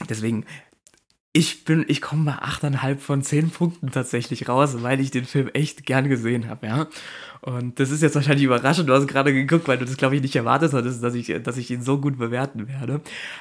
[0.09, 0.45] deswegen,
[1.35, 5.49] ich bin, ich komme bei 8,5 von 10 Punkten tatsächlich raus, weil ich den Film
[5.55, 6.89] echt gern gesehen habe, ja.
[7.41, 10.23] Und das ist jetzt wahrscheinlich überraschend, du hast gerade geguckt, weil du das, glaube ich,
[10.23, 13.01] nicht erwartet hattest, dass ich, dass ich ihn so gut bewerten werde.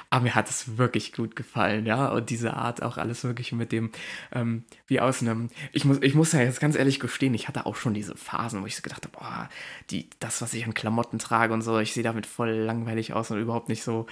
[0.10, 2.08] Aber mir hat es wirklich gut gefallen, ja.
[2.08, 3.92] Und diese Art, auch alles wirklich mit dem,
[4.32, 7.66] ähm, wie aus einem, ich muss, ich muss ja jetzt ganz ehrlich gestehen, ich hatte
[7.66, 9.50] auch schon diese Phasen, wo ich so gedacht habe, boah,
[9.90, 13.32] die, das, was ich an Klamotten trage und so, ich sehe damit voll langweilig aus
[13.32, 14.08] und überhaupt nicht so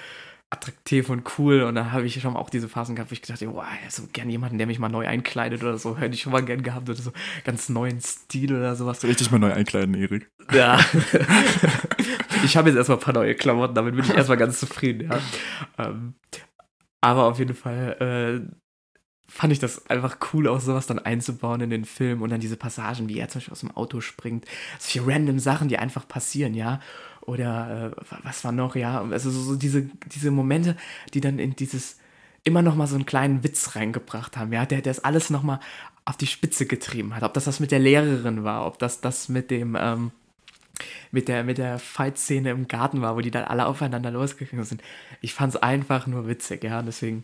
[0.52, 1.62] attraktiv und cool.
[1.64, 4.04] Und da habe ich schon auch diese Phasen gehabt, wo ich gedacht habe, wow, so
[4.12, 6.90] gern jemanden, der mich mal neu einkleidet oder so, hätte ich schon mal gern gehabt
[6.90, 7.12] oder so
[7.44, 9.04] ganz neuen Stil oder sowas.
[9.04, 10.30] Richtig mal neu einkleiden, Erik.
[10.52, 10.80] Ja.
[12.44, 15.20] ich habe jetzt erstmal ein paar neue Klamotten, damit bin ich erstmal ganz zufrieden, ja.
[15.78, 16.16] Ähm,
[17.02, 18.56] aber auf jeden Fall äh,
[19.30, 22.58] fand ich das einfach cool, auch sowas dann einzubauen in den Film und dann diese
[22.58, 24.46] Passagen, wie er zum Beispiel aus dem Auto springt.
[24.80, 26.80] Solche random Sachen, die einfach passieren, ja.
[27.22, 30.76] Oder äh, was war noch, ja, also so, so, diese, diese Momente,
[31.14, 31.98] die dann in dieses
[32.44, 35.60] immer noch mal so einen kleinen Witz reingebracht haben, ja, der, das alles noch mal
[36.06, 37.24] auf die Spitze getrieben hat.
[37.24, 40.12] Ob das das mit der Lehrerin war, ob das das mit dem, ähm,
[41.12, 44.82] mit der, mit der Fight-Szene im Garten war, wo die dann alle aufeinander losgegangen sind.
[45.22, 47.24] Ich fand es einfach nur witzig, ja, deswegen,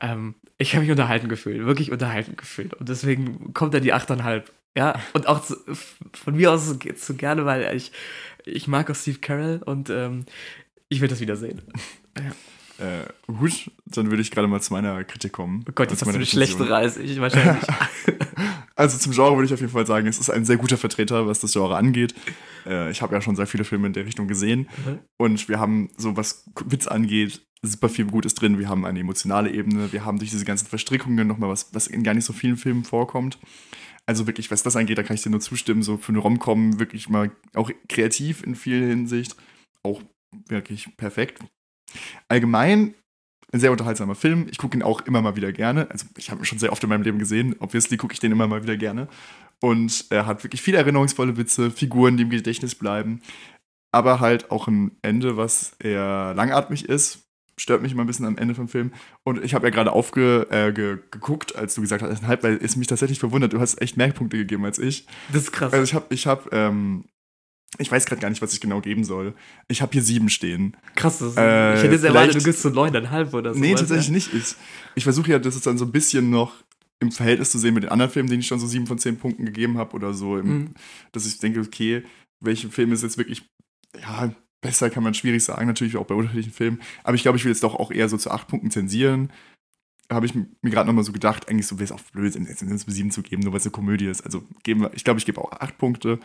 [0.00, 2.74] ähm, ich habe mich unterhalten gefühlt, wirklich unterhalten gefühlt.
[2.74, 4.42] Und deswegen kommt da die 8,5.
[4.76, 5.56] Ja, und auch zu,
[6.12, 7.90] von mir aus zu gerne, weil ich,
[8.44, 10.24] ich mag auch Steve Carroll und ähm,
[10.88, 11.62] ich will das wiedersehen.
[12.18, 12.32] Ja.
[12.80, 15.64] Äh, gut, dann würde ich gerade mal zu meiner Kritik kommen.
[15.68, 17.62] Oh Gott, jetzt hast du eine schlechtere als ich wahrscheinlich.
[18.74, 21.26] also zum Genre würde ich auf jeden Fall sagen, es ist ein sehr guter Vertreter,
[21.26, 22.14] was das Genre angeht.
[22.64, 25.00] Äh, ich habe ja schon sehr viele Filme in der Richtung gesehen mhm.
[25.18, 28.58] und wir haben so, was Witz angeht, super viel Gutes drin.
[28.58, 32.02] Wir haben eine emotionale Ebene, wir haben durch diese ganzen Verstrickungen nochmal was, was in
[32.02, 33.38] gar nicht so vielen Filmen vorkommt.
[34.10, 35.84] Also wirklich, was das angeht, da kann ich dir nur zustimmen.
[35.84, 39.36] So für eine Rom-Com wirklich mal auch kreativ in vielen Hinsicht.
[39.84, 40.02] Auch
[40.48, 41.38] wirklich perfekt.
[42.26, 42.94] Allgemein
[43.52, 44.48] ein sehr unterhaltsamer Film.
[44.50, 45.88] Ich gucke ihn auch immer mal wieder gerne.
[45.92, 47.54] Also ich habe ihn schon sehr oft in meinem Leben gesehen.
[47.60, 49.06] Obviously gucke ich den immer mal wieder gerne.
[49.60, 53.22] Und er hat wirklich viele erinnerungsvolle Witze, Figuren, die im Gedächtnis bleiben.
[53.92, 57.29] Aber halt auch ein Ende, was eher langatmig ist.
[57.60, 58.92] Stört mich immer ein bisschen am Ende vom Film.
[59.22, 62.86] Und ich habe ja gerade aufgeguckt, äh, als du gesagt hast, halb, weil es mich
[62.86, 65.06] tatsächlich verwundert, du hast echt mehr Punkte gegeben als ich.
[65.32, 65.72] Das ist krass.
[65.72, 67.04] Also ich habe, ich habe, ähm,
[67.78, 69.34] ich weiß gerade gar nicht, was ich genau geben soll.
[69.68, 70.76] Ich habe hier sieben stehen.
[70.96, 73.60] Krass, das ist, äh, ich hätte jetzt erwartet, du gibst so neuneinhalb oder so.
[73.60, 74.14] Nee, tatsächlich ja.
[74.14, 74.34] nicht.
[74.34, 74.56] Ich,
[74.96, 76.54] ich versuche ja, das ist dann so ein bisschen noch
[76.98, 79.18] im Verhältnis zu sehen mit den anderen Filmen, denen ich schon so sieben von zehn
[79.18, 80.74] Punkten gegeben habe oder so, im, mhm.
[81.12, 82.02] dass ich denke, okay,
[82.40, 83.48] welche Film ist jetzt wirklich,
[83.98, 86.80] ja, besser kann man schwierig sagen, natürlich auch bei unterschiedlichen Filmen.
[87.04, 89.32] Aber ich glaube, ich will jetzt doch auch eher so zu acht Punkten zensieren.
[90.10, 92.78] Habe ich mir gerade nochmal so gedacht, eigentlich so wäre es auch blöd, jetzt eine
[92.78, 94.22] sieben zu geben, nur weil es eine Komödie ist.
[94.22, 96.18] Also geben wir, ich glaube, ich gebe auch acht Punkte.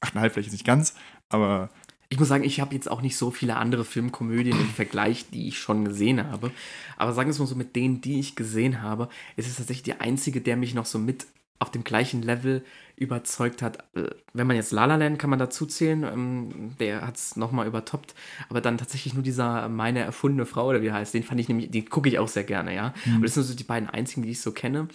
[0.00, 0.94] Achteinhalb vielleicht nicht ganz,
[1.28, 1.70] aber
[2.12, 5.48] ich muss sagen, ich habe jetzt auch nicht so viele andere Filmkomödien im Vergleich, die
[5.48, 6.50] ich schon gesehen habe.
[6.98, 9.84] Aber sagen wir es mal so, mit denen, die ich gesehen habe, ist es tatsächlich
[9.84, 11.26] die einzige, der mich noch so mit
[11.58, 12.66] auf dem gleichen Level
[13.02, 13.78] überzeugt hat.
[13.94, 17.36] Äh, wenn man jetzt La La Land kann man dazu zählen, ähm, der hat es
[17.36, 18.14] nochmal übertoppt,
[18.48, 21.70] aber dann tatsächlich nur dieser meine erfundene Frau oder wie heißt, den fand ich nämlich,
[21.70, 22.94] den gucke ich auch sehr gerne, ja.
[23.04, 23.16] Mhm.
[23.16, 24.88] Und das sind so die beiden einzigen, die ich so kenne.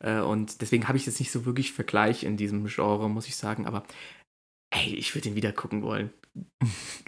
[0.00, 3.36] Äh, und deswegen habe ich jetzt nicht so wirklich Vergleich in diesem Genre, muss ich
[3.36, 3.84] sagen, aber
[4.70, 6.10] ey, ich würde ihn wieder gucken wollen.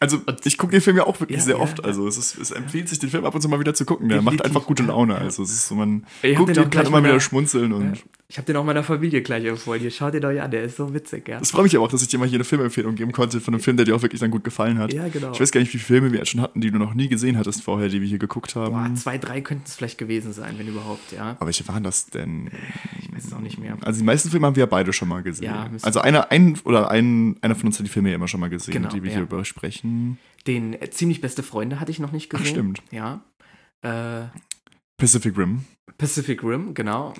[0.00, 1.78] Also, ich gucke den Film ja auch wirklich ja, sehr ja, oft.
[1.78, 1.84] Ja.
[1.84, 4.08] Also, es, ist, es empfiehlt sich, den Film ab und zu mal wieder zu gucken.
[4.08, 5.16] Der macht einfach gute Laune.
[5.16, 7.72] Also, es ist so, man ich guckt den, kann immer wieder schmunzeln.
[7.72, 8.02] Und
[8.32, 9.80] ich habe den auch meiner Familie gleich empfohlen.
[9.80, 11.38] Hier, schaut den euch an, der ist so witzig, ja.
[11.38, 13.52] Das freut mich aber auch, dass ich dir mal hier eine Filmempfehlung geben konnte von
[13.52, 14.92] einem Film, der dir auch wirklich dann gut gefallen hat.
[14.94, 15.32] Ja, genau.
[15.32, 17.08] Ich weiß gar nicht, wie viele Filme wir jetzt schon hatten, die du noch nie
[17.08, 18.72] gesehen hattest vorher, die wir hier geguckt haben.
[18.72, 21.32] Boah, zwei, drei könnten es vielleicht gewesen sein, wenn überhaupt, ja.
[21.32, 22.50] Aber welche waren das denn?
[23.02, 23.76] Ich weiß es auch nicht mehr.
[23.82, 25.44] Also, die meisten Filme haben wir ja beide schon mal gesehen.
[25.44, 28.40] Ja, also, einer, ein, oder ein, einer von uns hat die Filme ja immer schon
[28.40, 30.18] mal gesehen, genau, die wir hier besprechen.
[30.46, 32.46] Den äh, ziemlich beste Freunde hatte ich noch nicht gesehen.
[32.46, 32.82] Ach, stimmt.
[32.90, 33.22] Ja.
[33.82, 34.26] Äh,
[34.96, 35.64] Pacific Rim.
[35.98, 37.14] Pacific Rim, genau.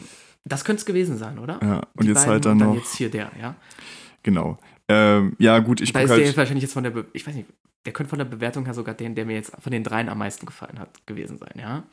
[0.45, 1.61] Das könnte es gewesen sein, oder?
[1.63, 2.67] Ja, und Die jetzt halt dann noch.
[2.67, 3.55] Dann jetzt hier der, ja.
[4.23, 4.59] Genau.
[4.89, 7.35] Ähm, ja, gut, ich Da ist halt der wahrscheinlich jetzt von der, Be ich weiß
[7.35, 7.49] nicht,
[7.85, 10.19] der könnte von der Bewertung her sogar den, der mir jetzt von den dreien am
[10.19, 11.85] meisten gefallen hat, gewesen sein, ja.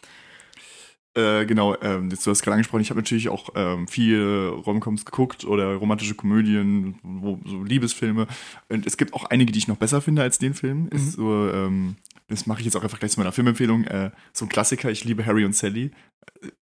[1.16, 5.06] Äh, genau, ähm, jetzt, du hast gerade angesprochen, ich habe natürlich auch ähm, viele Romcoms
[5.06, 8.28] geguckt oder romantische Komödien, wo, so Liebesfilme.
[8.70, 10.84] Und es gibt auch einige, die ich noch besser finde als den Film.
[10.84, 10.90] Mhm.
[10.92, 11.96] Ist so, ähm,
[12.28, 13.86] das mache ich jetzt auch einfach gleich zu meiner Filmempfehlung.
[13.86, 15.92] Äh, so ein Klassiker, ich liebe Harry und Sally.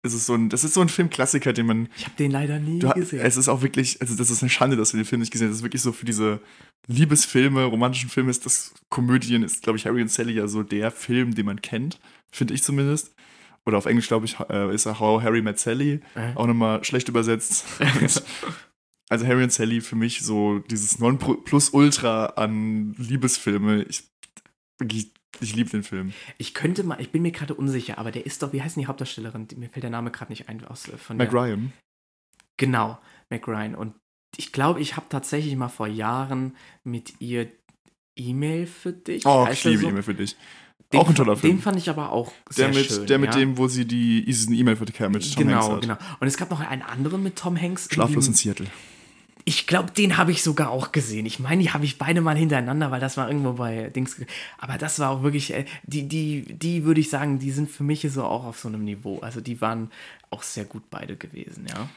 [0.02, 1.88] Es ist so ein, das ist so ein Filmklassiker, den man.
[1.96, 3.22] Ich habe den leider nie du, gesehen.
[3.22, 5.48] Es ist auch wirklich, also das ist eine Schande, dass du den Film nicht gesehen
[5.48, 5.54] hast.
[5.54, 6.42] Das ist wirklich so für diese
[6.88, 10.92] Liebesfilme, romantischen Filme ist das Komödien, ist, glaube ich, Harry und Sally ja so der
[10.92, 12.00] Film, den man kennt.
[12.32, 13.14] Finde ich zumindest.
[13.66, 16.02] Oder auf Englisch, glaube ich, äh, ist er How Harry Met Sally.
[16.16, 16.34] Äh.
[16.36, 17.66] Auch nochmal schlecht übersetzt.
[19.10, 23.84] also Harry und Sally für mich so dieses Non-Plus-Ultra an Liebesfilme.
[23.84, 24.04] Ich,
[24.86, 26.14] ich, ich liebe den Film.
[26.38, 28.88] Ich könnte mal, ich bin mir gerade unsicher, aber der ist doch, wie heißt die
[28.88, 29.48] Hauptdarstellerin?
[29.56, 30.64] Mir fällt der Name gerade nicht ein.
[30.66, 31.74] Aus, äh, von Mac der, Ryan.
[32.58, 33.00] Genau,
[33.30, 33.76] Mac Ryan.
[33.76, 33.96] Und
[34.38, 37.50] ich glaube, ich habe tatsächlich mal vor Jahren mit ihr
[38.16, 39.26] E-Mail für dich.
[39.26, 39.90] Oh, ich liebe so?
[39.90, 40.36] E-Mail für dich.
[40.94, 41.58] Den, auch ein toller Film.
[41.58, 43.06] Den fand ich aber auch sehr der mit, schön.
[43.08, 43.40] Der mit ja.
[43.40, 45.82] dem, wo sie die diesen E-Mail-Verkehr mit Tom genau, Hanks hat.
[45.82, 47.90] Genau, Und es gab noch einen anderen mit Tom Hanks.
[47.92, 48.68] Schlaflos in Seattle.
[49.46, 51.26] Ich glaube, den habe ich sogar auch gesehen.
[51.26, 54.22] Ich meine, die habe ich beide mal hintereinander, weil das war irgendwo bei Dings.
[54.58, 57.84] Aber das war auch wirklich, äh, die, die, die würde ich sagen, die sind für
[57.84, 59.20] mich so auch auf so einem Niveau.
[59.20, 59.92] Also die waren
[60.30, 61.90] auch sehr gut beide gewesen, ja.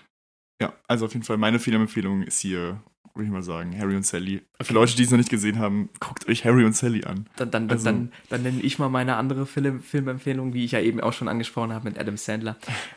[0.61, 2.81] Ja, also auf jeden Fall meine Filmempfehlung ist hier
[3.17, 3.79] würde ich mal sagen.
[3.79, 4.43] Harry und Sally.
[4.61, 7.27] Für Leute, die es noch nicht gesehen haben, guckt euch Harry und Sally an.
[7.37, 10.81] Dann, dann, also, dann, dann nenne ich mal meine andere Film, Filmempfehlung, wie ich ja
[10.81, 12.57] eben auch schon angesprochen habe mit Adam Sandler.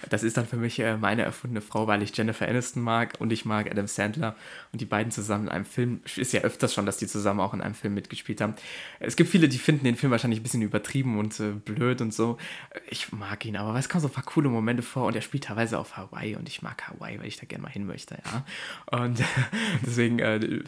[0.09, 3.31] Das ist dann für mich äh, meine erfundene Frau, weil ich Jennifer Aniston mag und
[3.31, 4.35] ich mag Adam Sandler.
[4.71, 7.53] Und die beiden zusammen in einem Film, ist ja öfters schon, dass die zusammen auch
[7.53, 8.53] in einem Film mitgespielt haben.
[8.99, 12.13] Es gibt viele, die finden den Film wahrscheinlich ein bisschen übertrieben und äh, blöd und
[12.13, 12.37] so.
[12.89, 15.45] Ich mag ihn, aber es kommen so ein paar coole Momente vor und er spielt
[15.45, 18.45] teilweise auf Hawaii und ich mag Hawaii, weil ich da gerne mal hin möchte, ja.
[18.99, 19.19] Und
[19.85, 20.63] deswegen deswegen äh,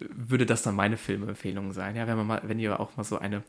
[0.00, 1.96] würde das dann meine Filmempfehlung sein.
[1.96, 3.42] Ja, wenn man mal, wenn ihr auch mal so eine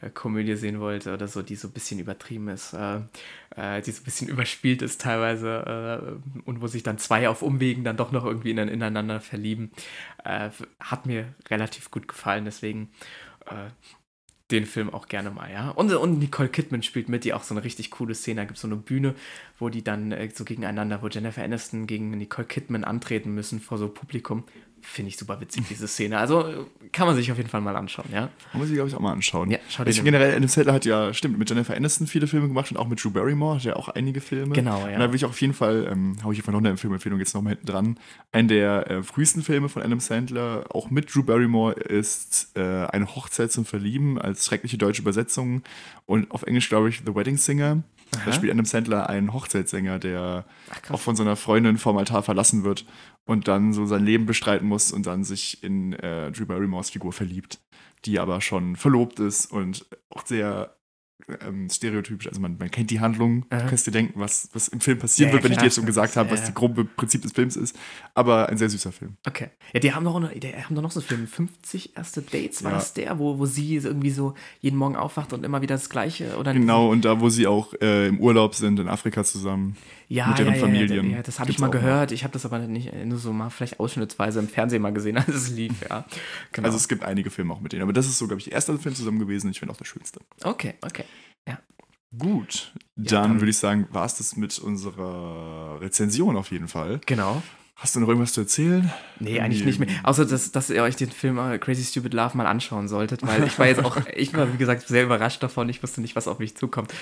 [0.00, 3.00] äh, Komödie sehen wollt oder so, die so ein bisschen übertrieben ist, äh,
[3.56, 7.42] äh die so ein bisschen überspielt ist teilweise äh, und wo sich dann zwei auf
[7.42, 9.70] Umwegen dann doch noch irgendwie in, ineinander verlieben,
[10.24, 12.44] äh, hat mir relativ gut gefallen.
[12.44, 12.90] Deswegen
[14.50, 15.70] den Film auch gerne mal, ja.
[15.70, 18.40] Und, und Nicole Kidman spielt mit, die auch so eine richtig coole Szene.
[18.40, 19.14] Da gibt es so eine Bühne,
[19.58, 23.76] wo die dann äh, so gegeneinander, wo Jennifer Aniston gegen Nicole Kidman antreten müssen vor
[23.76, 24.44] so Publikum
[24.82, 26.18] finde ich super witzig, diese Szene.
[26.18, 28.28] Also kann man sich auf jeden Fall mal anschauen, ja.
[28.52, 29.50] Muss ich, glaube ich, auch mal anschauen.
[29.50, 32.48] Ja, schau dir ich generell, Adam Sandler hat ja, stimmt, mit Jennifer Aniston viele Filme
[32.48, 34.54] gemacht und auch mit Drew Barrymore hat er auch einige Filme.
[34.54, 34.94] Genau, ja.
[34.94, 37.18] Und da will ich auch auf jeden Fall, ähm, habe ich einfach noch eine Filmempfehlung
[37.18, 38.00] jetzt nochmal hinten dran.
[38.32, 43.14] Einen der äh, frühesten Filme von Adam Sandler, auch mit Drew Barrymore, ist äh, Eine
[43.14, 45.62] Hochzeit zum Verlieben als schreckliche deutsche Übersetzung
[46.06, 47.82] und auf Englisch, glaube ich, The Wedding Singer.
[48.16, 48.22] Aha.
[48.26, 52.64] Da spielt Adam Sandler einen Hochzeitssänger, der Ach, auch von seiner Freundin vorm Altar verlassen
[52.64, 52.86] wird
[53.28, 57.12] und dann so sein Leben bestreiten muss und dann sich in äh, Drew Barrymores Figur
[57.12, 57.60] verliebt,
[58.06, 60.74] die aber schon verlobt ist und auch sehr
[61.46, 64.80] ähm, stereotypisch, also man, man kennt die Handlung, du kannst dir denken, was, was im
[64.80, 67.22] Film passieren ja, wird, wenn ich dir jetzt schon gesagt habe, was das grobe Prinzip
[67.22, 67.76] des Films ist.
[68.14, 69.16] Aber ein sehr süßer Film.
[69.26, 69.48] Okay.
[69.72, 72.64] Ja, die haben doch, noch, die haben doch noch so einen Film, 50 erste Dates,
[72.64, 72.78] war ja.
[72.78, 76.36] das der, wo, wo sie irgendwie so jeden Morgen aufwacht und immer wieder das Gleiche?
[76.38, 79.76] Oder genau, und da, wo sie auch äh, im Urlaub sind, in Afrika zusammen.
[80.10, 81.10] Ja, mit ihren ja, Familien.
[81.10, 82.10] Ja, das habe ich mal gehört.
[82.10, 82.14] Mal.
[82.14, 85.28] Ich habe das aber nicht nur so mal vielleicht ausschnittsweise im Fernsehen mal gesehen, als
[85.28, 86.06] es lief, ja.
[86.52, 86.66] Genau.
[86.66, 88.54] Also es gibt einige Filme auch mit denen, aber das ist so, glaube ich, der
[88.54, 89.50] erste Film zusammen gewesen.
[89.50, 90.20] Ich finde auch der schönste.
[90.42, 91.04] Okay, okay.
[91.46, 91.58] Ja.
[92.16, 97.00] Gut, dann, ja, würde ich sagen, war es das mit unserer Rezension auf jeden Fall.
[97.06, 97.42] Genau.
[97.78, 98.92] Hast du noch irgendwas zu erzählen?
[99.20, 99.88] Nee, eigentlich nicht mehr.
[100.02, 103.44] Außer, dass, dass ihr euch den Film äh, Crazy Stupid Love mal anschauen solltet, weil
[103.44, 105.68] ich war jetzt auch, ich war, wie gesagt, sehr überrascht davon.
[105.68, 106.92] Ich wusste nicht, was auf mich zukommt.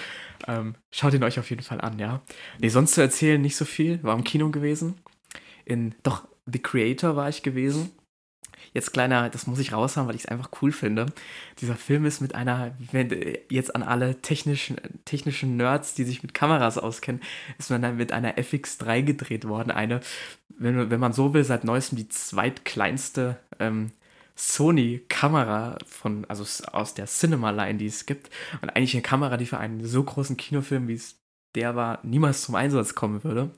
[0.47, 2.20] Ähm, schaut ihn euch auf jeden Fall an, ja.
[2.59, 4.03] Nee, sonst zu erzählen nicht so viel.
[4.03, 4.97] War im Kino gewesen.
[5.64, 7.91] In, doch, The Creator war ich gewesen.
[8.72, 11.07] Jetzt kleiner, das muss ich raushauen, weil ich es einfach cool finde.
[11.61, 13.11] Dieser Film ist mit einer, wenn,
[13.50, 17.22] jetzt an alle technischen, technischen Nerds, die sich mit Kameras auskennen,
[17.59, 19.70] ist man mit einer FX3 gedreht worden.
[19.70, 20.00] Eine,
[20.59, 23.92] wenn, wenn man so will, seit neuestem die zweitkleinste ähm,
[24.36, 28.30] Sony-Kamera von, also aus der Cinema-Line, die es gibt.
[28.61, 31.16] Und eigentlich eine Kamera, die für einen so großen Kinofilm, wie es
[31.54, 33.50] der war, niemals zum Einsatz kommen würde.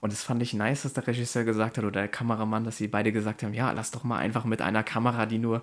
[0.00, 2.88] Und das fand ich nice, dass der Regisseur gesagt hat oder der Kameramann, dass sie
[2.88, 5.62] beide gesagt haben, ja, lass doch mal einfach mit einer Kamera, die nur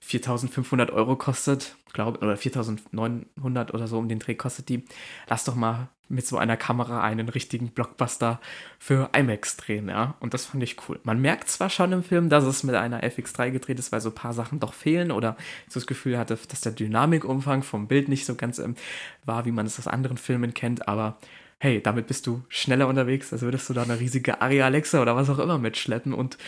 [0.00, 4.84] 4500 Euro kostet, glaube oder 4900 oder so um den Dreh kostet die,
[5.28, 8.40] lass doch mal mit so einer Kamera einen richtigen Blockbuster
[8.78, 10.14] für IMAX drehen, ja.
[10.20, 11.00] Und das fand ich cool.
[11.02, 14.10] Man merkt zwar schon im Film, dass es mit einer FX3 gedreht ist, weil so
[14.10, 15.36] ein paar Sachen doch fehlen oder
[15.68, 18.76] so das Gefühl hatte, dass der Dynamikumfang vom Bild nicht so ganz ähm,
[19.24, 21.16] war, wie man es aus anderen Filmen kennt, aber
[21.58, 25.16] hey, damit bist du schneller unterwegs, als würdest du da eine riesige Aria Alexa oder
[25.16, 26.38] was auch immer mitschleppen und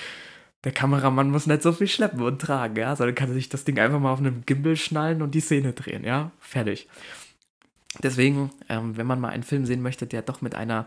[0.65, 3.79] der Kameramann muss nicht so viel schleppen und tragen, ja, sondern kann sich das Ding
[3.79, 6.89] einfach mal auf einem Gimbal schnallen und die Szene drehen, ja, fertig.
[8.03, 10.87] Deswegen, ähm, wenn man mal einen Film sehen möchte, der doch mit einer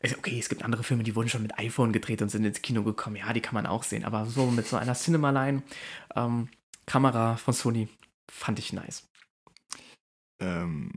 [0.00, 2.84] Okay, es gibt andere Filme, die wurden schon mit iPhone gedreht und sind ins Kino
[2.84, 3.16] gekommen.
[3.16, 4.04] Ja, die kann man auch sehen.
[4.04, 5.62] Aber so mit so einer Cinema-Line
[6.14, 6.48] ähm,
[6.86, 7.88] Kamera von Sony
[8.30, 9.08] fand ich nice.
[10.40, 10.92] Ähm,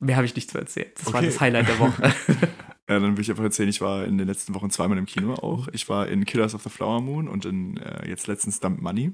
[0.00, 0.90] Mehr habe ich nicht zu erzählen.
[0.96, 1.14] Das okay.
[1.14, 2.02] war das Highlight der Woche.
[2.88, 5.34] ja, dann will ich einfach erzählen, ich war in den letzten Wochen zweimal im Kino
[5.34, 5.68] auch.
[5.72, 9.12] Ich war in Killers of the Flower Moon und in äh, jetzt letztens Dump Money.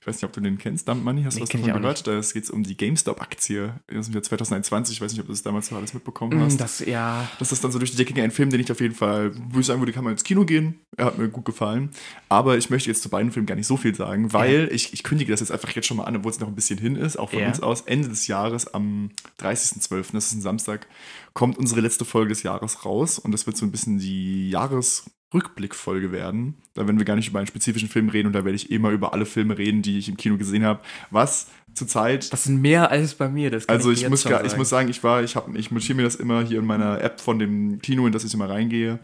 [0.00, 2.06] Ich weiß nicht, ob du den kennst, Dump Money, hast du nee, was davon gehört?
[2.06, 3.74] Da geht es um die GameStop-Aktie.
[3.86, 6.56] Das ist 2021, ich weiß nicht, ob du das damals so alles mitbekommen mm, hast.
[6.56, 7.28] Das, ja.
[7.38, 9.32] Das ist dann so durch die Decke ging, ein Film, den ich auf jeden Fall,
[9.50, 10.80] wo ich sagen würde, kann man ins Kino gehen.
[10.96, 11.90] Er hat mir gut gefallen.
[12.30, 14.74] Aber ich möchte jetzt zu beiden Filmen gar nicht so viel sagen, weil ja.
[14.74, 16.78] ich, ich kündige das jetzt einfach jetzt schon mal an, obwohl es noch ein bisschen
[16.78, 17.48] hin ist, auch von ja.
[17.48, 17.82] uns aus.
[17.82, 20.86] Ende des Jahres am 30.12., das ist ein Samstag,
[21.34, 25.10] kommt unsere letzte Folge des Jahres raus und das wird so ein bisschen die Jahres
[25.32, 26.56] Rückblickfolge werden.
[26.74, 28.90] Da werden wir gar nicht über einen spezifischen Film reden und da werde ich immer
[28.90, 30.80] über alle Filme reden, die ich im Kino gesehen habe.
[31.10, 32.32] Was zurzeit.
[32.32, 33.50] Das sind mehr als bei mir.
[33.50, 35.96] Das also ich, ich muss, gar, ich muss sagen, ich war, ich habe, ich notiere
[35.96, 38.98] mir das immer hier in meiner App von dem Kino, in das ich immer reingehe.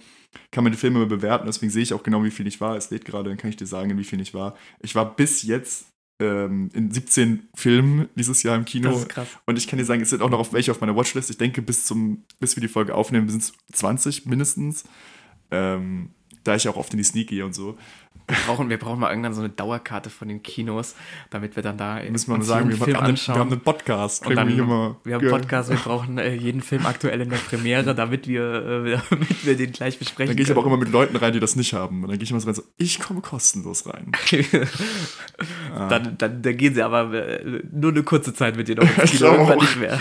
[0.50, 2.76] Kann man die Filme immer bewerten, deswegen sehe ich auch genau, wie viel ich war.
[2.76, 4.56] Es lädt gerade, dann kann ich dir sagen, in wie viel ich war.
[4.80, 5.86] Ich war bis jetzt
[6.18, 8.90] ähm, in 17 Filmen dieses Jahr im Kino.
[8.90, 9.28] Das ist krass.
[9.46, 11.30] Und ich kann dir sagen, es sind auch noch auf welche auf meiner Watchlist.
[11.30, 14.84] Ich denke, bis zum, bis wir die Folge aufnehmen, sind es 20 mindestens.
[15.50, 16.10] Ähm,
[16.46, 17.76] da ich auch oft in die Sneak gehe und so.
[18.28, 20.96] Wir brauchen, wir brauchen mal irgendwann so eine Dauerkarte von den Kinos,
[21.30, 23.36] damit wir dann da in Müssen wir mal sagen, wir, Film haben, anschauen.
[23.36, 24.26] wir haben einen Podcast.
[24.26, 27.30] Und dann, wir, immer, wir haben einen Podcast, wir brauchen äh, jeden Film aktuell in
[27.30, 30.66] der Premiere, damit wir, äh, damit wir den gleich besprechen Dann gehe ich aber auch
[30.66, 32.02] immer mit Leuten rein, die das nicht haben.
[32.02, 34.10] Und dann gehe ich immer so rein, so, ich komme kostenlos rein.
[35.72, 35.86] ah.
[35.88, 39.10] dann, dann, dann gehen sie aber äh, nur eine kurze Zeit mit dir noch ins
[39.12, 40.00] Kino, nicht mehr.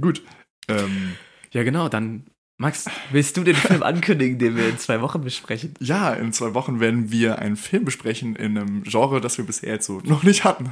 [0.00, 0.22] Gut.
[0.68, 1.12] Ähm,
[1.50, 2.24] ja, genau, dann
[2.62, 5.74] Max, willst du den Film ankündigen, den wir in zwei Wochen besprechen?
[5.80, 9.72] Ja, in zwei Wochen werden wir einen Film besprechen in einem Genre, das wir bisher
[9.72, 10.70] jetzt so noch nicht hatten.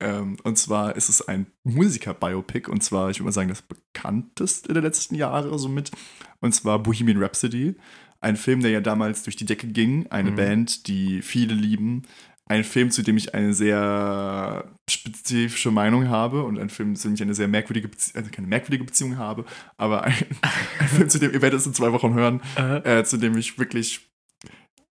[0.00, 4.74] ähm, und zwar ist es ein Musiker-Biopic und zwar, ich würde mal sagen, das bekannteste
[4.74, 5.92] der letzten Jahre somit.
[6.40, 7.76] Und zwar Bohemian Rhapsody.
[8.20, 10.08] Ein Film, der ja damals durch die Decke ging.
[10.08, 10.36] Eine mhm.
[10.36, 12.02] Band, die viele lieben
[12.48, 17.14] ein Film, zu dem ich eine sehr spezifische Meinung habe und ein Film, zu dem
[17.14, 19.44] ich eine sehr merkwürdige Beziehung, also keine merkwürdige Beziehung habe,
[19.76, 20.14] aber ein,
[20.78, 23.58] ein Film, zu dem, ihr werdet es in zwei Wochen hören, äh, zu dem ich
[23.58, 24.08] wirklich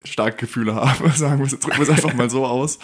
[0.03, 2.79] starke Gefühle habe, sagen wir, drücken wir es einfach mal so aus.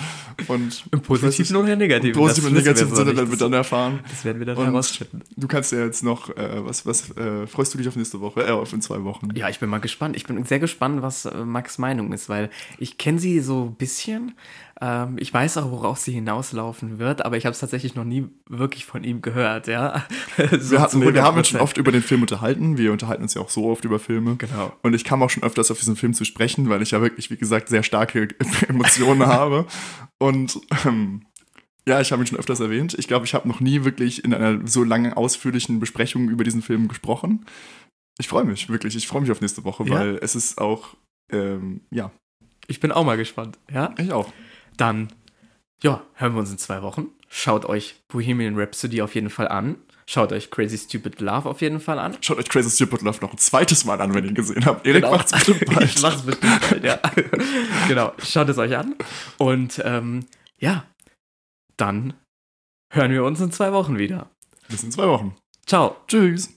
[0.48, 2.20] Und Im Positiven oder Negativen.
[2.20, 4.00] Positiven und Negativen Sinne werden wir dann erfahren.
[4.10, 5.22] Das werden wir dann herausfinden.
[5.36, 8.42] Du kannst ja jetzt noch, äh, was, was äh, freust du dich auf nächste Woche,
[8.42, 9.30] äh, auf in zwei Wochen?
[9.36, 10.16] Ja, ich bin mal gespannt.
[10.16, 13.76] Ich bin sehr gespannt, was äh, Max Meinung ist, weil ich kenne sie so ein
[13.76, 14.34] bisschen,
[14.84, 18.28] ähm, ich weiß auch, worauf sie hinauslaufen wird, aber ich habe es tatsächlich noch nie
[18.50, 20.06] wirklich von ihm gehört, ja.
[20.38, 22.78] so wir, hatten, wir haben uns schon oft über den Film unterhalten.
[22.78, 24.36] Wir unterhalten uns ja auch so oft über Filme.
[24.36, 24.74] Genau.
[24.82, 27.32] Und ich kam auch schon öfters auf diesen Film zu sprechen, weil ich ja wirklich,
[27.32, 28.28] wie gesagt, sehr starke
[28.68, 29.68] Emotionen habe.
[30.20, 31.22] Und ähm,
[31.88, 32.94] Ja, ich habe ihn schon öfters erwähnt.
[33.00, 36.62] Ich glaube, ich habe noch nie wirklich in einer so langen, ausführlichen Besprechung über diesen
[36.62, 37.46] Film gesprochen.
[38.20, 38.98] Ich freue mich, wirklich.
[38.98, 39.96] Ich freue mich auf nächste Woche, ja?
[39.96, 40.96] weil es ist auch,
[41.32, 42.12] ähm, ja.
[42.68, 43.94] Ich bin auch mal gespannt, ja?
[43.98, 44.32] Ich auch.
[44.78, 45.12] Dann,
[45.82, 47.08] ja, hören wir uns in zwei Wochen.
[47.30, 49.78] Schaut euch Bohemian Rhapsody auf jeden Fall an.
[50.06, 52.18] Schaut euch Crazy Stupid Love auf jeden Fall an.
[52.22, 54.86] Schaut euch Crazy Stupid Love noch ein zweites Mal an, wenn ihr ihn gesehen habt.
[54.86, 55.16] Erik genau.
[55.16, 55.86] macht's bestimmt bald.
[55.86, 57.00] ich mach's bestimmt bald, ja.
[57.88, 58.96] genau, schaut es euch an.
[59.38, 60.26] Und ähm,
[60.60, 60.86] ja,
[61.78, 62.14] dann
[62.92, 64.30] hören wir uns in zwei Wochen wieder.
[64.68, 65.36] Bis in zwei Wochen.
[65.66, 65.96] Ciao.
[66.08, 66.54] Tschüss.